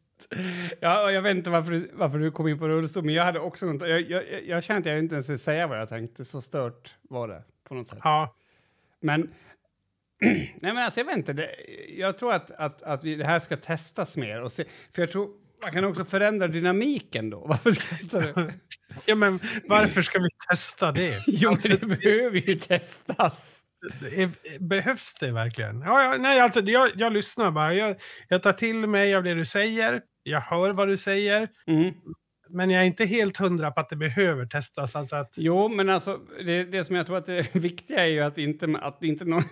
Ja, 0.81 1.11
jag 1.11 1.23
vet 1.23 1.37
inte 1.37 1.51
varför 1.51 1.73
du, 1.73 1.91
varför 1.95 2.19
du 2.19 2.31
kom 2.31 2.49
in 2.49 2.59
på 2.59 2.69
rullstol, 2.69 3.05
men 3.05 3.15
jag 3.15 3.25
hade 3.25 3.41
också 3.41 3.67
något, 3.67 3.89
jag, 3.89 4.01
jag, 4.01 4.33
jag- 4.33 4.45
jag 4.47 4.65
kände 4.65 4.81
att 4.81 4.87
jag 4.95 4.99
inte 4.99 5.15
ens 5.15 5.29
vill 5.29 5.39
säga 5.39 5.67
vad 5.67 5.79
jag 5.81 5.89
tänkte, 5.89 6.25
så 6.25 6.41
stört 6.41 6.95
var 7.03 7.29
det 7.29 7.45
på 7.69 7.75
något 7.75 7.89
sätt. 7.89 7.99
Ja, 8.05 8.35
Men, 9.01 9.31
nej 10.21 10.55
men 10.61 10.79
alltså 10.79 11.01
jag 11.01 11.05
vet 11.05 11.17
inte, 11.17 11.33
det, 11.33 11.51
jag 11.89 12.19
tror 12.19 12.33
att, 12.33 12.51
att, 12.51 12.83
att 12.83 13.05
vi, 13.05 13.15
det 13.15 13.25
här 13.25 13.41
ska 13.41 13.57
testas 13.57 14.17
mer 14.17 14.43
och 14.43 14.53
se, 14.53 14.65
för 14.95 15.03
jag 15.03 15.11
tror 15.11 15.29
man 15.63 15.73
kan 15.73 15.85
också 15.85 16.05
förändra 16.05 16.49
dynamiken 16.49 17.31
då. 17.31 17.45
Varför 17.49 17.71
skrattar 17.73 18.23
du? 18.23 18.53
ja, 19.05 19.15
men 19.15 19.41
varför 19.69 20.03
ska 20.03 20.19
vi 20.19 20.29
testa 20.49 20.93
det? 20.93 21.23
Jo, 21.27 21.51
Alltså, 21.51 21.69
men 21.69 21.79
det 21.79 21.87
behöver 21.87 22.39
ju 22.39 22.55
testas. 22.55 23.65
Behövs 24.61 25.15
det 25.15 25.31
verkligen? 25.33 25.81
Ja, 25.81 26.03
ja, 26.03 26.17
nej, 26.19 26.41
alltså 26.41 26.61
jag, 26.61 26.91
jag 26.95 27.13
lyssnar 27.13 27.51
bara. 27.51 27.75
Jag, 27.75 27.97
jag 28.29 28.43
tar 28.43 28.53
till 28.53 28.77
mig 28.77 29.15
av 29.15 29.23
det 29.23 29.35
du 29.35 29.45
säger. 29.45 30.03
Jag 30.23 30.41
hör 30.41 30.71
vad 30.71 30.89
du 30.89 30.97
säger. 30.97 31.49
Mm. 31.67 31.95
Men 32.51 32.71
jag 32.71 32.83
är 32.83 32.87
inte 32.87 33.05
helt 33.05 33.37
hundra 33.37 33.71
på 33.71 33.81
att 33.81 33.89
det 33.89 33.97
behöver 33.97 34.47
testas. 34.47 34.97
Alltså 34.97 35.17
att, 35.17 35.35
Jo, 35.37 35.69
men 35.69 35.89
alltså 35.89 36.21
det, 36.45 36.65
det 36.65 36.85
som 36.85 36.97
jag 36.97 37.07
tror 37.07 37.17
att 37.17 37.27
det 37.27 37.55
viktiga 37.55 38.05
är 38.05 38.11
ju 38.11 38.21
att 38.21 38.39
inte, 38.39 38.79
att 38.81 39.03
inte 39.03 39.25
någon... 39.25 39.43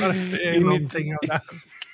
varför 0.00 0.40
är 0.40 0.52
In 0.52 0.62
någonting 0.62 1.14
av 1.14 1.18
det 1.22 1.32
här 1.32 1.42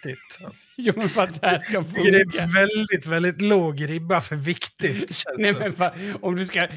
viktigt? 0.07 0.45
Alltså. 0.45 0.69
Jo, 0.77 0.93
men 0.97 1.09
för 1.09 1.23
att 1.23 1.41
det 1.41 1.47
här 1.47 1.61
ska 1.61 1.83
tycker 1.83 2.11
det 2.11 2.19
funka. 2.19 2.43
är 2.43 2.53
väldigt, 2.53 3.07
väldigt 3.07 3.43
låg 3.43 3.89
ribba 3.89 4.21
för 4.21 4.37
viktigt. 4.37 5.23
Nej, 5.39 5.53
det. 5.53 5.59
men 5.59 5.73
för, 5.73 5.93
om 6.21 6.37
du 6.37 6.47
ska, 6.47 6.69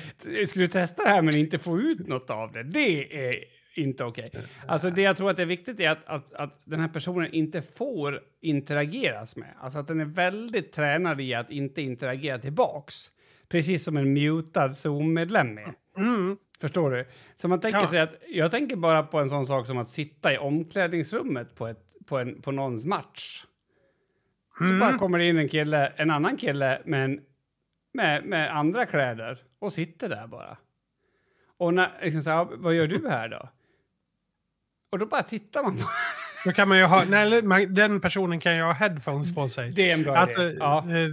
skulle 0.47 0.65
du 0.65 0.67
testa 0.67 1.03
det 1.03 1.09
här 1.09 1.21
men 1.21 1.35
inte 1.35 1.59
få 1.59 1.79
ut 1.79 2.07
något 2.07 2.29
av 2.29 2.51
det, 2.51 2.63
det 2.63 3.27
är 3.27 3.35
inte 3.75 4.03
okej. 4.03 4.31
Alltså 4.67 4.89
det 4.89 5.01
jag 5.01 5.17
tror 5.17 5.29
att 5.29 5.37
det 5.37 5.43
är 5.43 5.47
viktigt 5.47 5.79
är 5.79 5.89
att, 5.89 6.05
att, 6.05 6.33
att 6.33 6.61
den 6.65 6.79
här 6.79 6.87
personen 6.87 7.33
inte 7.33 7.61
får 7.61 8.19
interageras 8.41 9.35
med. 9.35 9.53
Alltså 9.59 9.79
att 9.79 9.87
den 9.87 9.99
är 9.99 10.05
väldigt 10.05 10.71
tränad 10.71 11.21
i 11.21 11.33
att 11.33 11.51
inte 11.51 11.81
interagera 11.81 12.39
tillbaks. 12.39 12.95
Precis 13.49 13.83
som 13.83 13.97
en 13.97 14.13
mutad 14.13 14.73
Zoom-medlem 14.73 15.57
är. 15.57 15.73
Mm. 15.97 16.37
Förstår 16.61 16.91
du? 16.91 17.05
Så 17.35 17.47
man 17.47 17.59
tänker 17.59 17.79
Ja. 17.79 17.87
sig 17.87 17.99
att, 17.99 18.15
jag 18.29 18.51
tänker 18.51 18.75
bara 18.75 19.03
på 19.03 19.19
en 19.19 19.29
sån 19.29 19.45
sak 19.45 19.67
som 19.67 19.77
att 19.77 19.89
sitta 19.89 20.33
i 20.33 20.37
omklädningsrummet 20.37 21.55
på, 21.55 21.67
ett, 21.67 21.85
på, 22.05 22.17
en, 22.17 22.41
på 22.41 22.51
någons 22.51 22.85
match. 22.85 23.43
Så 24.57 24.63
Mm. 24.63 24.79
bara 24.79 24.97
kommer 24.97 25.17
det 25.19 25.25
in 25.25 25.37
en 25.37 25.49
kille, 25.49 25.87
en 25.95 26.11
annan 26.11 26.37
kille 26.37 26.81
med, 26.85 27.05
en, 27.05 27.19
med, 27.93 28.23
med 28.25 28.55
andra 28.57 28.85
kläder 28.85 29.41
och 29.59 29.73
sitter 29.73 30.09
där 30.09 30.27
bara. 30.27 30.57
Och 31.57 31.73
när, 31.73 31.99
liksom 32.03 32.21
så 32.21 32.29
här, 32.29 32.47
vad 32.51 32.73
gör 32.73 32.87
du 32.87 33.09
här 33.09 33.29
då? 33.29 33.49
Och 34.91 34.99
då 34.99 35.05
bara 35.05 35.23
tittar 35.23 35.63
man 35.63 35.77
på 35.77 35.83
Då 36.45 36.51
kan 36.51 36.67
man 36.69 36.77
ju 36.77 36.83
ha, 36.83 37.03
nej, 37.09 37.41
man, 37.43 37.73
den 37.73 38.01
personen 38.01 38.39
kan 38.39 38.55
ju 38.55 38.61
ha 38.61 38.71
headphones 38.73 39.35
på 39.35 39.49
sig. 39.49 39.71
Det 39.71 39.89
är 39.89 39.93
en 39.93 40.03
bra 40.03 40.15
Alltså, 40.15 40.41
idé. 40.43 40.57
Ja. 40.59 40.77
eh, 40.79 41.07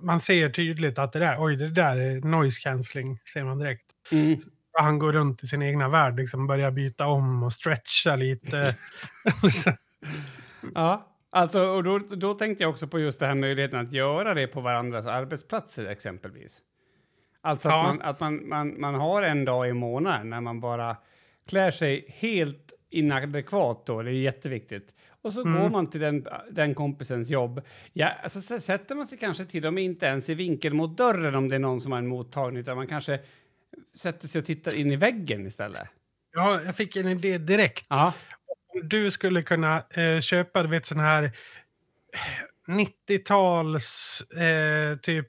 Man 0.00 0.20
ser 0.20 0.48
tydligt 0.50 0.98
att 0.98 1.12
det 1.12 1.18
där, 1.18 1.36
oj, 1.44 1.56
det 1.56 1.68
där 1.70 1.96
är 2.00 2.20
noise 2.20 2.60
cancelling, 2.62 3.18
ser 3.32 3.44
man 3.44 3.58
direkt. 3.58 3.84
Mm. 4.12 4.36
Han 4.72 4.98
går 4.98 5.12
runt 5.12 5.42
i 5.42 5.46
sin 5.46 5.62
egna 5.62 5.88
värld, 5.88 6.16
liksom 6.16 6.46
börjar 6.46 6.70
byta 6.70 7.06
om 7.06 7.42
och 7.42 7.52
stretcha 7.52 8.16
lite. 8.16 8.74
Ja, 10.74 11.06
alltså, 11.30 11.60
och 11.68 11.84
då, 11.84 11.98
då 11.98 12.34
tänkte 12.34 12.64
jag 12.64 12.70
också 12.70 12.86
på 12.88 12.98
just 12.98 13.20
den 13.20 13.28
här 13.28 13.34
möjligheten 13.36 13.80
att 13.80 13.92
göra 13.92 14.34
det 14.34 14.46
på 14.46 14.60
varandras 14.60 15.06
arbetsplatser 15.06 15.86
exempelvis. 15.86 16.60
Alltså 17.40 17.68
att, 17.68 17.74
Ja. 17.74 17.82
man, 17.82 18.02
att 18.02 18.20
man, 18.20 18.48
man, 18.48 18.80
man 18.80 18.94
har 18.94 19.22
en 19.22 19.44
dag 19.44 19.68
i 19.68 19.72
månaden 19.72 20.30
när 20.30 20.40
man 20.40 20.60
bara 20.60 20.96
klär 21.48 21.70
sig 21.70 22.06
helt 22.08 22.72
inadekvat 22.90 23.86
då, 23.86 24.02
det 24.02 24.10
är 24.10 24.12
jätteviktigt. 24.12 24.94
Och 25.22 25.32
så 25.32 25.40
Mm. 25.46 25.62
går 25.62 25.70
man 25.70 25.86
till 25.90 26.00
den, 26.00 26.26
den 26.50 26.74
kompisens 26.74 27.30
jobb. 27.30 27.60
Ja, 27.92 28.08
alltså, 28.22 28.40
så 28.40 28.58
sätter 28.60 28.94
man 28.94 29.06
sig 29.06 29.18
kanske 29.18 29.44
till 29.44 29.66
och 29.66 29.74
med 29.74 29.84
inte 29.84 30.06
ens 30.06 30.28
i 30.28 30.34
vinkel 30.34 30.74
mot 30.74 30.96
dörren 30.96 31.34
om 31.34 31.48
det 31.48 31.54
är 31.54 31.58
någon 31.60 31.80
som 31.80 31.92
har 31.92 31.98
en 31.98 32.06
mottagning, 32.06 32.60
utan 32.60 32.76
man 32.76 32.86
kanske 32.86 33.18
sätter 33.96 34.28
sig 34.28 34.38
och 34.38 34.44
tittar 34.44 34.74
in 34.74 34.92
i 34.92 34.96
väggen 34.96 35.46
istället. 35.46 35.88
ja, 36.34 36.60
jag 36.66 36.76
fick 36.76 36.96
en 36.96 37.08
idé 37.08 37.38
direkt. 37.38 37.86
Ja, 37.88 38.12
Om 38.74 38.88
du 38.88 39.10
skulle 39.10 39.42
kunna 39.42 39.82
eh, 39.90 40.20
köpa, 40.20 40.62
du 40.62 40.68
vet, 40.68 40.86
sån 40.86 41.00
här 41.00 41.24
eh, 41.24 41.30
90-tals 42.72 44.20
eh, 44.20 44.96
typ 44.96 45.28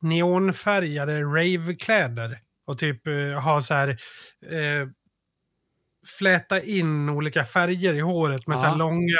neonfärgade 0.00 1.22
ravekläder 1.22 2.38
och 2.66 2.78
typ 2.78 3.06
eh, 3.06 3.40
ha 3.42 3.60
så 3.60 3.74
här 3.74 3.88
eh, 4.50 4.88
fläta 6.18 6.62
in 6.62 7.08
olika 7.08 7.44
färger 7.44 7.94
i 7.94 8.00
håret 8.00 8.46
med 8.46 8.54
Ja. 8.56 8.60
så 8.60 8.66
här 8.66 8.76
långa 8.76 9.18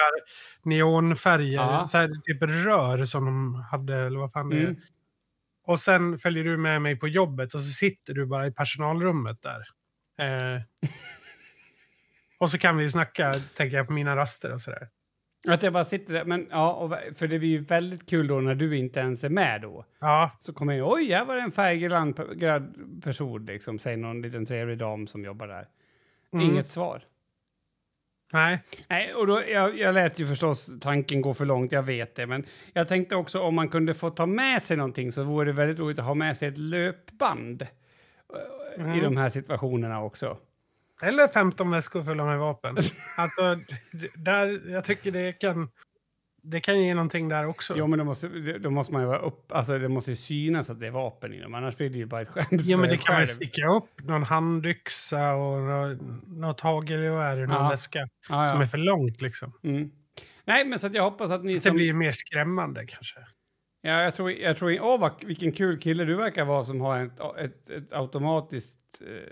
neonfärger, 0.62 1.52
Ja. 1.54 1.84
så 1.86 1.98
här 1.98 2.08
typ 2.22 2.42
rör 2.42 3.04
som 3.04 3.24
de 3.24 3.54
hade 3.54 3.96
eller 3.96 4.18
vad 4.18 4.32
fan 4.32 4.48
det 4.50 4.56
är. 4.56 4.60
Mm. 4.60 4.76
Och 5.66 5.78
sen 5.80 6.18
följer 6.18 6.44
du 6.44 6.56
med 6.56 6.82
mig 6.82 6.96
på 6.96 7.08
jobbet 7.08 7.54
och 7.54 7.60
så 7.60 7.70
sitter 7.72 8.14
du 8.14 8.26
bara 8.26 8.46
i 8.46 8.52
personalrummet 8.52 9.38
där. 9.42 9.68
Eh, 10.26 10.60
och 12.38 12.50
så 12.50 12.58
kan 12.58 12.76
vi 12.76 12.90
snacka, 12.90 13.32
tänker 13.56 13.76
jag, 13.76 13.86
på 13.86 13.92
mina 13.92 14.16
raster 14.16 14.52
och 14.54 14.60
sådär. 14.60 14.88
Att 15.48 15.62
jag 15.62 15.72
bara 15.72 15.84
sitter 15.84 16.14
där. 16.14 16.24
Men, 16.24 16.46
ja, 16.50 16.72
och, 16.72 17.16
för 17.16 17.26
det 17.28 17.38
blir 17.38 17.48
ju 17.48 17.64
väldigt 17.64 18.08
kul 18.10 18.26
då 18.26 18.40
när 18.40 18.54
du 18.54 18.76
inte 18.76 19.00
ens 19.00 19.24
är 19.24 19.28
med 19.28 19.62
då. 19.62 19.84
Ja, 20.00 20.30
Så 20.38 20.52
kommer 20.52 20.74
jag 20.74 20.92
oj, 20.92 21.12
här 21.12 21.24
var 21.24 21.36
det 21.36 21.42
en 21.42 21.52
färgglad 21.52 22.14
pe- 22.14 22.34
glad 22.34 22.74
person, 23.02 23.46
liksom, 23.46 23.78
säger 23.78 23.96
någon 23.96 24.22
liten 24.22 24.46
trevlig 24.46 24.78
dam 24.78 25.06
som 25.06 25.24
jobbar 25.24 25.46
där. 25.48 25.68
Mm. 26.32 26.46
Inget 26.46 26.68
svar. 26.68 27.02
Nej. 28.32 28.58
Nej, 28.88 29.14
och 29.14 29.26
då, 29.26 29.42
jag, 29.48 29.78
jag 29.78 29.94
lät 29.94 30.18
ju 30.18 30.26
förstås 30.26 30.70
tanken 30.80 31.20
gå 31.22 31.34
för 31.34 31.44
långt, 31.44 31.72
jag 31.72 31.82
vet 31.82 32.14
det. 32.14 32.26
Men 32.26 32.44
jag 32.72 32.88
tänkte 32.88 33.16
också 33.16 33.40
om 33.40 33.54
man 33.54 33.68
kunde 33.68 33.94
få 33.94 34.10
ta 34.10 34.26
med 34.26 34.62
sig 34.62 34.76
någonting 34.76 35.12
så 35.12 35.22
vore 35.24 35.44
det 35.46 35.52
väldigt 35.52 35.78
roligt 35.78 35.98
att 35.98 36.04
ha 36.04 36.14
med 36.14 36.36
sig 36.36 36.48
ett 36.48 36.58
löpband 36.58 37.62
eh, 37.62 37.68
i 38.76 38.80
Mm. 38.80 39.02
de 39.02 39.16
här 39.16 39.28
situationerna 39.28 40.02
också. 40.02 40.38
Eller 41.02 41.28
15 41.28 41.70
väskor 41.70 42.02
fulla 42.04 42.24
med 42.24 42.38
vapen. 42.38 42.76
alltså, 43.18 43.56
där, 44.14 44.70
jag 44.70 44.84
tycker 44.84 45.12
det 45.12 45.32
kan... 45.32 45.68
det 46.50 46.60
kan 46.60 46.80
ge 46.82 46.94
någonting 46.94 47.28
där 47.28 47.46
också. 47.46 47.74
Jo, 47.76 47.86
men 47.86 47.98
då 47.98 48.04
måste, 48.04 48.28
då 48.58 48.70
måste 48.70 48.92
man 48.92 49.02
ju 49.02 49.08
vara 49.08 49.18
upp... 49.18 49.52
Alltså, 49.52 49.78
det 49.78 49.88
måste 49.88 50.10
ju 50.10 50.16
synas 50.16 50.70
att 50.70 50.80
det 50.80 50.86
är 50.86 50.90
vapen 50.90 51.32
i 51.34 51.40
dem, 51.40 51.54
annars 51.54 51.76
blir 51.76 51.90
det 51.90 51.98
ju 51.98 52.06
bara 52.06 52.20
ett 52.22 52.28
skämt 52.28 52.48
Jo, 52.64 52.78
men 52.78 52.88
det 52.90 52.96
kan 52.96 53.16
själv. 53.16 53.26
sticka 53.26 53.66
upp 53.68 54.02
någon 54.02 54.22
handyxa 54.22 55.34
och 55.34 55.60
nå- 55.62 55.98
något 56.26 56.60
hagelgevär 56.60 57.36
i 57.36 57.46
någon 57.46 57.62
Ja. 57.64 57.68
väska 57.68 58.08
Ja, 58.28 58.46
som 58.48 58.60
är 58.60 58.66
för 58.66 58.78
långt 58.78 59.20
liksom. 59.20 59.52
Mm. 59.64 59.90
Nej, 60.44 60.64
men 60.66 60.78
så 60.78 60.86
att 60.86 60.94
jag 60.94 61.02
hoppas 61.02 61.30
att 61.30 61.44
ni 61.44 61.54
Det 61.54 61.60
som... 61.60 61.76
blir 61.76 61.86
ju 61.86 61.92
mer 61.92 62.12
skrämmande 62.12 62.86
kanske. 62.86 63.18
Ja, 63.82 64.02
jag 64.02 64.14
tror, 64.14 64.30
jag 64.32 64.56
tror 64.56 64.80
åh, 64.80 65.00
vad, 65.00 65.24
vilken 65.24 65.52
kul 65.52 65.78
kille 65.80 66.04
du 66.04 66.14
verkar 66.14 66.44
vara 66.44 66.64
som 66.64 66.80
har 66.80 67.04
ett, 67.04 67.20
ett, 67.38 67.70
ett 67.70 67.92
automatiskt, 67.92 68.78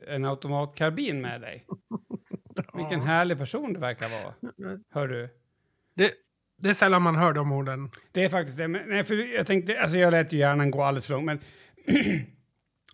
eh, 0.09 0.15
en 0.15 0.25
automatkarbin 0.25 1.21
med 1.21 1.41
dig. 1.41 1.67
Vilken 2.75 3.01
härlig 3.01 3.39
person 3.39 3.73
du 3.73 3.81
verkar 3.81 4.09
vara. 4.09 4.35
Hör 4.95 5.09
du? 5.09 5.29
Det, 5.97 6.13
det 6.57 6.69
är 6.69 6.75
sällan 6.75 7.03
man 7.03 7.17
hör 7.17 7.33
de 7.33 7.53
orden. 7.53 7.91
Det 8.13 8.25
är 8.25 8.29
faktiskt 8.29 8.59
det. 8.59 8.69
Men, 8.69 8.89
nej, 8.89 9.05
för 9.05 9.35
jag 9.35 9.47
tänkte, 9.47 9.81
alltså 9.81 9.99
jag 9.99 10.11
lät 10.11 10.33
ju 10.33 10.39
hjärnan 10.39 10.71
gå 10.71 10.83
alldeles 10.83 11.07
för 11.07 11.15
långt, 11.15 11.25
men 11.27 11.41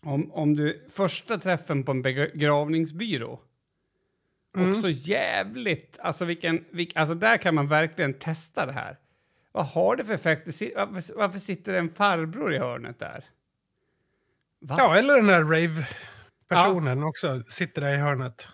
om, 0.03 0.33
om 0.33 0.57
du 0.57 0.87
första 0.91 1.39
träffen 1.39 1.83
på 1.85 1.93
en 1.93 2.03
begravningsbyrå 2.03 3.41
Mm. 4.57 4.71
också 4.71 4.91
jävligt, 4.91 5.99
alltså 6.01 6.25
vilken, 6.25 6.65
vilk, 6.71 6.93
alltså 6.97 7.15
där 7.15 7.37
kan 7.37 7.55
man 7.55 7.69
verkligen 7.69 8.15
testa 8.15 8.67
det 8.67 8.73
här. 8.73 8.97
Vad 9.53 9.67
har 9.67 9.97
det 9.97 10.05
för 10.05 10.15
effekt? 10.15 10.47
Varför, 10.77 11.17
varför 11.19 11.39
sitter 11.39 11.73
det 11.73 11.79
en 11.79 11.89
farbror 11.89 12.55
i 12.55 12.59
hörnet 12.59 12.99
där? 12.99 13.25
Va? 14.61 14.75
Ja, 14.79 14.97
eller 14.97 15.17
den 15.17 15.27
där 15.27 15.45
rave-personen 15.45 17.03
också 17.03 17.43
sitter 17.49 17.81
där 17.81 17.95
i 17.95 17.97
hörnet. 17.97 18.49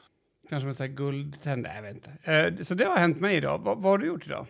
Kanske 0.48 0.66
med 0.66 0.76
så 0.76 0.82
här 0.82 0.90
guldtänder, 0.90 1.74
jag 1.74 1.82
vet 1.82 1.94
inte. 1.94 2.32
Eh, 2.32 2.56
så 2.56 2.74
det 2.74 2.84
har 2.84 2.96
hänt 2.96 3.20
mig 3.20 3.36
idag. 3.36 3.58
Vad, 3.58 3.82
vad 3.82 3.92
har 3.92 3.98
du 3.98 4.06
gjort 4.06 4.26
idag? 4.26 4.46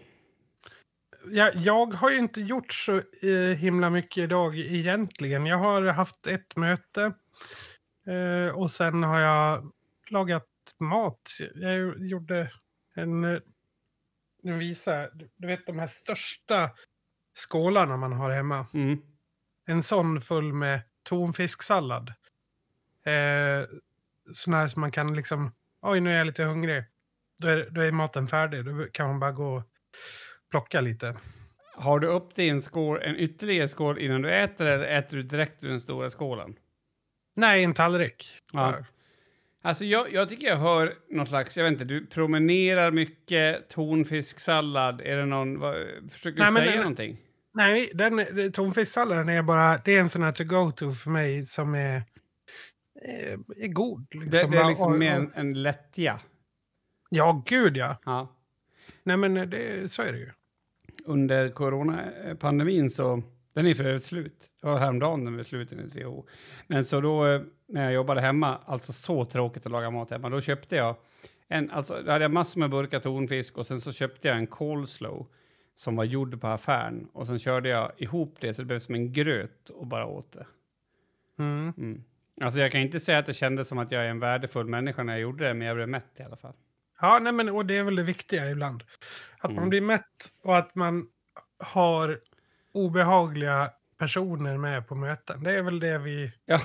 Jag, 1.31 1.55
jag 1.57 1.87
har 1.95 2.11
ju 2.11 2.17
inte 2.17 2.41
gjort 2.41 2.73
så 2.73 2.97
eh, 3.23 3.57
himla 3.57 3.91
mycket 3.91 4.23
idag 4.25 4.59
egentligen. 4.59 5.47
Jag 5.47 5.57
har 5.59 5.83
haft 5.83 6.27
ett 6.27 6.57
möte 6.57 7.13
eh, 8.07 8.55
och 8.55 8.71
sen 8.71 9.03
har 9.03 9.21
jag 9.21 9.73
lagat 10.11 10.47
mat. 10.79 11.31
Jag 11.55 11.99
gjorde 12.09 12.51
en... 12.95 13.25
eh, 13.25 13.39
Nu 14.43 14.59
visar. 14.59 15.11
Du- 15.15 15.47
vet 15.47 15.67
de 15.67 15.79
här 15.79 15.87
största 15.87 16.71
skålarna 17.35 17.97
man 17.97 18.13
har 18.13 18.31
hemma. 18.31 18.67
Mm. 18.75 18.99
En 19.67 19.83
sån 19.83 20.21
full 20.21 20.53
med 20.53 20.81
tonfisksallad. 21.03 22.09
Eh, 23.05 23.69
sån 24.33 24.55
här 24.55 24.69
som 24.69 24.81
man 24.81 24.91
kan 24.93 25.15
liksom... 25.17 25.53
Oj, 25.83 26.01
nu 26.01 26.11
är 26.11 26.19
jag 26.19 26.27
lite 26.27 26.45
hungrig. 26.45 26.85
Då 27.39 27.49
är, 27.49 27.71
då 27.71 27.81
är 27.81 27.93
maten 27.93 28.29
färdig. 28.29 28.65
Då 28.65 28.85
kan 28.93 29.09
man 29.09 29.21
bara 29.21 29.33
gå 29.33 29.57
och 29.57 29.63
plocka 30.57 30.81
lite. 30.81 31.17
Har 31.75 32.01
du 32.01 32.07
upp 32.07 32.35
det 32.35 32.45
i 32.45 32.49
en, 32.49 32.63
skål, 32.63 32.99
en 33.03 33.17
ytterligare 33.17 33.69
skål 33.69 33.99
innan 33.99 34.23
du 34.23 34.31
äter 34.35 34.67
eller 34.67 34.99
äter 34.99 35.17
du 35.17 35.23
direkt 35.23 35.65
ur 35.65 35.69
den 35.69 35.81
stora 35.81 36.11
skålen? 36.11 36.55
Nej, 37.37 37.65
en 37.65 37.75
tallrik. 37.75 38.29
Ja. 38.53 38.75
Alltså 39.63 39.85
jag, 39.85 40.13
jag 40.13 40.29
tycker 40.29 40.47
jag 40.47 40.57
hör 40.57 40.95
någon 41.11 41.27
slags, 41.27 41.57
jag 41.57 41.65
vet 41.65 41.73
inte, 41.73 41.85
du 41.85 42.07
promenerar 42.07 42.91
mycket, 42.91 43.69
tonfisksallad, 43.69 45.01
är 45.01 45.17
det 45.17 45.27
någon, 45.27 45.59
vad, 45.59 45.75
försöker 46.11 46.37
du 46.37 46.43
Nej, 46.43 46.53
men 46.53 46.63
säga 46.63 46.71
den- 46.73 46.81
någonting? 46.81 47.21
Nej, 47.55 47.91
den, 47.95 48.17
den- 48.17 48.53
tonfisksalladen 48.53 49.29
är 49.29 49.43
bara... 49.43 49.79
Det 49.85 49.97
är 49.97 50.01
en 50.01 50.09
sån 50.09 50.23
här 50.23 50.33
to-go-to 50.33 50.93
för 50.93 51.11
mig 51.11 51.45
som 51.45 51.75
är, 51.75 52.03
är, 53.03 53.39
är 53.57 53.69
god. 53.69 54.07
Det, 54.11 54.19
Liksom. 54.19 54.51
det 54.51 54.59
är 54.59 54.69
liksom 54.69 54.93
Och- 54.93 54.99
mer 54.99 55.13
en, 55.15 55.33
en 55.35 55.63
lättja. 55.63 56.21
Ja, 57.11 57.43
gud 57.47 57.77
ja. 57.77 57.97
Ja. 58.05 58.33
Nej, 59.03 59.17
men 59.17 59.35
det, 59.51 59.93
så 59.93 60.03
är 60.03 60.13
det 60.13 60.19
ju. 60.19 60.31
Under 61.09 61.49
coronapandemin 61.49 62.91
så, 62.91 63.23
den 63.55 63.67
är 63.67 63.75
för 63.75 63.85
övrigt 63.85 64.05
slut. 64.05 64.51
Det 64.61 64.67
var 64.67 64.79
häromdagen 64.79 65.25
den 65.25 65.37
var 65.37 65.45
slut 65.45 65.73
enligt 65.73 65.97
WHO. 65.97 66.27
Men 66.67 66.85
så 66.85 67.01
då 67.01 67.27
eh, 67.27 67.41
när 67.69 67.85
jag 67.85 67.93
jobbade 67.93 68.21
hemma, 68.21 68.59
alltså 68.65 68.93
så 68.93 69.25
tråkigt 69.25 69.67
att 69.67 69.73
laga 69.73 69.91
mat 69.91 70.11
hemma, 70.11 70.29
då 70.31 70.41
köpte 70.41 70.77
jag 70.77 70.97
en, 71.49 71.71
alltså 71.71 72.03
då 72.03 72.13
hade 72.13 72.25
jag 72.25 72.33
massor 72.33 72.61
med 72.61 72.71
burkar 72.71 73.01
tonfisk 73.01 73.59
och 73.59 73.67
sen 73.67 73.81
så 73.81 73.93
köpte 73.93 74.29
jag 74.29 74.37
en 74.37 74.47
coleslaw 74.47 75.27
som 75.75 75.97
var 75.97 76.05
gjord 76.05 76.41
på 76.41 76.47
affären 76.47 77.09
och 77.13 77.27
sen 77.27 77.39
körde 77.39 77.69
jag 77.69 77.93
ihop 77.97 78.37
det 78.41 78.55
så 78.55 78.63
det 78.63 78.67
blev 78.67 78.79
som 78.79 78.95
en 78.95 79.13
gröt 79.13 79.71
och 79.71 79.87
bara 79.87 80.07
åt 80.07 80.33
det. 80.33 80.47
Mm. 81.39 81.73
Mm. 81.77 82.05
Alltså 82.41 82.61
jag 82.61 82.73
kan 82.73 82.81
inte 82.81 83.01
säga 83.01 83.19
att 83.19 83.27
det 83.27 83.33
kändes 83.33 83.69
som 83.69 83.79
att 83.79 83.93
jag 83.93 84.05
är 84.05 84.09
en 84.09 84.21
värdefull 84.21 84.67
människa 84.67 85.03
när 85.03 85.13
jag 85.13 85.21
gjorde 85.21 85.49
det, 85.49 85.55
men 85.55 85.67
jag 85.67 85.77
blev 85.77 85.89
mätt 85.89 86.21
i 86.21 86.23
alla 86.23 86.37
fall. 86.37 86.55
Ja, 87.01 87.19
nej, 87.19 87.33
men, 87.33 87.49
och 87.49 87.67
det 87.67 87.77
är 87.79 87.83
väl 87.85 87.97
det 87.97 88.03
viktiga 88.03 88.51
ibland. 88.51 88.83
Att 89.39 89.51
Mm. 89.51 89.57
man 89.61 89.69
blir 89.69 89.81
mätt 89.81 90.33
och 90.45 90.57
att 90.59 90.75
man 90.75 91.07
har 91.65 92.19
obehagliga 92.75 93.71
personer 93.99 94.57
med 94.59 94.89
på 94.89 94.95
möten. 94.95 95.43
Det 95.43 95.53
är 95.59 95.63
väl 95.63 95.81
det 95.81 95.99
vi, 95.99 96.33
Ja, 96.47 96.59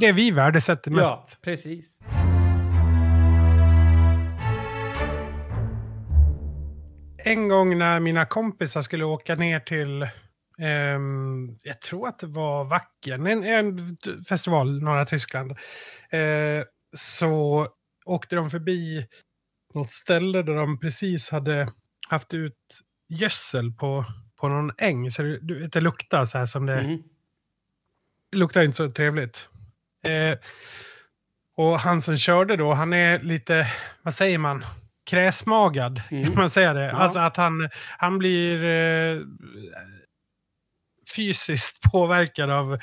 det, 0.00 0.06
det 0.06 0.12
vi 0.12 0.30
värdesätter 0.30 0.90
mest. 0.90 1.02
ja 1.10 1.26
precis. 1.42 1.98
En 7.24 7.48
gång 7.48 7.78
när 7.78 8.00
mina 8.00 8.24
kompisar 8.24 8.82
skulle 8.82 9.04
åka 9.04 9.34
ner 9.34 9.60
till, 9.60 10.02
ehm, 10.58 11.56
jag 11.62 11.80
tror 11.80 12.08
att 12.08 12.18
det 12.18 12.26
var 12.26 12.64
Wacken, 12.64 13.26
en, 13.26 13.44
en 13.44 13.96
festival 14.28 14.82
norra 14.82 15.04
Tyskland, 15.04 15.50
eh, 16.10 16.64
så 16.96 17.66
åkte 18.04 18.36
de 18.36 18.50
förbi 18.50 19.06
något 19.74 19.90
ställe 19.90 20.42
där 20.42 20.54
de 20.54 20.80
precis 20.80 21.30
hade 21.30 21.72
haft 22.10 22.34
ut 22.34 22.80
gödsel 23.08 23.72
på, 23.72 24.04
på 24.40 24.48
någon 24.48 24.72
äng. 24.78 25.10
Så 25.10 25.22
det, 25.22 25.68
det 25.68 25.80
luktar 25.80 26.24
så 26.24 26.38
här 26.38 26.46
som 26.46 26.66
det, 26.66 26.80
Mm. 26.80 27.02
det 28.30 28.38
luktar 28.38 28.62
inte 28.62 28.76
så 28.76 28.90
trevligt. 28.90 29.48
Eh, 30.04 30.38
och 31.56 31.78
han 31.80 32.02
som 32.02 32.16
körde 32.16 32.56
då, 32.56 32.72
han 32.72 32.92
är 32.92 33.18
lite, 33.18 33.66
vad 34.02 34.14
säger 34.14 34.38
man, 34.38 34.64
kräsmagad. 35.10 36.02
Mm. 36.10 36.24
Kan 36.24 36.34
man 36.34 36.50
säga 36.50 36.72
det? 36.72 36.84
Ja. 36.84 36.90
Alltså 36.92 37.18
att 37.18 37.36
han, 37.36 37.70
han 37.98 38.18
blir 38.18 38.64
eh, 38.64 39.20
fysiskt 41.16 41.80
påverkad 41.92 42.50
av 42.50 42.78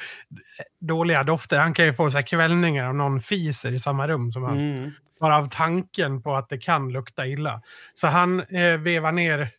dåliga 0.79 1.23
dofter. 1.23 1.59
Han 1.59 1.73
kan 1.73 1.85
ju 1.85 1.93
få 1.93 2.11
så 2.11 2.17
här 2.17 2.25
kvällningar 2.25 2.89
om 2.89 2.97
någon 2.97 3.19
fiser 3.19 3.71
i 3.71 3.79
samma 3.79 4.07
rum 4.07 4.31
som 4.31 4.43
han. 4.43 4.57
Mm. 4.59 4.91
Bara 5.20 5.38
av 5.38 5.49
tanken 5.49 6.22
på 6.22 6.36
att 6.36 6.49
det 6.49 6.57
kan 6.57 6.91
lukta 6.91 7.28
illa. 7.28 7.61
Så 7.93 8.07
han 8.07 8.39
eh, 8.39 8.78
vevar 8.78 9.11
ner 9.11 9.51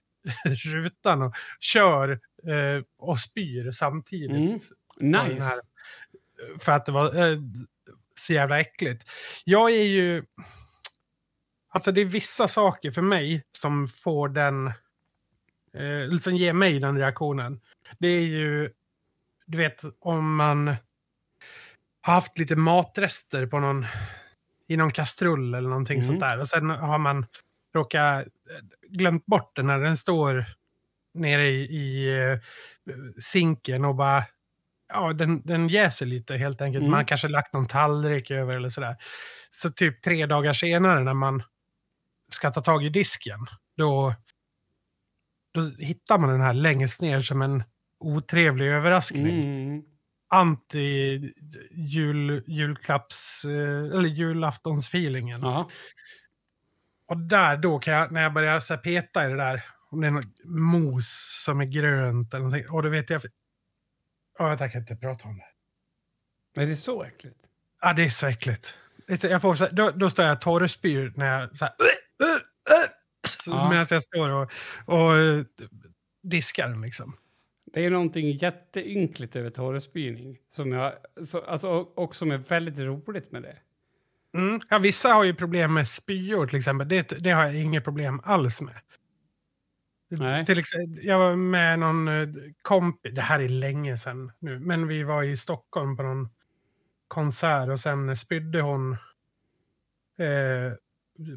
rutan 0.44 1.22
och 1.22 1.34
kör 1.60 2.10
eh, 2.46 2.84
och 2.98 3.20
spyr 3.20 3.70
samtidigt. 3.70 4.70
Mm. 5.00 5.28
Nice. 5.28 5.44
här, 5.44 5.60
för 6.58 6.72
att 6.72 6.86
det 6.86 6.92
var 6.92 7.30
eh, 7.32 7.38
så 8.20 8.32
jävla 8.32 8.60
äckligt. 8.60 9.08
Jag 9.44 9.72
är 9.72 9.84
ju... 9.84 10.24
Alltså 11.72 11.92
det 11.92 12.00
är 12.00 12.04
vissa 12.04 12.48
saker 12.48 12.90
för 12.90 13.02
mig 13.02 13.44
som 13.52 13.88
får 13.88 14.28
den... 14.28 14.66
Eh, 15.74 16.18
som 16.20 16.36
ger 16.36 16.52
mig 16.52 16.78
den 16.78 16.98
reaktionen. 16.98 17.60
Det 17.98 18.08
är 18.08 18.26
ju... 18.26 18.72
Du 19.46 19.58
vet 19.58 19.84
om 19.98 20.36
man 20.36 20.66
har 22.00 22.14
haft 22.14 22.38
lite 22.38 22.56
matrester 22.56 23.46
på 23.46 23.60
någon... 23.60 23.86
I 24.70 24.76
någon 24.76 24.92
kastrull 24.92 25.54
eller 25.54 25.68
någonting 25.68 25.98
Mm. 25.98 26.06
sånt 26.06 26.20
där. 26.20 26.38
Och 26.38 26.48
sen 26.48 26.70
har 26.70 26.98
man 26.98 27.26
råkat 27.74 28.20
eh, 28.26 28.26
glömt 28.88 29.26
bort 29.26 29.56
den 29.56 29.66
när 29.66 29.78
den 29.78 29.96
står 29.96 30.44
nere 31.14 31.48
i, 31.48 31.62
i 31.62 32.18
eh, 32.22 32.38
sinken 33.20 33.84
och 33.84 33.94
bara 33.94 34.24
ja, 34.92 35.12
den, 35.12 35.42
den 35.46 35.68
jäser 35.68 36.06
lite 36.06 36.36
helt 36.36 36.60
enkelt. 36.60 36.82
Mm. 36.82 36.90
Man 36.90 37.04
kanske 37.06 37.28
lagt 37.28 37.52
någon 37.52 37.66
tallrik 37.66 38.30
över 38.30 38.54
eller 38.54 38.68
sådär. 38.68 38.96
Så 39.50 39.70
typ 39.70 40.02
tre 40.02 40.26
dagar 40.26 40.52
senare 40.52 41.04
när 41.04 41.14
man 41.14 41.42
ska 42.32 42.50
ta 42.50 42.60
tag 42.60 42.84
i 42.84 42.88
disken, 42.88 43.46
då, 43.76 44.14
då 45.54 45.60
hittar 45.78 46.18
man 46.18 46.30
den 46.30 46.40
här 46.40 46.52
längst 46.52 47.00
ner 47.02 47.20
som 47.20 47.42
en 47.42 47.62
otrevlig 48.00 48.66
överraskning. 48.66 49.42
Mm. 49.68 49.82
Anti 50.32 51.32
jul, 51.70 52.44
julklapps, 52.46 53.44
eh, 53.44 53.50
eller 53.98 54.08
julaftonsfeelingen. 54.08 55.44
Och 57.06 57.16
där 57.18 57.56
då 57.56 57.78
kan 57.78 57.94
jag, 57.94 58.12
när 58.12 58.22
jag 58.22 58.32
börjar 58.32 58.60
så 58.60 58.74
här 58.74 58.80
peta 58.80 59.26
i 59.26 59.28
det 59.28 59.36
där, 59.36 59.64
om 59.90 60.00
det 60.00 60.06
är 60.06 60.10
något 60.10 60.44
mos 60.44 61.42
som 61.44 61.60
är 61.60 61.64
grönt 61.64 62.34
eller 62.34 62.44
någonting, 62.44 62.70
och 62.70 62.82
då 62.82 62.88
vet 62.88 63.10
jag... 63.10 63.22
Ja, 64.38 64.56
jag 64.60 64.72
kan 64.72 64.80
inte 64.80 64.96
prata 64.96 65.28
om 65.28 65.36
det. 65.38 65.44
Men 66.56 66.66
det 66.66 66.72
är 66.72 66.76
så 66.76 67.02
äckligt. 67.02 67.38
Ja, 67.80 67.92
det 67.92 68.04
är 68.04 68.10
så 68.10 68.26
äckligt. 68.26 68.78
Jag 69.22 69.42
får 69.42 69.54
så 69.54 69.64
här, 69.64 69.72
då, 69.72 69.90
då 69.90 70.10
står 70.10 70.24
jag 70.24 70.34
och 70.34 70.40
torrspyr 70.40 71.12
när 71.16 71.40
jag 71.40 71.56
så 71.56 71.64
här... 71.64 71.74
"Ugh, 71.78 72.30
ugh, 72.30 72.42
ugh", 72.80 72.90
så 73.26 73.50
Ja. 73.50 73.68
Medan 73.70 73.86
jag 73.90 74.02
står 74.02 74.28
och, 74.28 74.52
och 74.84 75.16
eh, 75.16 75.44
diskar 76.22 76.68
den 76.68 76.80
liksom. 76.80 77.16
Det 77.72 77.84
är 77.84 77.90
någonting 77.90 78.30
jätteynkligt 78.30 79.36
över 79.36 79.50
torrspyning. 79.50 80.38
Som 80.50 80.72
jag, 80.72 80.92
så, 81.22 81.40
alltså, 81.40 81.68
och, 81.68 81.98
och 81.98 82.16
som 82.16 82.30
är 82.30 82.38
väldigt 82.38 82.78
roligt 82.78 83.32
med 83.32 83.42
det. 83.42 83.56
Mm. 84.34 84.60
Ja, 84.68 84.78
vissa 84.78 85.08
har 85.08 85.24
ju 85.24 85.34
problem 85.34 85.74
med 85.74 85.88
spyor 85.88 86.46
till 86.46 86.58
exempel. 86.58 86.88
Det, 86.88 87.08
det 87.18 87.30
har 87.30 87.44
jag 87.44 87.54
inget 87.54 87.84
problem 87.84 88.20
alls 88.24 88.60
med. 88.60 88.80
Nej. 90.10 90.46
Till 90.46 90.58
exempel, 90.58 91.04
jag 91.04 91.18
var 91.18 91.36
med 91.36 91.78
någon 91.78 92.08
eh, 92.08 92.28
kompis, 92.62 93.14
det 93.14 93.20
här 93.20 93.40
är 93.40 93.48
länge 93.48 93.96
sedan 93.96 94.32
nu, 94.38 94.58
men 94.58 94.88
vi 94.88 95.02
var 95.02 95.22
i 95.22 95.36
Stockholm 95.36 95.96
på 95.96 96.02
någon 96.02 96.28
konsert 97.08 97.68
och 97.68 97.80
sen 97.80 98.16
spydde 98.16 98.60
hon 98.60 98.92
eh, 100.18 100.72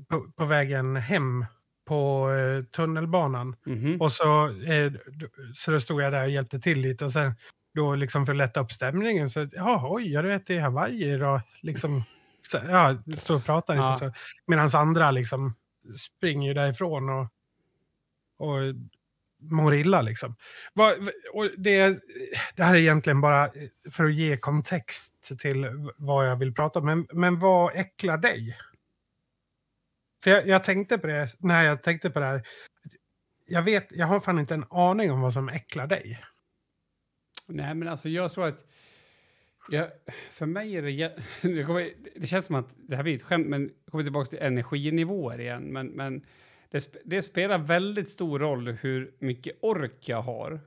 på, 0.07 0.31
på 0.31 0.45
vägen 0.45 0.95
hem 0.95 1.45
på 1.85 2.31
eh, 2.31 2.63
tunnelbanan. 2.63 3.55
Mhm. 3.65 4.01
Och 4.01 4.11
så, 4.11 4.47
eh, 4.49 4.91
så 5.53 5.71
då 5.71 5.79
stod 5.79 6.01
jag 6.01 6.13
där 6.13 6.23
och 6.23 6.29
hjälpte 6.29 6.59
till 6.59 6.79
lite 6.79 7.05
och 7.05 7.11
sen 7.11 7.35
då 7.75 7.95
liksom 7.95 8.25
för 8.25 8.33
att 8.33 8.37
lätta 8.37 8.59
upp 8.59 8.71
stämningen 8.71 9.29
så 9.29 9.45
ja, 9.51 9.87
oj, 9.89 10.11
jag 10.11 10.23
vet 10.23 10.49
i 10.49 10.57
Hawaii 10.59 11.17
då, 11.17 11.41
liksom. 11.61 12.03
Så, 12.45 12.59
ja, 12.67 12.97
stå 13.17 13.35
och 13.35 13.45
prata 13.45 13.73
lite 13.73 13.83
Ja. 13.83 13.93
så. 13.95 14.11
Medan 14.47 14.69
andra 14.73 15.11
liksom 15.11 15.53
springer 15.97 16.47
ju 16.47 16.53
därifrån 16.53 17.09
och, 17.09 17.27
och 18.37 18.57
mår 19.41 19.73
illa 19.75 20.01
liksom. 20.01 20.35
Och 21.33 21.49
det, 21.57 21.99
det 22.55 22.63
här 22.63 22.75
är 22.75 22.79
egentligen 22.79 23.21
bara 23.21 23.49
för 23.91 24.05
att 24.05 24.13
ge 24.13 24.37
kontext 24.37 25.39
till 25.39 25.67
vad 25.97 26.29
jag 26.29 26.35
vill 26.35 26.53
prata 26.53 26.79
om. 26.79 26.85
Men, 26.85 27.07
men 27.13 27.39
vad 27.39 27.75
äcklar 27.75 28.17
dig? 28.17 28.57
För 30.23 30.31
jag, 30.31 30.47
jag 30.47 30.63
tänkte 30.63 30.97
på 30.97 31.07
det 31.07 31.27
när 31.39 31.63
jag 31.63 31.83
tänkte 31.83 32.09
på 32.09 32.19
det 32.19 32.25
här. 32.25 32.43
Jag 33.47 33.61
vet, 33.61 33.87
jag 33.91 34.07
har 34.07 34.19
fan 34.19 34.39
inte 34.39 34.53
en 34.53 34.65
aning 34.69 35.11
om 35.11 35.21
vad 35.21 35.33
som 35.33 35.49
äcklar 35.49 35.87
dig. 35.87 36.19
Nej, 37.47 37.75
men 37.75 37.87
alltså 37.87 38.09
jag 38.09 38.31
tror 38.31 38.45
att... 38.45 38.65
Jag, 39.69 39.87
för 40.31 40.45
mig 40.45 40.77
är 40.77 40.81
det... 40.81 41.15
Det, 41.41 41.63
kommer, 41.63 41.89
det 42.15 42.27
känns 42.27 42.45
som 42.45 42.55
att 42.55 42.69
det 42.75 42.95
här 42.95 43.03
blir 43.03 43.15
ett 43.15 43.23
skämt, 43.23 43.47
men 43.47 43.61
jag 43.61 43.91
kommer 43.91 44.03
tillbaka 44.03 44.29
till 44.29 44.39
energinivåer 44.41 45.39
igen. 45.39 45.63
Men, 45.63 45.87
men 45.87 46.25
det, 46.71 47.01
det 47.05 47.21
spelar 47.21 47.57
väldigt 47.57 48.09
stor 48.09 48.39
roll 48.39 48.67
hur 48.67 49.11
mycket 49.19 49.57
ork 49.61 50.09
jag 50.09 50.21
har. 50.21 50.61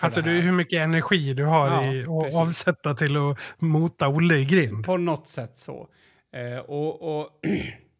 Alltså 0.00 0.20
du, 0.22 0.30
hur 0.30 0.52
mycket 0.52 0.80
energi 0.80 1.34
du 1.34 1.44
har 1.44 1.66
Ja, 1.66 1.92
i 1.94 2.02
att 2.02 2.34
avsätta 2.34 2.94
till 2.94 3.16
att 3.16 3.38
mota 3.58 4.08
Olle 4.08 4.36
i 4.36 4.44
grind. 4.44 4.84
På 4.84 4.96
något 4.96 5.28
sätt 5.28 5.58
så. 5.58 5.88
Eh, 6.32 6.58
och, 6.58 7.20
och, 7.20 7.30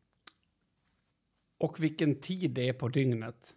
och 1.63 1.83
vilken 1.83 2.15
tid 2.15 2.51
det 2.51 2.69
är 2.69 2.73
på 2.73 2.89
dygnet. 2.89 3.57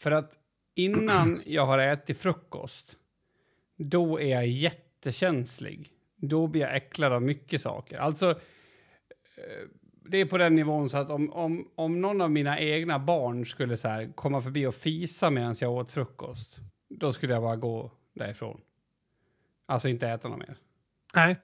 För 0.00 0.10
att 0.10 0.38
innan 0.74 1.42
jag 1.46 1.66
har 1.66 1.78
ätit 1.78 2.18
frukost, 2.18 2.96
då 3.76 4.20
är 4.20 4.28
jag 4.28 4.46
jättekänslig. 4.46 5.88
Då 6.16 6.46
blir 6.46 6.60
jag 6.62 6.76
äcklad 6.76 7.12
av 7.12 7.22
mycket 7.22 7.62
saker. 7.62 7.98
Alltså, 7.98 8.30
eh, 8.30 9.68
det 10.04 10.16
är 10.16 10.24
på 10.24 10.38
den 10.38 10.54
nivån 10.54 10.88
så 10.88 10.98
att 10.98 11.10
om, 11.10 11.32
om, 11.32 11.68
om 11.74 12.00
någon 12.00 12.20
av 12.20 12.30
mina 12.30 12.58
egna 12.60 12.98
barn 12.98 13.46
skulle 13.46 13.76
så 13.76 14.08
komma 14.14 14.40
förbi 14.40 14.66
och 14.66 14.74
fisa 14.74 15.30
medan 15.30 15.54
jag 15.60 15.72
åt 15.72 15.92
frukost, 15.92 16.56
då 16.88 17.12
skulle 17.12 17.32
jag 17.32 17.42
bara 17.42 17.56
gå 17.56 17.92
därifrån. 18.14 18.60
Alltså 19.66 19.88
inte 19.88 20.08
äta 20.08 20.28
något 20.28 20.38
mer. 20.38 20.56
Nej. 21.14 21.36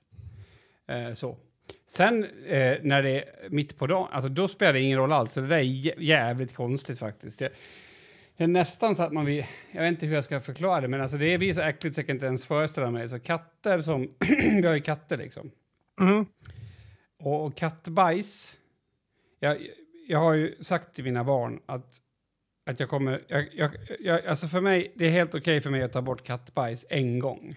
Eh, 0.87 1.13
så. 1.13 1.39
Sen 1.87 2.25
eh, 2.47 2.79
när 2.83 3.03
det 3.03 3.11
är 3.11 3.25
mitt 3.51 3.79
på 3.79 3.87
dagen, 3.87 4.09
alltså 4.13 4.29
då 4.29 4.49
spelar 4.49 4.73
det 4.73 4.81
ingen 4.81 4.99
roll 4.99 5.13
alls. 5.13 5.33
Så 5.33 5.41
det 5.41 5.47
där 5.47 5.57
är 5.57 5.63
jä- 5.63 6.01
jävligt 6.01 6.55
konstigt 6.55 6.99
faktiskt. 6.99 7.39
Det, 7.39 7.53
det 8.37 8.45
är 8.45 8.49
nästan 8.49 8.97
så 8.97 9.03
att 9.03 9.13
man 9.13 9.25
vill, 9.25 9.45
jag 9.73 9.83
vet 9.83 9.91
inte 9.91 10.07
hur 10.07 10.15
jag 10.15 10.25
ska 10.25 10.41
förklara 10.41 10.81
det, 10.81 10.89
men 10.89 11.01
alltså 11.01 11.17
det 11.17 11.39
blir 11.39 11.55
så 11.55 11.61
äckligt 11.61 11.95
så 11.95 12.01
jag 12.01 12.07
kan 12.07 12.17
inte 12.17 12.27
ens 12.27 12.47
föreställa 12.47 12.91
mig. 12.91 13.09
Så 13.09 13.19
katter 13.19 13.81
som, 13.81 14.15
vi 14.61 14.67
har 14.67 14.75
ju 14.75 14.81
katter 14.81 15.17
liksom. 15.17 15.51
Mm. 16.01 16.27
Och, 17.19 17.45
och 17.45 17.57
kattbajs, 17.57 18.59
jag, 19.41 19.67
jag 20.09 20.19
har 20.19 20.35
ju 20.35 20.57
sagt 20.61 20.95
till 20.95 21.05
mina 21.05 21.25
barn 21.25 21.61
att, 21.67 21.87
att 22.71 22.81
jag 22.81 22.89
kommer, 22.89 23.23
jag, 23.29 23.49
jag, 23.55 23.71
jag, 24.01 24.27
alltså 24.27 24.49
för 24.49 24.61
mig, 24.61 24.93
det 24.95 25.07
är 25.07 25.11
helt 25.11 25.35
okej 25.35 25.61
för 25.61 25.71
mig 25.71 25.83
att 25.83 25.93
ta 25.93 26.03
bort 26.03 26.27
kattbajs 26.27 26.87
en 26.89 27.19
gång. 27.19 27.57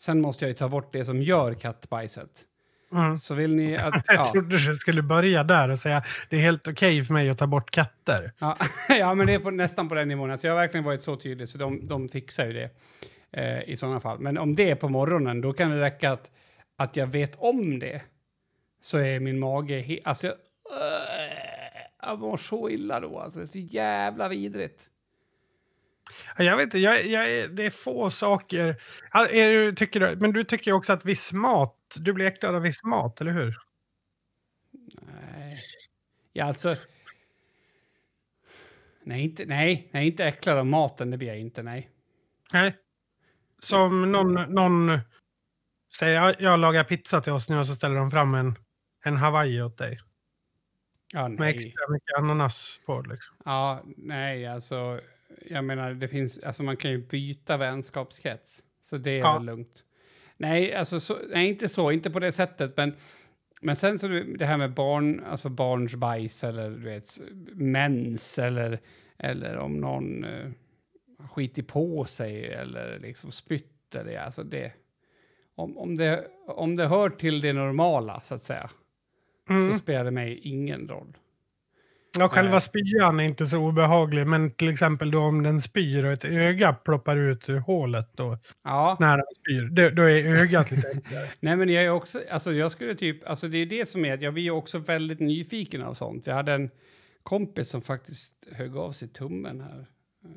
Sen 0.00 0.20
måste 0.20 0.44
jag 0.44 0.48
ju 0.48 0.54
ta 0.54 0.68
bort 0.68 0.92
det 0.92 1.04
som 1.04 1.22
gör 1.22 1.54
kattbajset. 1.54 2.46
Mm. 2.92 3.16
Så 3.16 3.34
vill 3.34 3.56
ni 3.56 3.76
att... 3.76 3.94
Jag 4.06 4.16
Ja, 4.16 4.32
trodde 4.32 4.58
du 4.58 4.74
skulle 4.74 5.02
börja 5.02 5.44
där 5.44 5.68
och 5.68 5.78
säga 5.78 6.02
det 6.28 6.36
är 6.36 6.40
helt 6.40 6.68
okej 6.68 7.04
för 7.04 7.14
mig 7.14 7.30
att 7.30 7.38
ta 7.38 7.46
bort 7.46 7.70
katter. 7.70 8.32
ja, 8.38 8.56
ja, 8.88 9.14
men 9.14 9.26
det 9.26 9.34
är 9.34 9.38
på, 9.38 9.50
nästan 9.50 9.88
på 9.88 9.94
den 9.94 10.08
nivån. 10.08 10.30
Alltså 10.30 10.46
jag 10.46 10.54
har 10.54 10.60
verkligen 10.60 10.84
varit 10.84 11.02
så 11.02 11.16
tydlig, 11.16 11.48
så 11.48 11.58
de, 11.58 11.86
de 11.88 12.08
fixar 12.08 12.46
ju 12.46 12.52
det 12.52 12.70
eh, 13.32 13.68
i 13.70 13.76
sådana 13.76 14.00
fall. 14.00 14.18
Men 14.20 14.38
om 14.38 14.54
det 14.54 14.70
är 14.70 14.74
på 14.74 14.88
morgonen, 14.88 15.40
då 15.40 15.52
kan 15.52 15.70
det 15.70 15.80
räcka 15.80 16.10
att, 16.12 16.30
att 16.78 16.96
jag 16.96 17.06
vet 17.06 17.34
om 17.38 17.78
det. 17.78 18.02
Så 18.82 18.98
är 18.98 19.20
min 19.20 19.38
mage... 19.38 19.80
He- 19.80 20.00
alltså 20.04 20.26
jag, 20.26 20.36
jag 22.02 22.18
mår 22.18 22.36
så 22.36 22.68
illa 22.70 23.00
då. 23.00 23.18
Alltså, 23.18 23.38
det 23.38 23.44
är 23.44 23.46
så 23.46 23.58
jävla 23.58 24.28
vidrigt. 24.28 24.86
Ja, 26.36 26.44
Jag 26.44 26.56
vet 26.56 26.64
inte, 26.64 26.78
jag, 26.78 27.06
jag, 27.06 27.50
det 27.56 27.66
är 27.66 27.70
få 27.70 28.10
saker. 28.10 28.76
Är 29.12 29.50
du, 29.52 29.72
tycker 29.74 30.00
du, 30.00 30.16
men 30.16 30.32
du 30.32 30.44
tycker 30.44 30.72
också 30.72 30.92
att 30.92 31.04
viss 31.04 31.32
mat, 31.32 31.76
du 31.96 32.12
blir 32.12 32.26
äcklad 32.26 32.54
av 32.54 32.62
viss 32.62 32.82
mat, 32.84 33.20
eller 33.20 33.32
hur? 33.32 33.56
Nej. 35.02 35.56
Ja, 36.32 36.44
alltså... 36.44 36.76
Nej, 39.04 39.22
inte, 39.24 39.44
nej, 39.46 39.90
nej, 39.92 40.06
inte 40.06 40.24
äcklad 40.24 40.58
av 40.58 40.66
maten, 40.66 41.10
det 41.10 41.16
blir 41.18 41.28
jag 41.28 41.38
inte, 41.38 41.62
nej. 41.62 41.90
Nej. 42.52 42.76
Som 43.58 44.12
någon, 44.12 44.34
någon 44.54 44.98
säger, 45.98 46.14
"Ja, 46.14 46.34
jag 46.38 46.60
lagar 46.60 46.84
pizza 46.84 47.20
till 47.20 47.32
oss 47.32 47.48
nu 47.48 47.58
och 47.58 47.66
så 47.66 47.74
ställer 47.74 47.96
de 47.96 48.10
fram 48.10 48.34
en, 48.34 48.54
en 49.04 49.16
Hawaii 49.16 49.62
åt 49.62 49.78
dig. 49.78 50.00
Ja, 51.12 51.28
Med 51.28 51.38
nej. 51.40 51.54
extra 51.54 51.88
mycket 51.92 52.18
ananas 52.18 52.80
på. 52.86 53.00
Liksom. 53.00 53.36
Ja, 53.44 53.82
nej, 53.96 54.46
alltså... 54.46 55.00
Jag 55.46 55.64
menar, 55.64 55.94
det 55.94 56.08
finns... 56.08 56.38
Alltså 56.38 56.62
man 56.62 56.76
kan 56.76 56.90
ju 56.90 56.98
byta 57.06 57.56
vänskapskrets. 57.56 58.64
Så 58.80 58.96
det 58.98 59.10
är 59.10 59.18
Ja. 59.18 59.32
väl 59.34 59.46
lugnt. 59.46 59.84
Nej, 60.40 60.74
alltså 60.74 61.00
så, 61.00 61.18
nej, 61.30 61.48
inte 61.48 61.68
så. 61.68 61.92
Inte 61.92 62.10
på 62.10 62.18
det 62.18 62.32
sättet. 62.32 62.76
Men, 62.76 62.92
men 63.60 63.76
sen 63.76 63.98
så 63.98 64.08
det 64.08 64.44
här 64.44 64.58
med 64.58 64.74
barn, 64.74 65.24
alltså 65.24 65.48
barns 65.48 65.94
bajs 65.94 66.44
eller 66.44 66.70
du 66.70 66.84
vet, 66.84 67.20
mens 67.52 68.38
eller, 68.38 68.78
eller 69.18 69.56
om 69.56 69.72
någon 69.80 70.24
uh, 70.24 70.50
skitit 71.18 71.68
på 71.68 72.04
sig 72.04 72.52
eller 72.52 72.98
liksom 72.98 73.30
spytt 73.32 73.94
eller 73.94 74.18
alltså 74.18 74.42
det. 74.42 74.72
Om, 75.54 75.78
om, 75.78 75.96
det, 75.96 76.26
om 76.46 76.76
det 76.76 76.86
hör 76.86 77.10
till 77.10 77.40
det 77.40 77.52
normala, 77.52 78.20
så 78.20 78.34
att 78.34 78.42
säga, 78.42 78.70
Mm. 79.50 79.72
så 79.72 79.78
spelar 79.78 80.04
det 80.04 80.10
mig 80.10 80.40
ingen 80.42 80.88
roll. 80.88 81.16
Ja, 82.18 82.28
själva 82.28 82.50
Nej. 82.52 82.60
spyan 82.60 83.20
är 83.20 83.24
inte 83.24 83.46
så 83.46 83.58
obehaglig, 83.58 84.26
men 84.26 84.50
till 84.50 84.68
exempel 84.68 85.10
då 85.10 85.18
om 85.20 85.42
den 85.42 85.60
spyr 85.60 86.04
och 86.04 86.12
ett 86.12 86.24
öga 86.24 86.72
ploppar 86.72 87.16
ut 87.16 87.48
ur 87.48 87.58
hålet 87.58 88.10
då, 88.16 88.38
Ja. 88.64 88.96
när 89.00 89.16
den 89.16 89.26
spyr, 89.40 89.68
då, 89.70 89.90
då 89.90 90.02
är 90.02 90.24
ögat 90.42 90.70
lite. 90.70 90.88
Nej, 91.40 91.56
men 91.56 91.68
jag 91.68 91.84
är 91.84 91.90
också, 91.90 92.20
alltså 92.30 92.52
jag 92.52 92.72
skulle 92.72 92.94
typ, 92.94 93.28
alltså 93.28 93.48
det 93.48 93.58
är 93.58 93.66
det 93.66 93.88
som 93.88 94.04
är, 94.04 94.14
att 94.14 94.22
jag 94.22 94.34
blir 94.34 94.50
också 94.50 94.78
väldigt 94.78 95.20
nyfiken 95.20 95.82
av 95.82 95.94
sånt. 95.94 96.26
Jag 96.26 96.34
hade 96.34 96.52
en 96.52 96.70
kompis 97.22 97.68
som 97.68 97.82
faktiskt 97.82 98.32
högg 98.52 98.76
av 98.76 98.92
sig 98.92 99.08
tummen 99.08 99.60
här. 99.60 99.86
Eh, 100.24 100.30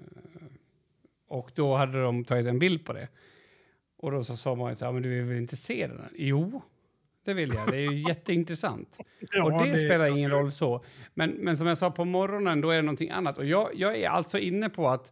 Och 1.30 1.52
då 1.56 1.76
hade 1.76 2.02
de 2.02 2.26
tagit 2.26 2.48
en 2.48 2.60
bild 2.60 2.86
på 2.86 2.94
det. 2.94 3.08
Och 3.98 4.12
då 4.12 4.24
så 4.24 4.38
sa 4.38 4.56
man 4.56 4.70
ju 4.70 4.76
så 4.76 4.86
här, 4.86 4.92
men 4.92 5.02
du 5.02 5.10
vill 5.10 5.24
väl 5.24 5.38
inte 5.38 5.56
se 5.56 5.88
den? 5.88 6.00
här?" 6.00 6.10
Jo, 6.16 6.62
det 7.26 7.34
vill 7.34 7.54
jag. 7.54 7.72
Det 7.72 7.78
är 7.78 7.92
ju 7.92 8.00
jätteintressant. 8.08 8.98
Ja, 9.20 9.44
och 9.44 9.68
det, 9.68 9.78
spelar 9.78 10.08
ingen 10.08 10.32
roll 10.32 10.52
så. 10.52 10.84
Men, 11.14 11.30
men 11.30 11.58
som 11.58 11.68
jag 11.68 11.78
sa, 11.78 11.92
på 11.92 12.06
morgonen 12.06 12.62
då 12.62 12.70
är 12.70 12.76
det 12.76 12.82
någonting 12.82 13.10
annat. 13.10 13.38
Och 13.38 13.46
jag, 13.46 13.70
jag 13.74 13.98
är 13.98 14.10
alltså 14.10 14.40
inne 14.40 14.70
på 14.70 14.90
att, 14.90 15.12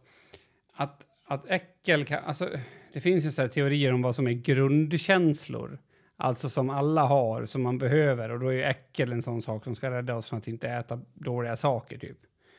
att, 0.74 1.06
att 1.26 1.50
äckel 1.50 2.04
kan... 2.04 2.24
Alltså, 2.24 2.50
det 2.92 3.00
finns 3.00 3.24
ju 3.24 3.30
så 3.30 3.42
här 3.42 3.48
teorier 3.48 3.92
om 3.92 4.02
vad 4.02 4.14
som 4.14 4.26
är 4.26 4.32
grundkänslor. 4.32 5.78
Alltså 6.16 6.48
som 6.48 6.70
alla 6.70 7.02
har, 7.02 7.44
som 7.44 7.62
man 7.62 7.78
behöver. 7.78 8.30
Och 8.30 8.40
då 8.40 8.48
är 8.48 8.52
ju 8.52 8.62
äckel 8.62 9.12
en 9.12 9.22
sån 9.22 9.42
sak 9.42 9.64
som 9.64 9.74
ska 9.74 9.90
rädda 9.90 10.16
oss 10.16 10.28
från 10.28 10.38
att 10.38 10.48
inte 10.48 10.68
äta 10.68 11.00
dåliga 11.14 11.56
saker, 11.56 11.98
typ. 11.98 12.18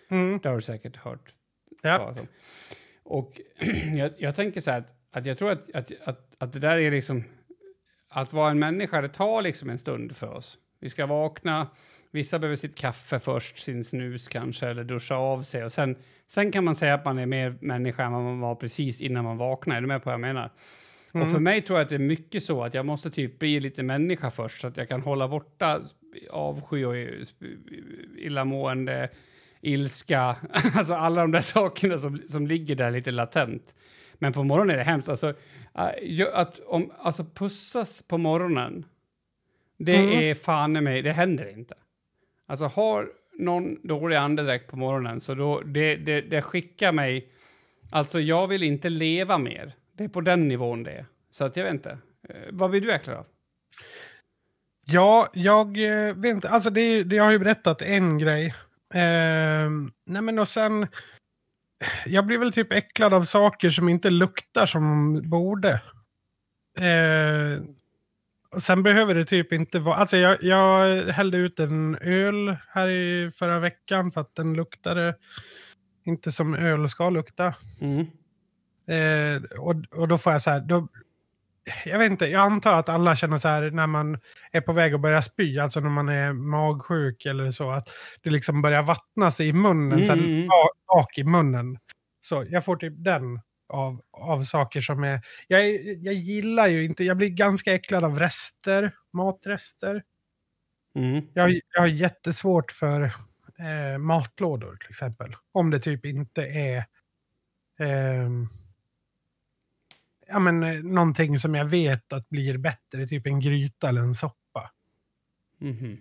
Mm. 0.09 0.39
Det 0.43 0.49
har 0.49 0.55
du 0.55 0.61
säkert 0.61 0.97
hört 0.97 1.33
Ja. 1.83 2.15
Och 3.03 3.41
jag, 3.97 4.11
jag 4.17 4.35
tänker 4.35 4.61
så 4.61 4.71
här 4.71 4.79
att, 4.79 4.93
att 5.11 5.25
jag 5.25 5.37
tror 5.37 5.51
att, 5.51 5.75
att, 5.75 5.91
att, 6.03 6.35
att 6.37 6.53
det 6.53 6.59
där 6.59 6.77
är 6.77 6.91
liksom... 6.91 7.23
Att 8.15 8.33
vara 8.33 8.51
en 8.51 8.59
människa, 8.59 9.01
det 9.01 9.09
tar 9.09 9.41
liksom 9.41 9.69
en 9.69 9.77
stund 9.77 10.15
för 10.15 10.33
oss. 10.33 10.57
Vi 10.79 10.89
ska 10.89 11.05
vakna, 11.05 11.67
vissa 12.11 12.39
behöver 12.39 12.55
sitt 12.55 12.77
kaffe 12.77 13.19
först, 13.19 13.57
sin 13.57 13.83
snus 13.83 14.27
kanske, 14.27 14.67
eller 14.67 14.83
duscha 14.83 15.15
av 15.15 15.43
sig. 15.43 15.63
Och 15.63 15.71
sen, 15.71 15.95
sen 16.27 16.51
kan 16.51 16.63
man 16.63 16.75
säga 16.75 16.93
att 16.93 17.05
man 17.05 17.19
är 17.19 17.25
mer 17.25 17.55
människa 17.61 18.03
än 18.03 18.11
vad 18.11 18.23
man 18.23 18.39
var 18.39 18.55
precis 18.55 19.01
innan 19.01 19.23
man 19.23 19.37
vaknade. 19.37 19.77
Är 19.77 19.81
du 19.81 19.87
med 19.87 20.03
på 20.03 20.09
vad 20.09 20.13
jag 20.13 20.21
menar? 20.21 20.51
Och 21.13 21.31
för 21.31 21.39
mig 21.39 21.61
tror 21.61 21.79
jag 21.79 21.83
att 21.83 21.89
det 21.89 21.95
är 21.95 21.99
mycket 21.99 22.43
så 22.43 22.63
att 22.63 22.73
jag 22.73 22.85
måste 22.85 23.11
typ 23.11 23.39
bli 23.39 23.59
lite 23.59 23.83
människa 23.83 24.31
först 24.31 24.61
så 24.61 24.67
att 24.67 24.77
jag 24.77 24.87
kan 24.87 25.01
hålla 25.01 25.27
borta 25.27 25.81
avsky 26.31 26.85
och 26.85 26.95
illamående, 28.17 29.09
ilska, 29.61 30.35
alltså 30.75 30.93
alla 30.93 31.21
de 31.21 31.31
där 31.31 31.41
sakerna 31.41 31.97
som, 31.97 32.21
som 32.27 32.47
ligger 32.47 32.75
där 32.75 32.91
lite 32.91 33.11
latent. 33.11 33.75
Men 34.13 34.33
på 34.33 34.43
morgonen 34.43 34.73
är 34.73 34.77
det 34.77 34.83
hemskt. 34.83 35.09
Alltså, 35.09 35.33
att 36.33 36.59
om, 36.59 36.91
alltså 36.97 37.25
pussas 37.25 38.01
på 38.01 38.17
morgonen, 38.17 38.85
det 39.77 39.95
Mm. 39.95 40.19
är 40.19 40.35
fan 40.35 40.77
i 40.77 40.81
mig, 40.81 41.01
det 41.01 41.11
händer 41.11 41.49
inte. 41.49 41.75
Alltså 42.47 42.65
har 42.65 43.09
någon 43.39 43.87
dålig 43.87 44.15
andedräkt 44.15 44.71
på 44.71 44.77
morgonen 44.77 45.19
så 45.19 45.35
då, 45.35 45.61
det, 45.61 45.95
det, 45.95 46.21
det 46.21 46.41
skickar 46.41 46.91
mig 46.91 47.29
Alltså, 47.95 48.19
jag 48.19 48.47
vill 48.47 48.63
inte 48.63 48.89
leva 48.89 49.37
mer. 49.37 49.73
Det 49.97 50.03
är 50.03 50.07
på 50.07 50.21
den 50.21 50.47
nivån 50.47 50.83
det 50.83 50.91
är. 50.91 51.05
Så 51.29 51.45
att 51.45 51.57
jag 51.57 51.63
vet 51.63 51.73
inte. 51.73 51.97
Eh, 52.29 52.35
vad 52.51 52.69
blir 52.69 52.81
du 52.81 52.91
äcklad 52.91 53.17
av? 53.17 53.25
Ja, 54.85 55.29
jag 55.33 55.67
eh, 55.83 56.15
vet 56.15 56.31
inte. 56.35 56.49
Alltså 56.49 56.69
det, 56.69 57.03
det, 57.03 57.15
jag 57.15 57.23
har 57.23 57.31
ju 57.31 57.39
berättat 57.39 57.81
en 57.81 58.17
grej. 58.17 58.45
Eh, 58.93 59.69
nej 60.05 60.21
men 60.21 60.39
och 60.39 60.47
sen... 60.47 60.87
Jag 62.05 62.25
blir 62.25 62.37
väl 62.37 62.53
typ 62.53 62.73
äcklad 62.73 63.13
av 63.13 63.23
saker 63.23 63.69
som 63.69 63.89
inte 63.89 64.09
luktar 64.09 64.65
som 64.65 65.13
de 65.13 65.29
borde. 65.29 65.71
Eh, 66.77 67.63
och 68.51 68.63
sen 68.63 68.83
behöver 68.83 69.15
det 69.15 69.25
typ 69.25 69.53
inte 69.53 69.79
vara... 69.79 69.95
Alltså 69.95 70.17
jag, 70.17 70.43
jag 70.43 71.01
hällde 71.11 71.37
ut 71.37 71.59
en 71.59 71.95
öl 72.01 72.57
här 72.69 72.87
i 72.87 73.31
förra 73.31 73.59
veckan 73.59 74.11
för 74.11 74.21
att 74.21 74.35
den 74.35 74.53
luktade 74.53 75.15
inte 76.05 76.31
som 76.31 76.53
öl 76.53 76.89
ska 76.89 77.09
lukta. 77.09 77.53
Mm. 77.81 78.05
Eh, 78.87 79.43
och, 79.59 79.75
och 79.91 80.07
då 80.07 80.17
får 80.17 80.31
jag 80.31 80.41
så 80.41 80.49
här, 80.49 80.59
då, 80.59 80.87
jag 81.85 81.99
vet 81.99 82.11
inte, 82.11 82.25
jag 82.25 82.41
antar 82.41 82.79
att 82.79 82.89
alla 82.89 83.15
känner 83.15 83.37
så 83.37 83.47
här 83.47 83.71
när 83.71 83.87
man 83.87 84.19
är 84.51 84.61
på 84.61 84.73
väg 84.73 84.93
att 84.93 85.01
börja 85.01 85.21
spy, 85.21 85.59
alltså 85.59 85.79
när 85.79 85.89
man 85.89 86.09
är 86.09 86.33
magsjuk 86.33 87.25
eller 87.25 87.51
så, 87.51 87.71
att 87.71 87.89
det 88.21 88.29
liksom 88.29 88.61
börjar 88.61 88.81
vattnas 88.81 89.39
i 89.41 89.53
munnen, 89.53 89.91
Mm, 89.93 90.05
sen 90.05 90.19
mm. 90.19 90.47
bak 90.87 91.17
i 91.17 91.23
munnen. 91.23 91.77
Så 92.19 92.45
jag 92.49 92.65
får 92.65 92.75
typ 92.75 92.93
den 92.97 93.39
av, 93.69 94.01
av 94.11 94.43
saker 94.43 94.81
som 94.81 95.03
är... 95.03 95.21
Jag, 95.47 95.65
jag 95.85 96.13
gillar 96.13 96.67
ju 96.67 96.85
inte, 96.85 97.03
jag 97.03 97.17
blir 97.17 97.29
ganska 97.29 97.73
äcklad 97.73 98.03
av 98.03 98.19
rester, 98.19 98.91
matrester. 99.13 100.03
Mm. 100.99 101.25
Jag, 101.33 101.59
jag 101.73 101.81
har 101.81 101.87
jättesvårt 101.87 102.71
för 102.71 103.01
eh, 103.01 103.97
matlådor 103.99 104.75
till 104.75 104.89
exempel. 104.89 105.35
Om 105.51 105.69
det 105.69 105.79
typ 105.79 106.05
inte 106.05 106.41
är 106.41 106.85
ehm, 107.79 108.49
ja, 110.27 110.39
men, 110.39 110.63
eh, 110.63 110.83
någonting 110.83 111.39
som 111.39 111.55
jag 111.55 111.65
vet 111.65 112.13
att 112.13 112.29
blir 112.29 112.57
bättre, 112.57 113.07
typ 113.07 113.27
en 113.27 113.39
gryta 113.39 113.89
eller 113.89 114.01
en 114.01 114.15
soppa. 114.15 114.71
Mhm. 115.59 115.97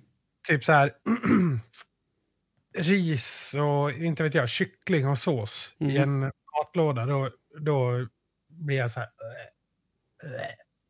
Typ 0.48 0.64
så 0.64 0.72
här 0.72 0.92
ris 2.78 3.54
och 3.54 3.92
inte 3.92 4.22
vet 4.22 4.34
jag, 4.34 4.48
kyckling 4.48 5.08
och 5.08 5.18
sås 5.18 5.74
i 5.78 5.96
Mm. 5.96 6.22
en 6.22 6.32
matlåda. 6.58 7.06
Då, 7.06 7.30
då 7.60 8.06
blir 8.48 8.76
jag 8.76 8.90
så 8.90 9.00
här... 9.00 9.08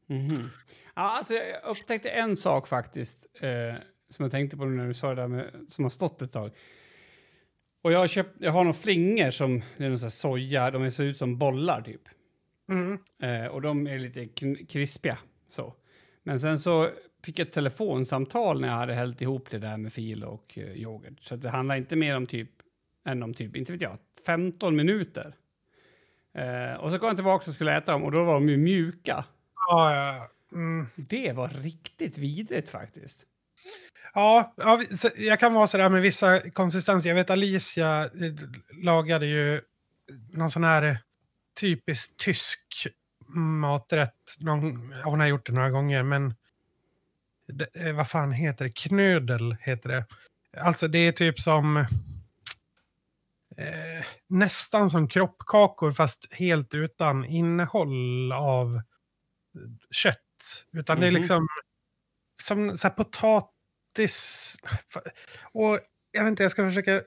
äh. 0.09 0.17
Mhm. 0.17 0.51
Ja, 0.95 1.03
alltså, 1.19 1.35
jag 1.35 1.71
upptäckte 1.71 2.09
en 2.09 2.37
sak 2.37 2.67
faktiskt 2.69 3.27
eh, 3.41 3.75
som 4.11 4.23
jag 4.23 4.31
tänkte 4.33 4.57
på 4.57 4.65
när 4.65 4.87
du 4.87 4.95
sa 4.95 5.09
det 5.09 5.15
där 5.23 5.29
med, 5.29 5.65
som 5.69 5.85
har 5.85 5.91
stått 5.91 6.23
ett 6.23 6.33
tag. 6.33 6.51
Och 7.83 7.93
jag 7.93 7.99
har, 7.99 8.09
köpt, 8.09 8.37
jag 8.39 8.53
har 8.53 8.65
några 8.65 8.75
flingor 8.79 9.31
som 9.31 9.63
det 9.77 9.85
är 9.85 9.89
någon 9.89 9.99
här 9.99 10.09
soja, 10.09 10.71
de 10.71 10.91
ser 10.91 11.05
ut 11.05 11.17
som 11.17 11.39
bollar 11.39 11.83
typ. 11.83 12.03
Mm. 12.73 12.99
Eh, 13.23 13.47
och 13.47 13.63
de 13.63 13.87
är 13.87 13.99
lite 13.99 14.27
krispiga 14.69 15.19
så. 15.49 15.75
Men 16.23 16.41
sen 16.41 16.59
så 16.59 16.91
fick 17.25 17.39
jag 17.39 17.47
ett 17.47 17.53
telefonsamtal 17.53 18.61
när 18.61 18.69
jag 18.69 18.75
hade 18.75 18.95
hällt 18.95 19.23
ihop 19.23 19.51
det 19.51 19.59
där 19.59 19.77
med 19.77 19.93
fil 19.93 20.25
och 20.25 20.59
eh, 20.59 20.73
yoghurt. 20.73 21.21
Så 21.21 21.37
det 21.37 21.49
handlar 21.49 21.77
inte 21.77 21.97
mer 21.97 22.17
om 22.17 22.27
typ, 22.27 22.51
än 23.07 23.23
om 23.23 23.35
typ, 23.35 23.57
inte 23.57 23.73
vet 23.73 23.81
jag, 23.81 23.99
15 24.27 24.77
minuter. 24.77 25.35
Eh, 26.35 26.81
och 26.81 26.91
så 26.91 26.99
kom 26.99 27.07
jag 27.07 27.17
tillbaka 27.17 27.51
och 27.51 27.55
skulle 27.55 27.77
äta 27.77 27.93
dem 27.93 28.03
och 28.03 28.13
då 28.13 28.25
var 28.25 28.35
de 28.35 28.49
ju 28.49 28.57
mjuka. 28.57 29.25
Ja, 29.69 29.95
ja. 29.95 30.29
Mm. 30.53 30.87
Det 30.97 31.33
var 31.33 31.49
riktigt 31.49 32.19
vidrigt 32.19 32.69
faktiskt. 32.69 33.27
Ja, 34.15 34.55
jag 35.17 35.41
kan 35.41 35.55
vara 35.55 35.67
sådär 35.67 35.89
med 35.89 36.03
vissa 36.03 36.51
konsistenser. 36.51 37.11
Jag 37.11 37.17
vet 37.17 37.31
Alicia 37.31 38.05
eh, 38.05 38.11
lagade 38.83 39.27
ju 39.27 39.61
någon 40.33 40.51
sån 40.51 40.65
här 40.65 40.99
eh, 41.57 41.61
typisk 41.61 42.17
tysk 42.17 42.87
maträtt. 43.35 44.37
Någon, 44.41 44.93
hon 45.05 45.21
har 45.21 45.27
gjort 45.27 45.47
det 45.47 45.53
några 45.53 45.71
gånger, 45.71 46.03
men 46.03 46.35
det, 47.53 47.69
eh, 47.89 47.93
vad 47.95 48.09
fan 48.09 48.33
heter 48.33 48.65
det? 48.65 48.71
Knödel 48.71 49.57
heter 49.61 49.89
det. 49.89 50.07
Alltså 50.57 50.89
det 50.89 50.99
är 50.99 51.13
typ 51.13 51.41
som 51.41 51.77
eh, 53.57 54.05
nästan 54.29 54.91
som 54.91 55.09
kroppkakor 55.09 55.93
fast 55.93 56.33
helt 56.35 56.75
utan 56.75 57.25
innehåll 57.25 58.33
av 58.33 58.81
kött. 59.91 60.19
Utan 60.73 61.01
det 61.01 61.07
är 61.07 61.11
Mhm. 61.11 61.21
liksom 61.21 61.49
som 62.43 62.79
så 62.79 62.91
potatis. 62.91 64.57
Och 65.53 65.79
jag 66.11 66.25
vet 66.25 66.31
inte, 66.31 66.43
jag 66.43 66.51
ska 66.53 66.67
försöka 66.69 67.03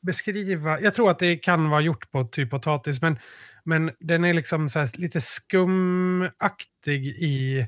beskriva. 0.00 0.80
Jag 0.80 0.94
tror 0.94 1.10
att 1.10 1.18
det 1.18 1.36
kan 1.36 1.70
vara 1.70 1.80
gjort 1.80 2.10
på 2.10 2.24
typ 2.24 2.50
potatis, 2.50 3.02
men, 3.02 3.18
men 3.66 3.90
den 4.00 4.24
är 4.24 4.34
liksom 4.34 4.68
lite 4.96 5.20
skumaktig 5.20 7.06
i, 7.06 7.66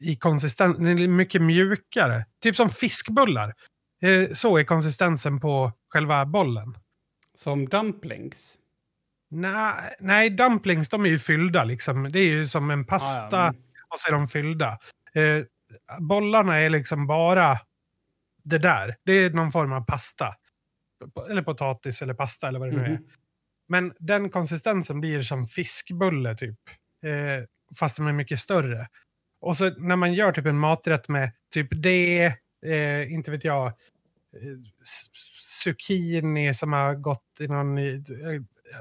i 0.00 0.16
konsistens. 0.16 0.76
Den 0.76 0.98
är 0.98 1.08
mycket 1.08 1.42
mjukare. 1.42 2.24
Typ 2.42 2.56
som 2.56 2.70
fiskbullar. 2.70 3.52
Eh, 4.02 4.32
Så 4.32 4.56
är 4.58 4.64
konsistensen 4.64 5.40
på 5.40 5.72
själva 5.88 6.26
bollen. 6.26 6.76
Som 7.34 7.68
dumplings. 7.68 8.54
Nej, 9.30 9.74
nej, 10.00 10.30
dumplings 10.30 10.88
de 10.88 11.04
är 11.06 11.10
ju 11.10 11.18
fyllda 11.18 11.64
liksom. 11.64 12.12
Det 12.12 12.18
är 12.20 12.28
ju 12.28 12.46
som 12.46 12.70
en 12.70 12.84
pasta 12.84 13.36
Ja, 13.36 13.44
ja, 13.46 13.52
men- 13.52 13.62
och 13.88 13.98
så 13.98 14.08
är 14.08 14.12
de 14.12 14.28
fyllda. 14.28 14.78
Eh, 15.14 15.42
bollarna 16.00 16.58
är 16.58 16.70
liksom 16.70 17.06
bara 17.06 17.58
det 18.42 18.58
där. 18.58 18.96
Det 19.04 19.12
är 19.12 19.30
någon 19.30 19.52
form 19.52 19.72
av 19.72 19.84
pasta. 19.84 20.34
Eller 21.30 21.42
potatis 21.42 22.02
eller 22.02 22.14
pasta 22.14 22.48
eller 22.48 22.58
vad 22.58 22.68
det 22.70 22.76
nu 22.76 22.84
är. 22.84 22.88
Mhm. 22.88 23.04
Men 23.68 23.92
den 23.98 24.30
konsistensen 24.30 25.00
blir 25.00 25.22
som 25.22 25.46
fiskbulle 25.46 26.34
typ. 26.36 26.58
Eh, 27.04 27.44
fast 27.78 27.96
de 27.96 28.06
är 28.06 28.12
mycket 28.12 28.38
större. 28.38 28.88
Och 29.40 29.56
så 29.56 29.70
när 29.70 29.96
man 29.96 30.14
gör 30.14 30.32
typ 30.32 30.46
en 30.46 30.58
maträtt 30.58 31.08
med 31.08 31.32
typ 31.54 31.68
det, 31.70 32.24
eh, 32.66 33.12
inte 33.12 33.30
vet 33.30 33.44
jag, 33.44 33.66
eh, 33.66 33.72
zucchini 35.62 36.54
som 36.54 36.72
har 36.72 36.94
gått 36.94 37.36
i 37.40 37.46
någon 37.48 37.78
eh, 37.78 38.00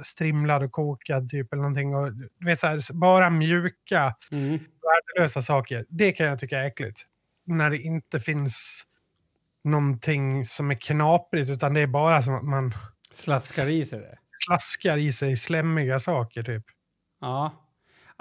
strimlad 0.03 0.63
och 0.63 0.71
kokad 0.71 1.29
typ 1.29 1.53
eller 1.53 1.61
någonting. 1.61 1.95
Och, 1.95 2.13
du 2.13 2.45
vet, 2.45 2.59
så 2.59 2.67
här, 2.67 2.93
bara 2.93 3.29
mjuka 3.29 4.15
Mm. 4.31 4.59
värdelösa 4.81 5.41
saker. 5.41 5.85
Det 5.89 6.11
kan 6.11 6.25
jag 6.25 6.39
tycka 6.39 6.59
är 6.59 6.67
äckligt. 6.67 7.01
När 7.45 7.69
det 7.69 7.77
inte 7.77 8.19
finns 8.19 8.83
någonting 9.63 10.45
som 10.45 10.71
är 10.71 10.75
knaprigt 10.75 11.49
utan 11.49 11.73
det 11.73 11.81
är 11.81 11.87
bara 11.87 12.21
som 12.21 12.35
att 12.35 12.43
man 12.43 12.73
Slaskar 13.11 13.71
i 13.71 13.85
sig 13.85 13.99
det. 13.99 14.17
Slaskar 14.45 14.97
i 14.97 15.13
sig 15.13 15.37
slemmiga 15.37 15.99
saker 15.99 16.43
typ. 16.43 16.63
Ja. 17.21 17.51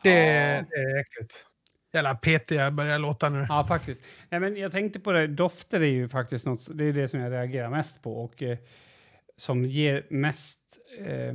Det, 0.02 0.10
ja. 0.10 0.64
det 0.70 0.76
är 0.76 1.00
äckligt. 1.00 1.46
Jävla 1.92 2.14
petiga 2.14 2.70
börjar 2.70 2.98
låta 2.98 3.28
nu. 3.28 3.46
Ja, 3.48 3.64
faktiskt. 3.64 4.04
Nej, 4.28 4.40
men 4.40 4.56
jag 4.56 4.72
tänkte 4.72 5.00
på 5.00 5.12
det, 5.12 5.26
dofter 5.26 5.80
är 5.80 5.84
ju 5.84 6.08
faktiskt 6.08 6.46
något, 6.46 6.78
det 6.78 6.84
är 6.84 6.92
det 6.92 7.08
som 7.08 7.20
jag 7.20 7.32
reagerar 7.32 7.70
mest 7.70 8.02
på 8.02 8.24
och 8.24 8.42
eh, 8.42 8.58
som 9.36 9.64
ger 9.64 10.06
mest, 10.10 10.60
eh, 10.98 11.34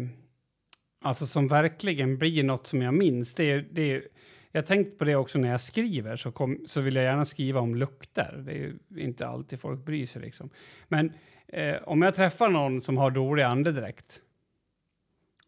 alltså 1.01 1.27
som 1.27 1.47
verkligen 1.47 2.17
blir 2.17 2.43
något 2.43 2.67
som 2.67 2.81
jag 2.81 2.93
minns. 2.93 3.33
Det 3.33 3.51
är, 3.51 3.65
det 3.71 3.91
är, 3.91 4.03
jag 4.51 4.65
tänkt 4.65 4.97
på 4.97 5.05
det 5.05 5.15
också 5.15 5.39
när 5.39 5.51
jag 5.51 5.61
skriver, 5.61 6.15
så, 6.15 6.31
kom, 6.31 6.63
så 6.67 6.81
vill 6.81 6.95
jag 6.95 7.03
gärna 7.03 7.25
skriva 7.25 7.59
om 7.59 7.75
lukter. 7.75 8.43
Det 8.45 8.51
är 8.51 8.55
ju 8.55 8.77
inte 8.97 9.27
alltid 9.27 9.59
folk 9.59 9.85
bryr 9.85 10.05
sig 10.05 10.21
liksom. 10.21 10.49
Men 10.87 11.13
eh, 11.47 11.75
om 11.83 12.01
jag 12.01 12.15
träffar 12.15 12.49
någon 12.49 12.81
som 12.81 12.97
har 12.97 13.11
dålig 13.11 13.43
andedräkt, 13.43 14.21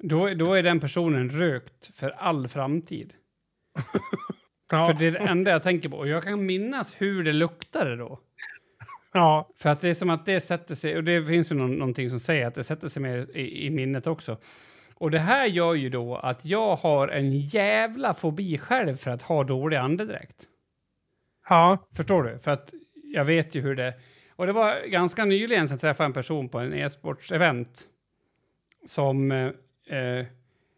då, 0.04 0.34
då 0.34 0.54
är 0.54 0.64
den 0.64 0.80
personen 0.80 1.30
rökt 1.30 1.95
för 1.95 2.10
all 2.10 2.48
framtid. 2.48 3.14
Ja, 4.72 4.88
För 4.88 4.93
det 4.93 5.08
är 5.08 5.12
det 5.12 5.18
enda 5.18 5.52
jag 5.52 5.64
tänker 5.64 5.89
på. 5.89 5.98
Och 5.98 6.08
jag 6.08 6.24
kan 6.24 6.45
minnas 6.45 6.95
hur 6.98 7.24
det 7.24 7.34
luktade 7.34 7.95
då. 7.95 8.20
ja, 9.14 9.50
För 9.56 9.70
att 9.70 9.82
det 9.82 9.89
är 9.89 9.93
som 9.93 10.10
att 10.10 10.26
det 10.26 10.41
sätter 10.41 10.76
sig, 10.76 10.98
och 10.98 11.04
det 11.04 11.26
finns 11.26 11.52
ju 11.52 11.56
någon, 11.56 11.72
någonting 11.76 12.10
som 12.10 12.20
säger 12.20 12.48
att 12.48 12.56
det 12.56 12.64
sätter 12.64 12.88
sig 12.88 13.02
mer 13.02 13.38
i, 13.38 13.66
i 13.66 13.70
minnet 13.70 14.08
också. 14.08 14.38
Och 14.95 15.12
det 15.12 15.20
här 15.20 15.45
gör 15.45 15.74
ju 15.74 15.89
då 15.89 16.16
att 16.16 16.45
jag 16.45 16.76
har 16.76 17.08
en 17.08 17.39
jävla 17.39 18.14
fobi 18.14 18.58
själv 18.58 18.95
för 18.95 19.12
att 19.12 19.22
ha 19.22 19.43
dålig 19.43 19.78
andedräkt. 19.78 20.45
ja, 21.50 21.88
Förstår 21.95 22.24
du? 22.24 22.39
För 22.39 22.52
att 22.52 22.74
jag 23.04 23.26
vet 23.26 23.56
ju 23.56 23.62
hur 23.62 23.76
det... 23.76 23.93
Och 24.36 24.45
det 24.45 24.54
var 24.54 24.88
ganska 24.88 25.26
nyligen 25.26 25.68
som 25.68 25.76
jag 25.76 25.82
träffade 25.82 26.06
en 26.06 26.14
person 26.14 26.50
på 26.50 26.60
en 26.60 26.74
e-sportsevent 26.74 27.84
som... 28.86 29.52
Eh, 29.90 30.26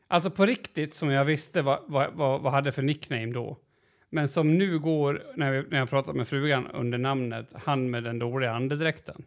alltså 0.08 0.32
på 0.32 0.46
riktigt 0.46 0.96
som 0.96 1.12
jag 1.12 1.26
visste 1.26 1.62
vad, 1.62 1.84
vad, 1.88 2.14
vad, 2.14 2.42
vad 2.42 2.54
hade 2.54 2.72
för 2.72 2.82
nickname 2.82 3.34
då. 3.34 3.58
Men 4.10 4.30
som 4.30 4.58
nu 4.58 4.80
går, 4.80 5.24
när, 5.36 5.52
vi, 5.52 5.70
när 5.70 5.78
jag 5.78 5.90
pratat 5.90 6.16
med 6.16 6.28
frugan, 6.28 6.68
under 6.68 6.98
namnet 6.98 7.50
han 7.56 7.90
med 7.90 8.04
den 8.04 8.20
dåliga 8.20 8.52
andedräkten. 8.52 9.24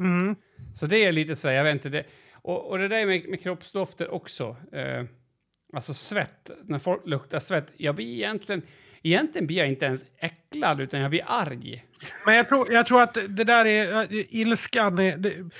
mm, 0.00 0.36
Så 0.74 0.86
det 0.86 1.04
är 1.04 1.12
lite 1.12 1.36
så, 1.36 1.48
här, 1.48 1.54
jag 1.54 1.64
vet 1.64 1.72
inte 1.72 1.88
det. 1.88 2.04
Och, 2.32 2.70
och 2.70 2.78
det 2.78 2.88
där 2.88 3.06
med, 3.06 3.28
med 3.28 3.42
kroppsdofter 3.42 4.14
också. 4.14 4.56
Eh, 4.72 5.04
alltså 5.72 5.94
svett, 5.94 6.50
när 6.64 6.78
folk 6.78 7.06
luktar 7.06 7.40
svett. 7.40 7.72
Jag 7.76 7.94
blir 7.94 8.14
egentligen, 8.14 8.62
egentligen 9.02 9.46
blir 9.46 9.58
jag 9.58 9.68
inte 9.68 9.86
ens 9.86 10.06
äcklad 10.18 10.80
utan 10.80 11.00
jag 11.00 11.10
blir 11.10 11.24
arg. 11.26 11.84
Men 12.26 12.34
jag 12.34 12.48
tror, 12.48 12.72
jag 12.72 12.86
tror 12.86 13.02
att 13.02 13.14
det 13.14 13.44
där 13.44 13.64
är 13.64 14.02
äh, 14.02 14.06
ilskan. 14.10 14.98
Är, 14.98 15.16
det, 15.16 15.50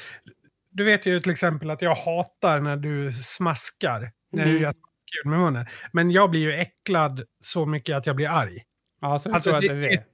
du 0.74 0.84
vet 0.84 1.06
ju 1.06 1.20
till 1.20 1.32
exempel 1.32 1.70
att 1.70 1.82
jag 1.82 1.94
hatar 1.94 2.60
när 2.60 2.76
du 2.76 3.12
smaskar. 3.12 4.12
När 4.32 4.46
Mm. 4.46 4.62
jag 4.62 4.74
kul 4.74 5.30
med 5.30 5.38
munnen. 5.40 5.66
Men 5.92 6.10
jag 6.10 6.30
blir 6.30 6.40
ju 6.40 6.52
äcklad 6.52 7.22
så 7.40 7.66
mycket 7.66 7.96
att 7.96 8.06
jag 8.06 8.16
blir 8.16 8.28
arg. 8.28 8.62
Ja, 9.00 9.18
så 9.18 9.28
du 9.28 9.34
Alltså, 9.34 9.52
det 9.52 9.60
det- 9.60 9.86
är 9.86 9.90
det? 9.90 10.04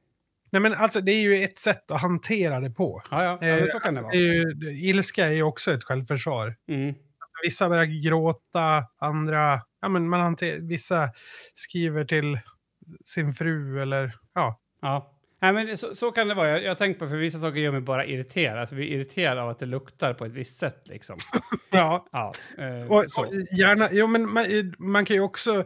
Nej 0.53 0.63
men 0.63 0.75
alltså 0.75 1.01
det 1.01 1.13
är 1.13 1.21
ju 1.21 1.45
ett 1.45 1.59
sätt 1.59 1.91
att 1.91 2.01
hantera 2.01 2.61
det 2.61 2.71
på. 2.71 3.03
Ja, 3.11 3.25
ja, 3.25 3.47
ja 3.47 3.67
så 3.67 3.81
kan 3.81 3.95
det 3.95 4.01
Det 4.01 4.03
vara. 4.03 4.55
det- 4.55 4.73
ilska 4.73 5.27
är 5.27 5.31
ju 5.31 5.43
också 5.43 5.73
ett 5.73 5.85
självförsvar. 5.85 6.57
Mm. 6.69 6.95
Vissa 7.43 7.69
börjar 7.69 8.03
gråta, 8.05 8.83
andra... 9.01 9.61
Ja, 9.81 9.89
men 9.89 10.09
man 10.09 10.21
hanter, 10.21 10.59
vissa 10.61 11.09
skriver 11.55 12.05
till 12.05 12.39
sin 13.05 13.33
fru 13.33 13.83
eller... 13.83 14.13
Ja. 14.35 14.61
Ja. 14.83 15.17
Nej, 15.41 15.53
men 15.53 15.79
så, 15.79 15.95
så 15.95 16.13
kan 16.13 16.29
det 16.29 16.35
vara. 16.35 16.51
Jag, 16.51 16.63
jag 16.63 16.79
tänkt 16.79 16.99
på 16.99 17.09
för 17.09 17.17
vissa 17.17 17.39
saker 17.39 17.61
gör 17.61 17.73
mig 17.73 17.81
bara 17.81 18.07
irriterad. 18.07 18.59
Alltså, 18.59 18.75
vi 18.75 18.91
är 18.91 18.97
irriterade 18.97 19.43
av 19.43 19.49
att 19.49 19.59
det 19.59 19.67
luktar 19.67 20.15
på 20.15 20.25
ett 20.25 20.33
visst 20.33 20.59
sätt. 20.59 20.89
Liksom. 20.89 21.19
ja. 21.71 22.07
Ja, 22.13 22.33
eh, 22.59 22.87
Och, 22.87 22.99
och 22.99 23.35
gärna, 23.59 23.89
jo, 23.93 24.07
men 24.07 24.33
man, 24.33 24.45
man 24.79 25.05
kan 25.05 25.17
ju 25.17 25.23
också... 25.23 25.65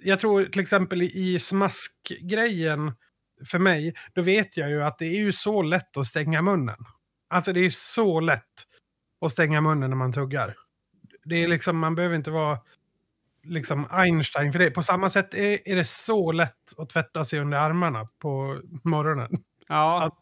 Jag 0.00 0.18
tror 0.18 0.44
till 0.44 0.60
exempel 0.60 1.02
i 1.02 1.38
smaskgrejen 1.38 2.92
för 3.46 3.58
mig, 3.58 3.94
då 4.12 4.22
vet 4.22 4.56
jag 4.56 4.70
ju 4.70 4.82
att 4.82 4.98
det 4.98 5.06
är 5.06 5.18
ju 5.18 5.32
så 5.32 5.62
lätt 5.62 5.96
att 5.96 6.06
stänga 6.06 6.42
munnen. 6.42 6.78
Alltså 7.30 7.52
det 7.52 7.60
är 7.60 7.70
så 7.70 8.20
lätt 8.20 8.44
att 9.24 9.30
stänga 9.30 9.60
munnen 9.60 9.90
när 9.90 9.96
man 9.96 10.12
tuggar. 10.12 10.54
Det 11.24 11.42
är 11.42 11.48
liksom, 11.48 11.78
man 11.78 11.94
behöver 11.94 12.16
inte 12.16 12.30
vara 12.30 12.58
liksom 13.42 13.86
Einstein 13.90 14.52
för 14.52 14.58
det. 14.58 14.70
På 14.70 14.82
samma 14.82 15.08
sätt 15.10 15.34
är, 15.34 15.68
är 15.68 15.76
det 15.76 15.84
så 15.84 16.32
lätt 16.32 16.78
att 16.78 16.88
tvätta 16.88 17.24
sig 17.24 17.40
under 17.40 17.58
armarna 17.58 18.08
på 18.18 18.60
morgonen. 18.84 19.30
Ja. 19.68 20.02
Att- 20.04 20.18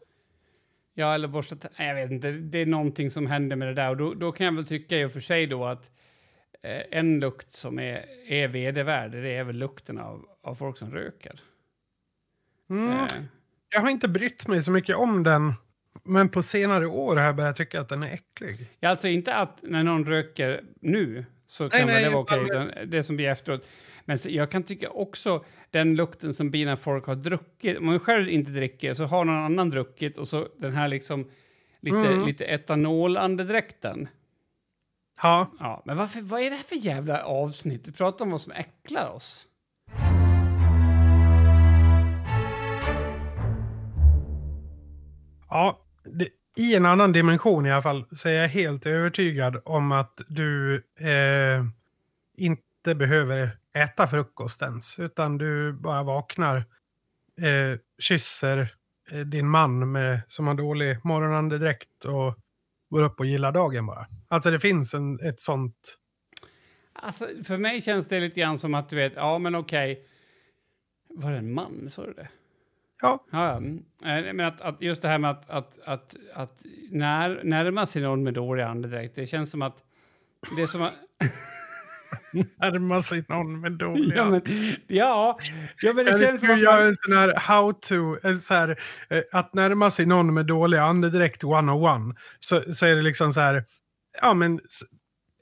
Ja, 0.93 1.13
eller 1.13 1.27
borsta 1.27 1.55
Nej, 1.79 1.87
Jag 1.87 1.95
vet 1.95 2.11
inte. 2.11 2.31
Det 2.31 2.57
är 2.59 2.65
någonting 2.65 3.09
som 3.11 3.27
händer 3.27 3.55
med 3.55 3.67
det 3.67 3.73
där. 3.73 3.89
Och 3.89 3.97
då, 3.97 4.13
då 4.13 4.31
kan 4.31 4.45
jag 4.45 4.53
väl 4.53 4.63
tycka 4.65 4.97
i 4.97 5.05
och 5.05 5.11
för 5.11 5.19
sig 5.19 5.47
då 5.47 5.65
att 5.65 5.91
eh, 6.63 6.81
en 6.99 7.19
lukt 7.19 7.51
som 7.51 7.79
är, 7.79 8.05
är 8.27 8.47
vedervärd, 8.47 9.11
det 9.11 9.29
är 9.35 9.43
väl 9.43 9.55
lukten 9.55 9.97
av, 9.99 10.25
av 10.43 10.55
folk 10.55 10.77
som 10.77 10.91
röker. 10.91 11.39
Mm. 12.69 12.89
Eh, 12.91 13.05
Jag 13.69 13.81
har 13.81 13.89
inte 13.89 14.07
brytt 14.07 14.47
mig 14.47 14.63
så 14.63 14.71
mycket 14.71 14.95
om 14.95 15.23
den. 15.23 15.53
Men 16.03 16.29
på 16.29 16.43
senare 16.43 16.87
år 16.87 17.15
har 17.15 17.23
jag 17.23 17.35
börjat 17.35 17.55
tycka 17.55 17.81
att 17.81 17.89
den 17.89 18.03
är 18.03 18.11
äcklig. 18.13 18.67
Ja, 18.79 18.89
alltså 18.89 19.07
inte 19.07 19.35
att 19.35 19.59
när 19.61 19.83
någon 19.83 20.05
röker 20.05 20.61
nu 20.81 21.25
så 21.49 21.69
kan 21.69 21.77
Nej, 21.79 21.85
väl 21.85 21.95
nej, 21.95 22.03
det 22.03 22.09
vara 22.09 22.21
okej, 22.21 22.43
utan 22.43 22.89
det 22.89 23.03
som 23.03 23.15
blir 23.15 23.29
efteråt. 23.29 23.67
Men 24.05 24.17
jag 24.27 24.51
kan 24.51 24.63
tycka 24.63 24.89
också 24.89 25.45
den 25.71 25.95
lukten 25.95 26.33
som 26.33 26.51
blir 26.51 26.65
när 26.65 26.75
folk 26.75 27.05
har 27.05 27.15
druckit. 27.15 27.77
Om 27.77 27.85
man 27.85 27.99
själv 27.99 28.29
inte 28.29 28.51
dricker 28.51 28.93
så 28.93 29.03
har 29.03 29.25
någon 29.25 29.35
annan 29.35 29.69
druckit 29.69 30.17
och 30.17 30.27
så 30.27 30.47
den 30.57 30.73
här 30.73 30.87
liksom 30.87 31.29
lite, 31.81 31.97
Mm. 31.97 32.25
lite 32.25 32.45
etanolandedräkten. 32.45 34.07
Ja, 35.21 35.51
Ja, 35.59 35.81
men 35.85 35.97
varför, 35.97 36.21
vad 36.21 36.41
är 36.41 36.49
det 36.49 36.55
här 36.55 36.63
för 36.63 36.75
jävla 36.75 37.23
avsnitt? 37.23 37.83
Du 37.83 37.91
pratar 37.91 38.25
om 38.25 38.31
vad 38.31 38.41
som 38.41 38.51
äcklar 38.51 39.09
oss. 39.09 39.45
Ja, 45.49 45.85
det, 46.03 46.27
i 46.59 46.75
en 46.75 46.85
annan 46.85 47.11
dimension 47.11 47.65
i 47.65 47.71
alla 47.71 47.81
fall 47.81 48.05
så 48.11 48.29
är 48.29 48.33
jag 48.33 48.47
helt 48.47 48.85
övertygad 48.85 49.61
om 49.65 49.91
att 49.91 50.21
du 50.27 50.75
eh, 50.99 51.65
inte 52.37 52.95
behöver 52.95 53.57
äta 53.73 54.07
frukost 54.07 54.61
ens. 54.61 54.99
Utan 54.99 55.37
du 55.37 55.73
bara 55.73 56.03
vaknar, 56.03 56.57
eh, 57.41 57.79
kysser 57.99 58.73
eh, 59.11 59.19
din 59.19 59.47
man 59.49 59.91
med, 59.91 60.21
som 60.27 60.47
har 60.47 60.53
dålig 60.53 60.97
morgonandedräkt 61.03 62.05
och 62.05 62.35
går 62.89 63.03
upp 63.03 63.19
och 63.19 63.25
gillar 63.25 63.51
dagen 63.51 63.85
bara. 63.85 64.07
Alltså 64.27 64.51
det 64.51 64.59
finns 64.59 64.93
en, 64.93 65.19
ett 65.19 65.39
sånt... 65.39 65.97
Alltså, 66.93 67.25
för 67.43 67.57
mig 67.57 67.81
känns 67.81 68.07
det 68.07 68.19
lite 68.19 68.39
grann 68.39 68.57
som 68.57 68.73
att 68.73 68.89
du 68.89 68.95
vet, 68.95 69.13
ja 69.15 69.39
men 69.39 69.55
okej. 69.55 70.05
Var 71.09 71.31
det 71.31 71.37
en 71.37 71.53
man, 71.53 71.89
sa 71.89 72.05
du 72.05 72.13
det? 72.13 72.29
Ja, 73.01 73.25
Ja, 73.31 73.45
ja. 73.47 73.57
Mm. 73.57 73.83
Eh, 74.05 74.33
Men 74.33 74.45
att, 74.45 74.61
att 74.61 74.81
just 74.81 75.01
det 75.01 75.07
här 75.07 75.17
med 75.17 75.31
att, 75.31 75.49
att, 75.49 75.79
att, 75.85 76.15
att 76.33 76.61
när, 76.89 77.43
närma 77.43 77.85
sig 77.85 78.01
någon 78.01 78.23
med 78.23 78.33
dålig 78.33 78.63
andedräkt, 78.63 79.15
det 79.15 79.27
känns 79.27 79.51
som 79.51 79.61
att... 79.61 79.77
Det 80.55 80.61
är 80.61 80.67
som 80.67 80.81
att... 80.81 80.93
närma 82.57 83.01
sig 83.01 83.23
någon 83.29 83.59
med 83.59 83.71
dåliga... 83.71 84.15
Ja, 84.15 84.29
men, 84.29 84.41
ja, 84.87 85.37
ja, 85.81 85.93
men 85.93 86.05
det 86.05 86.11
Jag 86.11 86.19
känns 86.19 86.41
som 86.41 86.51
att 86.51 86.63
man, 86.63 86.87
en 86.87 86.95
sån 86.95 87.13
här 87.13 87.33
how 87.35 87.73
to, 87.73 88.37
så 88.41 88.53
här, 88.53 88.79
eh, 89.09 89.21
att 89.31 89.53
närma 89.53 89.91
sig 89.91 90.05
någon 90.05 90.33
med 90.33 90.45
dålig 90.45 90.77
andedräkt 90.77 91.43
101. 91.43 92.17
Så, 92.39 92.73
så 92.73 92.85
är 92.85 92.95
det 92.95 93.01
liksom 93.01 93.33
så 93.33 93.39
här, 93.39 93.65
ja 94.21 94.33
men 94.33 94.59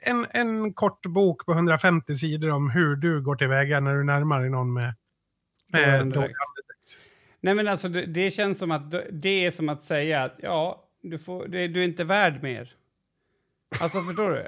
en, 0.01 0.27
en 0.31 0.73
kort 0.73 1.05
bok 1.05 1.45
på 1.45 1.51
150 1.51 2.15
sidor 2.15 2.49
om 2.51 2.69
hur 2.69 2.95
du 2.95 3.21
går 3.21 3.35
tillväga 3.35 3.79
när 3.79 3.95
du 3.95 4.03
närmar 4.03 4.39
dig 4.39 4.49
någon 4.49 4.73
med, 4.73 4.93
med 5.71 5.99
dålig 5.99 6.15
andedräkt. 6.15 6.66
Nej, 7.41 7.55
men 7.55 7.67
alltså 7.67 7.89
det, 7.89 8.05
det 8.05 8.31
känns 8.31 8.59
som 8.59 8.71
att 8.71 8.95
det 9.11 9.45
är 9.45 9.51
som 9.51 9.69
att 9.69 9.83
säga 9.83 10.23
att 10.23 10.35
ja, 10.41 10.83
du, 11.01 11.17
får, 11.17 11.47
det, 11.47 11.67
du 11.67 11.79
är 11.79 11.87
inte 11.87 12.03
värd 12.03 12.43
mer. 12.43 12.73
Alltså, 13.79 14.01
förstår 14.01 14.29
du? 14.29 14.47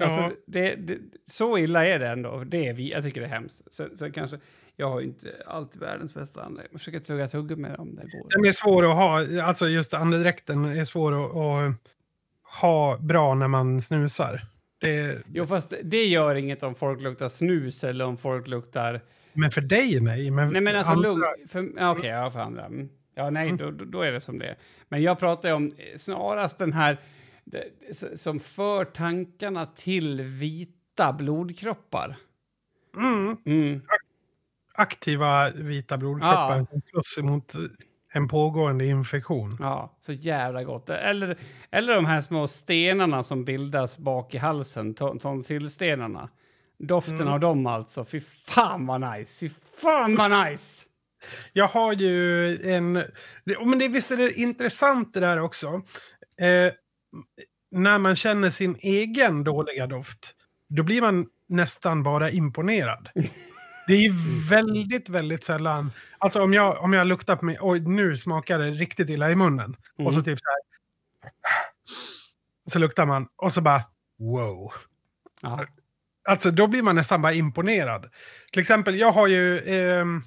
alltså, 0.00 0.20
Ja. 0.20 0.32
det, 0.46 0.74
det, 0.74 0.98
så 1.26 1.58
illa 1.58 1.86
är 1.86 1.98
det 1.98 2.08
ändå. 2.08 2.44
Det 2.46 2.68
är 2.68 2.72
vi, 2.72 2.90
jag 2.90 3.02
tycker 3.02 3.20
det 3.20 3.26
är 3.26 3.30
hemskt. 3.30 3.74
Sen, 3.74 3.96
sen 3.96 4.12
kanske, 4.12 4.38
jag 4.76 4.90
har 4.90 5.00
inte 5.00 5.28
alltid 5.46 5.80
världens 5.80 6.14
bästa 6.14 6.42
andedräkt. 6.42 6.72
Jag 6.72 6.80
försöker 6.80 7.00
tugga 7.00 7.28
tugga 7.28 7.56
med 7.56 7.76
om 7.78 7.94
det 7.94 8.02
går. 8.02 8.28
Den 8.30 8.44
är 8.44 8.52
svår 8.52 8.90
att 8.90 8.96
ha, 8.96 9.42
alltså 9.42 9.68
just 9.68 9.94
andedräkten 9.94 10.64
är 10.64 10.84
svår 10.84 11.24
att, 11.24 11.36
att 11.36 11.74
ha 12.60 12.98
bra 12.98 13.34
när 13.34 13.48
man 13.48 13.80
snusar. 13.80 14.46
Det, 14.80 15.22
Jo, 15.32 15.46
fast 15.46 15.74
det 15.82 16.04
gör 16.04 16.34
inget 16.34 16.62
om 16.62 16.74
folk 16.74 17.00
luktar 17.02 17.28
snus 17.28 17.84
eller 17.84 18.04
om 18.04 18.16
folk 18.16 18.46
luktar... 18.48 19.00
men 19.34 19.50
för 19.50 19.60
dig 19.60 20.00
nej. 20.00 20.30
Men 20.30 20.52
Nej, 20.52 20.62
men 20.62 20.76
alltså 20.76 20.92
andra- 20.92 21.08
lugn... 21.08 21.78
Okej, 21.80 22.10
ja, 22.10 22.30
för 22.30 22.40
andra. 22.40 22.64
Mm. 22.66 22.88
Ja, 23.14 23.30
nej, 23.30 23.52
då, 23.58 23.70
då 23.70 23.84
då 23.84 24.02
är 24.02 24.12
det 24.12 24.20
som 24.20 24.38
det 24.38 24.46
är. 24.46 24.58
Men 24.88 25.02
jag 25.02 25.18
pratar 25.18 25.52
om 25.52 25.66
eh, 25.66 25.96
snarast 25.96 26.58
den 26.58 26.72
här 26.72 26.98
det, 27.44 27.64
som 28.18 28.40
för 28.40 28.84
tankarna 28.84 29.66
till 29.66 30.22
vita 30.22 31.12
blodkroppar. 31.12 32.16
Mm. 32.96 33.36
Mm. 33.46 33.80
aktiva 34.74 35.50
vita 35.50 35.98
blodkroppar 35.98 36.58
Ja. 36.58 36.66
som 36.66 36.80
slåss 36.80 37.18
emot 37.18 37.52
en 38.12 38.28
pågående 38.28 38.86
infektion. 38.86 39.56
Ja, 39.60 39.96
så 40.00 40.12
jävla 40.12 40.64
gott. 40.64 40.88
Eller, 40.90 41.36
eller 41.70 41.94
de 41.94 42.04
här 42.06 42.20
små 42.20 42.46
stenarna 42.48 43.22
som 43.22 43.44
bildas 43.44 43.98
bak 43.98 44.34
i 44.34 44.38
halsen, 44.38 44.94
ton- 44.94 45.18
tonsillstenarna. 45.18 46.28
Doften 46.78 47.14
Mm. 47.20 47.28
av 47.32 47.40
dem 47.40 47.66
alltså. 47.66 48.04
Fy 48.04 48.20
fan 48.20 48.86
vad 48.86 49.00
nice! 49.00 49.40
Fy 49.40 49.48
fan 49.82 50.16
vad 50.16 50.46
nice! 50.50 50.84
Jag 51.52 51.68
har 51.68 51.92
ju 51.92 52.48
en... 52.70 52.92
Men 53.44 53.78
det, 53.78 53.88
visst 53.88 54.10
är 54.10 54.16
det 54.16 54.32
intressant 54.32 55.14
det 55.14 55.20
där 55.20 55.40
också. 55.40 55.66
Eh, 56.40 56.72
när 57.70 57.98
man 57.98 58.16
känner 58.16 58.50
sin 58.50 58.76
egen 58.80 59.44
dåliga 59.44 59.86
doft, 59.86 60.34
då 60.68 60.82
blir 60.82 61.00
man 61.00 61.26
nästan 61.48 62.02
bara 62.02 62.30
imponerad. 62.30 63.08
Det 63.86 63.92
är 63.94 63.98
ju 64.00 64.12
väldigt, 64.50 65.08
väldigt 65.08 65.44
sällan... 65.44 65.92
Alltså 66.18 66.42
om 66.42 66.54
jag, 66.54 66.82
om 66.84 66.92
jag 66.92 67.06
luktar 67.06 67.36
på 67.36 67.44
mig, 67.44 67.58
oj 67.60 67.80
nu 67.80 68.16
smakar 68.16 68.58
det 68.58 68.70
riktigt 68.70 69.10
illa 69.10 69.30
i 69.30 69.34
munnen. 69.36 69.76
Och 69.98 70.12
så 70.14 70.20
Mm. 70.20 70.24
typ 70.24 70.38
så 70.38 70.44
här... 70.50 71.30
Så 72.70 72.78
luktar 72.78 73.06
man 73.06 73.28
och 73.36 73.52
så 73.52 73.60
bara 73.60 73.82
wow. 74.18 74.72
Ja. 75.42 75.64
Alltså 76.28 76.50
då 76.50 76.66
blir 76.66 76.82
man 76.82 76.96
nästan 76.96 77.22
bara 77.22 77.32
imponerad. 77.32 78.10
Till 78.52 78.60
exempel, 78.60 78.94
jag 78.96 79.12
har 79.12 79.26
ju... 79.26 79.58
ehm, 79.58 80.22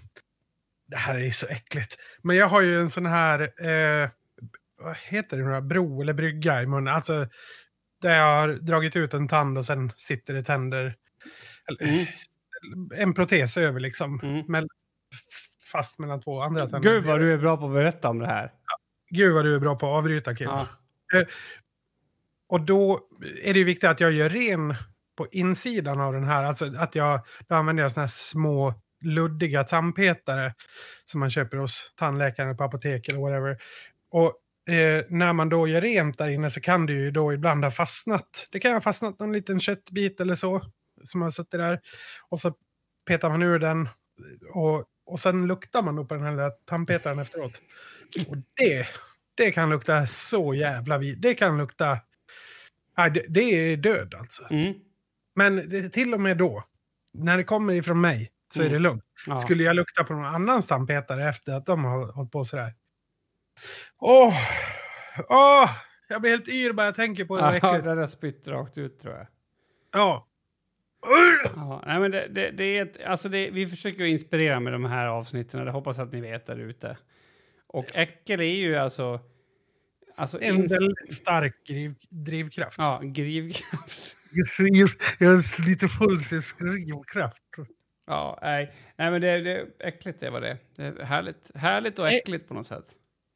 det 0.88 0.98
här 0.98 1.16
är 1.16 1.20
ju 1.20 1.32
så 1.32 1.48
äckligt. 1.48 1.98
Men 2.22 2.36
jag 2.36 2.48
har 2.48 2.62
ju 2.62 2.80
en 2.80 2.90
sån 2.90 3.06
här... 3.06 3.42
Eh, 3.42 4.10
vad 4.80 4.96
heter 4.98 5.38
det 5.38 5.56
då? 5.56 5.62
Bro 5.62 6.02
eller 6.02 6.14
brygga 6.14 6.62
i 6.62 6.68
munnen. 6.68 6.94
Alltså 6.94 7.28
där 8.02 8.16
jag 8.16 8.42
har 8.42 8.48
dragit 8.48 8.96
ut 8.96 9.14
en 9.14 9.28
tand 9.28 9.58
och 9.58 9.66
sen 9.66 9.92
sitter 9.98 10.34
det 10.34 10.44
tänder. 10.44 10.96
Mm. 11.80 12.06
En 12.96 13.14
protes 13.14 13.58
över 13.58 13.80
liksom. 13.80 14.20
Mm. 14.24 14.46
Mell- 14.46 14.68
fast 15.72 16.00
mellan 16.00 16.22
två 16.22 16.42
andra 16.42 16.70
tänder. 16.70 16.90
Gud 16.90 17.04
vad 17.04 17.20
du 17.20 17.34
är 17.34 17.38
bra 17.38 17.58
på 17.58 17.66
att 17.66 17.74
berätta 17.74 18.10
om 18.10 18.20
det 18.20 18.28
här. 18.28 18.52
Gud 19.10 19.34
vad 19.34 19.46
du 19.46 19.56
är 19.56 19.60
bra 19.60 19.76
på 19.76 19.86
att 19.86 19.98
avbryta 19.98 20.36
Kim. 20.36 20.48
Ja. 20.48 20.68
Och 22.50 22.62
då 22.62 23.08
är 23.44 23.54
det 23.54 23.60
ju 23.60 23.66
viktigt 23.66 23.90
att 23.90 24.00
jag 24.00 24.12
gör 24.12 24.30
ren 24.30 24.76
på 25.18 25.28
insidan 25.32 26.00
av 26.00 26.14
den 26.14 26.24
här. 26.24 26.44
Alltså 26.44 26.72
att 26.78 26.96
jag, 26.96 27.20
då 27.48 27.56
använder 27.56 27.84
jag 27.84 27.92
såna 27.92 28.04
här 28.04 28.08
små 28.08 28.74
luddiga 29.02 29.64
tandpetare 29.64 30.54
som 31.06 31.20
man 31.20 31.30
köper 31.30 31.58
hos 31.58 31.94
tandläkaren 31.96 32.58
på 32.58 32.64
apotek 32.64 33.08
eller 33.08 33.20
whatever. 33.20 33.58
Och 34.12 34.34
eh, 34.74 35.06
när 35.10 35.34
man 35.34 35.50
då 35.50 35.68
gör 35.68 35.82
rent 35.82 36.18
där 36.18 36.30
inne 36.30 36.50
så 36.50 36.62
kan 36.62 36.86
det 36.86 36.94
ju 36.94 37.12
då 37.12 37.34
ibland 37.34 37.64
ha 37.64 37.72
fastnat. 37.72 38.48
Det 38.52 38.60
kan 38.60 38.74
ha 38.74 38.82
fastnat 38.82 39.20
någon 39.20 39.34
liten 39.34 39.60
köttbit 39.60 40.22
eller 40.22 40.36
så 40.36 40.62
som 41.04 41.22
har 41.22 41.32
suttit 41.32 41.52
där. 41.52 41.80
Och 42.30 42.40
så 42.40 42.54
petar 43.08 43.30
man 43.30 43.44
ur 43.44 43.60
den 43.60 43.90
och, 44.54 44.84
och 45.06 45.20
sen 45.20 45.48
luktar 45.48 45.82
man 45.82 45.96
då 45.96 46.06
på 46.06 46.14
den 46.14 46.24
här 46.24 46.32
lilla 46.32 46.50
tandpetaren 46.50 47.20
efteråt. 47.20 47.62
Och 48.28 48.38
det, 48.38 48.88
det 49.36 49.52
kan 49.52 49.70
lukta 49.70 50.08
så 50.08 50.54
jävla 50.54 50.98
vid. 50.98 51.22
Det 51.22 51.34
kan 51.34 51.58
lukta... 51.58 52.00
Nej, 52.98 53.12
det, 53.12 53.26
det 53.30 53.42
är 53.42 53.78
död 53.78 54.16
alltså. 54.20 54.48
Mm. 54.50 54.74
Men 55.38 55.70
det, 55.70 55.90
till 55.90 56.14
och 56.14 56.20
med 56.20 56.38
då, 56.38 56.64
när 57.14 57.38
det 57.38 57.44
kommer 57.44 57.74
ifrån 57.74 58.02
mig, 58.02 58.32
så 58.54 58.62
är 58.62 58.66
Mm. 58.66 58.74
det 58.74 58.80
lugnt. 58.80 59.04
Ja. 59.28 59.36
Skulle 59.36 59.64
jag 59.64 59.76
lukta 59.76 60.04
på 60.04 60.14
någon 60.14 60.26
annan 60.26 60.64
stampetere 60.64 61.30
efter 61.30 61.54
att 61.54 61.66
de 61.66 61.84
har 61.86 62.12
hållit 62.14 62.32
på 62.32 62.46
sådär? 62.46 62.74
Åh! 64.00 64.34
Åh! 65.30 65.70
Jag 66.10 66.22
blir 66.22 66.32
helt 66.32 66.48
yr 66.50 66.72
bara 66.74 66.86
jag 66.86 66.96
tänker 66.96 67.26
på 67.26 67.38
det. 67.38 67.42
Ja, 67.44 67.56
äckligt. 67.56 67.84
det 67.86 67.96
där 67.96 68.08
spytt 68.08 68.48
rakt 68.48 68.78
ut 68.78 69.00
tror 69.00 69.14
jag. 69.14 69.28
Ja. 69.94 70.28
Ja, 71.56 71.84
nej, 71.88 72.00
men 72.00 72.12
det, 72.12 72.28
det, 72.32 72.52
det 72.52 72.64
är 72.78 72.82
ett, 72.86 73.04
alltså 73.04 73.30
det, 73.30 73.50
vi 73.50 73.68
försöker 73.68 74.04
ju 74.04 74.10
inspirera 74.10 74.60
med 74.60 74.74
de 74.74 74.86
här 74.86 75.08
avsnitten, 75.08 75.66
det 75.66 75.72
hoppas 75.72 76.00
att 76.00 76.12
ni 76.14 76.22
vet 76.22 76.46
där 76.46 76.60
ute. 76.60 76.98
Och 77.68 77.86
äckel 77.94 78.40
är 78.40 78.56
ju 78.56 78.76
alltså... 78.76 79.20
alltså 80.16 80.42
En 80.42 80.56
väldigt 80.68 81.14
stark 81.14 81.68
driv, 81.68 81.96
drivkraft. 82.10 82.78
Ja, 82.78 83.02
grivkraft. 83.04 84.17
Jag 85.20 85.34
är 85.34 85.70
lite 85.70 85.88
drivkraft. 86.60 87.38
Ja, 88.08 88.40
nej, 88.42 88.74
nej 88.96 89.12
men 89.12 89.22
det, 89.22 89.40
det 89.40 89.52
är 89.52 89.68
äckligt 89.80 90.20
det 90.20 90.30
var 90.30 90.42
det. 90.42 90.58
det 90.76 90.84
är 90.84 91.04
härligt, 91.04 91.52
härligt 91.56 92.00
och 92.00 92.06
Nej. 92.06 92.18
äckligt 92.18 92.48
på 92.48 92.54
något 92.54 92.68
sätt. 92.68 92.86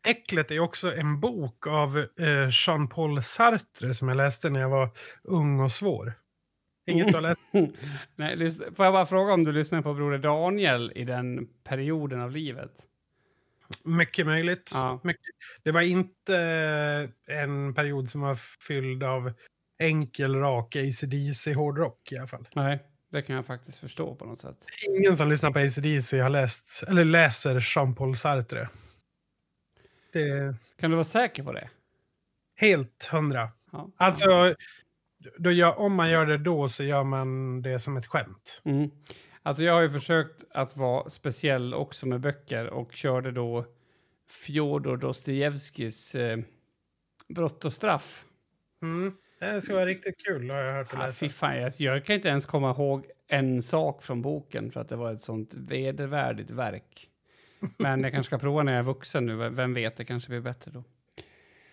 Äcklet 0.07 0.51
är 0.51 0.59
också 0.59 0.95
en 0.95 1.19
bok 1.19 1.67
av 1.67 1.97
eh, 1.97 2.49
Jean-Paul 2.51 3.23
Sartre 3.23 3.93
som 3.93 4.07
jag 4.07 4.17
läste 4.17 4.49
när 4.49 4.59
jag 4.59 4.69
var 4.69 4.89
ung 5.23 5.59
och 5.59 5.71
svår. 5.71 6.13
Inget 6.85 7.07
du 7.07 7.13
har 7.13 7.21
läst? 7.21 7.41
Nej, 8.15 8.51
får 8.75 8.85
jag 8.85 8.93
bara 8.93 9.05
fråga 9.05 9.33
om 9.33 9.43
du 9.43 9.51
lyssnade 9.51 9.83
på 9.83 9.93
Broder 9.93 10.17
Daniel 10.17 10.91
i 10.95 11.05
den 11.05 11.47
perioden 11.63 12.21
av 12.21 12.31
livet? 12.31 12.71
Mycket 13.83 14.25
möjligt. 14.25 14.71
Ja. 14.73 14.99
Mycket. 15.03 15.25
Det 15.63 15.71
var 15.71 15.81
inte 15.81 16.35
eh, 17.27 17.37
en 17.41 17.73
period 17.73 18.09
som 18.09 18.21
var 18.21 18.35
fylld 18.35 19.03
av 19.03 19.33
enkel, 19.81 20.35
rak 20.35 20.75
ACDC 20.75 21.53
hårdrock 21.53 22.11
i 22.11 22.17
alla 22.17 22.27
fall. 22.27 22.47
Nej, 22.53 22.79
det 23.09 23.21
kan 23.21 23.35
jag 23.35 23.45
faktiskt 23.45 23.77
förstå 23.77 24.15
på 24.15 24.25
något 24.25 24.39
sätt. 24.39 24.57
Ingen 24.87 25.17
som 25.17 25.29
lyssnar 25.29 25.51
på 25.51 25.59
ACDC 25.59 26.19
har 26.19 26.29
läst, 26.29 26.83
eller 26.87 27.05
läser 27.05 27.59
Jean-Paul 27.75 28.15
Sartre. 28.17 28.69
Det 30.13 30.55
Kan 30.79 30.89
du 30.89 30.95
vara 30.95 31.03
säker 31.03 31.43
på 31.43 31.51
det? 31.51 31.69
helt 32.55 33.05
hundra. 33.11 33.49
Ja. 33.71 33.89
Alltså, 33.97 34.55
då 35.37 35.51
gör, 35.51 35.79
om 35.79 35.95
man 35.95 36.09
gör 36.09 36.25
det 36.25 36.37
då 36.37 36.67
så 36.67 36.83
gör 36.83 37.03
man 37.03 37.61
det 37.61 37.79
som 37.79 37.97
ett 37.97 38.07
skämt. 38.07 38.61
Mm. 38.63 38.91
Alltså 39.43 39.63
jag 39.63 39.73
har 39.73 39.81
ju 39.81 39.89
försökt 39.89 40.43
att 40.51 40.77
vara 40.77 41.09
speciell 41.09 41.73
också 41.73 42.05
med 42.05 42.19
böcker 42.19 42.67
och 42.67 42.91
körde 42.91 43.31
då 43.31 43.65
Fjodor 44.45 44.97
Dostojevskijs 44.97 46.15
eh, 46.15 46.37
Brott 47.27 47.65
och 47.65 47.73
straff. 47.73 48.25
Mm. 48.81 49.17
Det 49.41 49.61
ska 49.61 49.73
vara 49.73 49.85
riktigt 49.85 50.25
kul 50.25 50.49
har 50.49 50.57
jag 50.57 50.73
hört 50.73 50.93
Ah, 50.93 51.05
läsa. 51.05 51.29
fan, 51.29 51.57
jag, 51.57 51.71
jag 51.77 52.05
kan 52.05 52.15
inte 52.15 52.27
ens 52.29 52.45
komma 52.45 52.71
ihåg 52.71 53.05
en 53.27 53.61
sak 53.63 54.03
från 54.03 54.21
boken 54.21 54.71
för 54.71 54.81
att 54.81 54.89
det 54.89 54.95
var 54.95 55.11
ett 55.11 55.21
sånt 55.21 55.53
vedervärdigt 55.53 56.51
verk. 56.51 57.07
Men 57.77 58.03
jag 58.03 58.11
kanske 58.11 58.27
ska 58.29 58.37
prova 58.39 58.63
när 58.63 58.71
jag 58.71 58.79
är 58.79 58.83
vuxen 58.83 59.25
nu. 59.25 59.49
Vem 59.49 59.73
vet, 59.73 59.97
det 59.97 60.05
kanske 60.05 60.29
blir 60.29 60.39
bättre 60.39 60.71
då. 60.71 60.83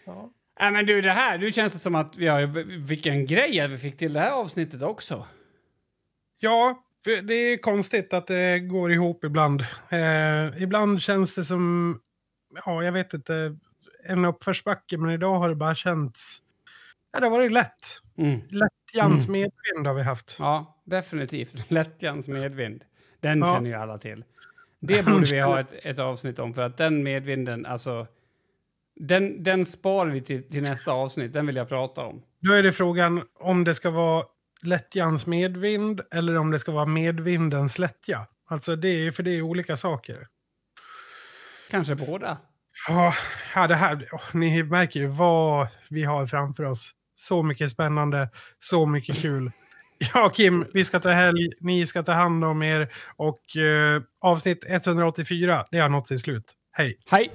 Ja. 0.07 0.31
Nej, 0.61 0.73
men 0.73 0.87
du, 0.87 1.01
det 1.01 1.11
här, 1.11 1.39
nu 1.39 1.53
känns 1.53 1.73
det 1.73 1.79
som 1.79 1.95
att 1.95 2.17
vi 2.17 2.27
har, 2.27 2.47
vilken 2.87 3.27
grej 3.27 3.61
att 3.61 3.71
vi 3.71 3.79
fick 3.79 3.97
till 3.97 4.13
det 4.13 4.21
här 4.21 4.33
avsnittet 4.33 4.83
också. 4.83 5.27
Ja, 6.39 6.83
det 7.23 7.35
är 7.35 7.57
konstigt 7.57 8.13
att 8.13 8.27
det 8.27 8.59
går 8.61 8.93
ihop 8.93 9.25
ibland. 9.25 9.61
Eh, 9.89 10.63
ibland 10.63 11.03
känns 11.03 11.35
det 11.35 11.45
som, 11.45 12.01
ja, 12.67 12.83
jag 12.83 12.93
vet 12.93 13.15
inte, 13.15 13.57
en 14.05 14.25
uppförsbacke, 14.25 14.97
men 14.97 15.11
idag 15.11 15.39
har 15.39 15.49
det 15.49 15.55
bara 15.55 15.75
känts... 15.75 16.43
Ja, 17.13 17.21
det 17.21 17.27
har 17.27 17.31
varit 17.31 17.53
lätt. 17.53 18.01
Mm. 18.19 18.41
Lättjans 18.51 19.29
medvind 19.29 19.87
har 19.87 19.95
vi 19.95 20.03
haft. 20.03 20.37
Ja, 20.39 20.83
definitivt. 20.85 21.65
Lättjans 21.71 22.29
medvind. 22.29 22.85
Den 23.21 23.39
Ja. 23.39 23.47
känner 23.55 23.71
ju 23.71 23.77
alla 23.77 23.99
till. 23.99 24.25
Det 24.81 25.03
borde 25.03 25.27
vi 25.27 25.41
ha 25.41 25.61
ett, 25.61 25.75
ett 25.83 25.99
avsnitt 25.99 26.39
om, 26.39 26.55
för 26.55 26.63
att 26.63 26.77
den 26.77 27.03
medvinden, 27.03 27.67
alltså... 27.67 28.07
Den, 29.01 29.43
den 29.43 29.67
sparar 29.67 30.11
vi 30.11 30.21
till, 30.21 30.49
till 30.51 30.63
nästa 30.63 30.93
avsnitt, 30.93 31.33
den 31.33 31.47
vill 31.47 31.57
jag 31.57 31.69
prata 31.69 32.01
om. 32.01 32.23
Då 32.41 32.53
är 32.53 32.63
det 32.63 32.73
frågan 32.73 33.23
om 33.41 33.65
det 33.65 33.75
ska 33.75 33.91
vara 33.91 34.25
lättjans 34.63 35.27
medvind 35.27 36.01
eller 36.11 36.37
om 36.39 36.51
det 36.51 36.59
ska 36.59 36.73
vara 36.73 36.87
medvindens 36.87 37.79
lättja. 37.79 38.27
Alltså 38.47 38.77
det 38.77 38.89
är, 38.89 39.11
för 39.11 39.23
det 39.23 39.31
är 39.31 39.43
olika 39.43 39.77
saker. 39.77 40.27
Kanske 41.71 41.95
båda. 41.95 42.39
Ja, 42.89 43.67
det 43.67 43.75
här, 43.75 44.09
ni 44.37 44.63
märker 44.63 45.01
ju 45.01 45.07
vad 45.07 45.69
vi 45.91 46.05
har 46.05 46.27
framför 46.27 46.65
oss. 46.65 46.95
Så 47.21 47.43
mycket 47.43 47.71
spännande, 47.71 48.29
så 48.61 48.87
mycket 48.87 49.23
kul. 49.23 49.51
Ja, 50.15 50.29
Kim, 50.29 50.65
vi 50.75 50.85
ska 50.85 51.01
ta 51.01 51.09
helg, 51.09 51.49
ni 51.61 51.87
ska 51.87 52.03
ta 52.03 52.13
hand 52.13 52.45
om 52.45 52.63
er 52.63 52.89
och 53.17 53.57
eh, 53.57 54.03
avsnitt 54.21 54.65
184, 54.69 55.65
det 55.71 55.79
har 55.79 55.89
nått 55.89 56.09
sitt 56.09 56.21
slut. 56.21 56.53
Hej! 56.73 56.99
Hej! 57.11 57.31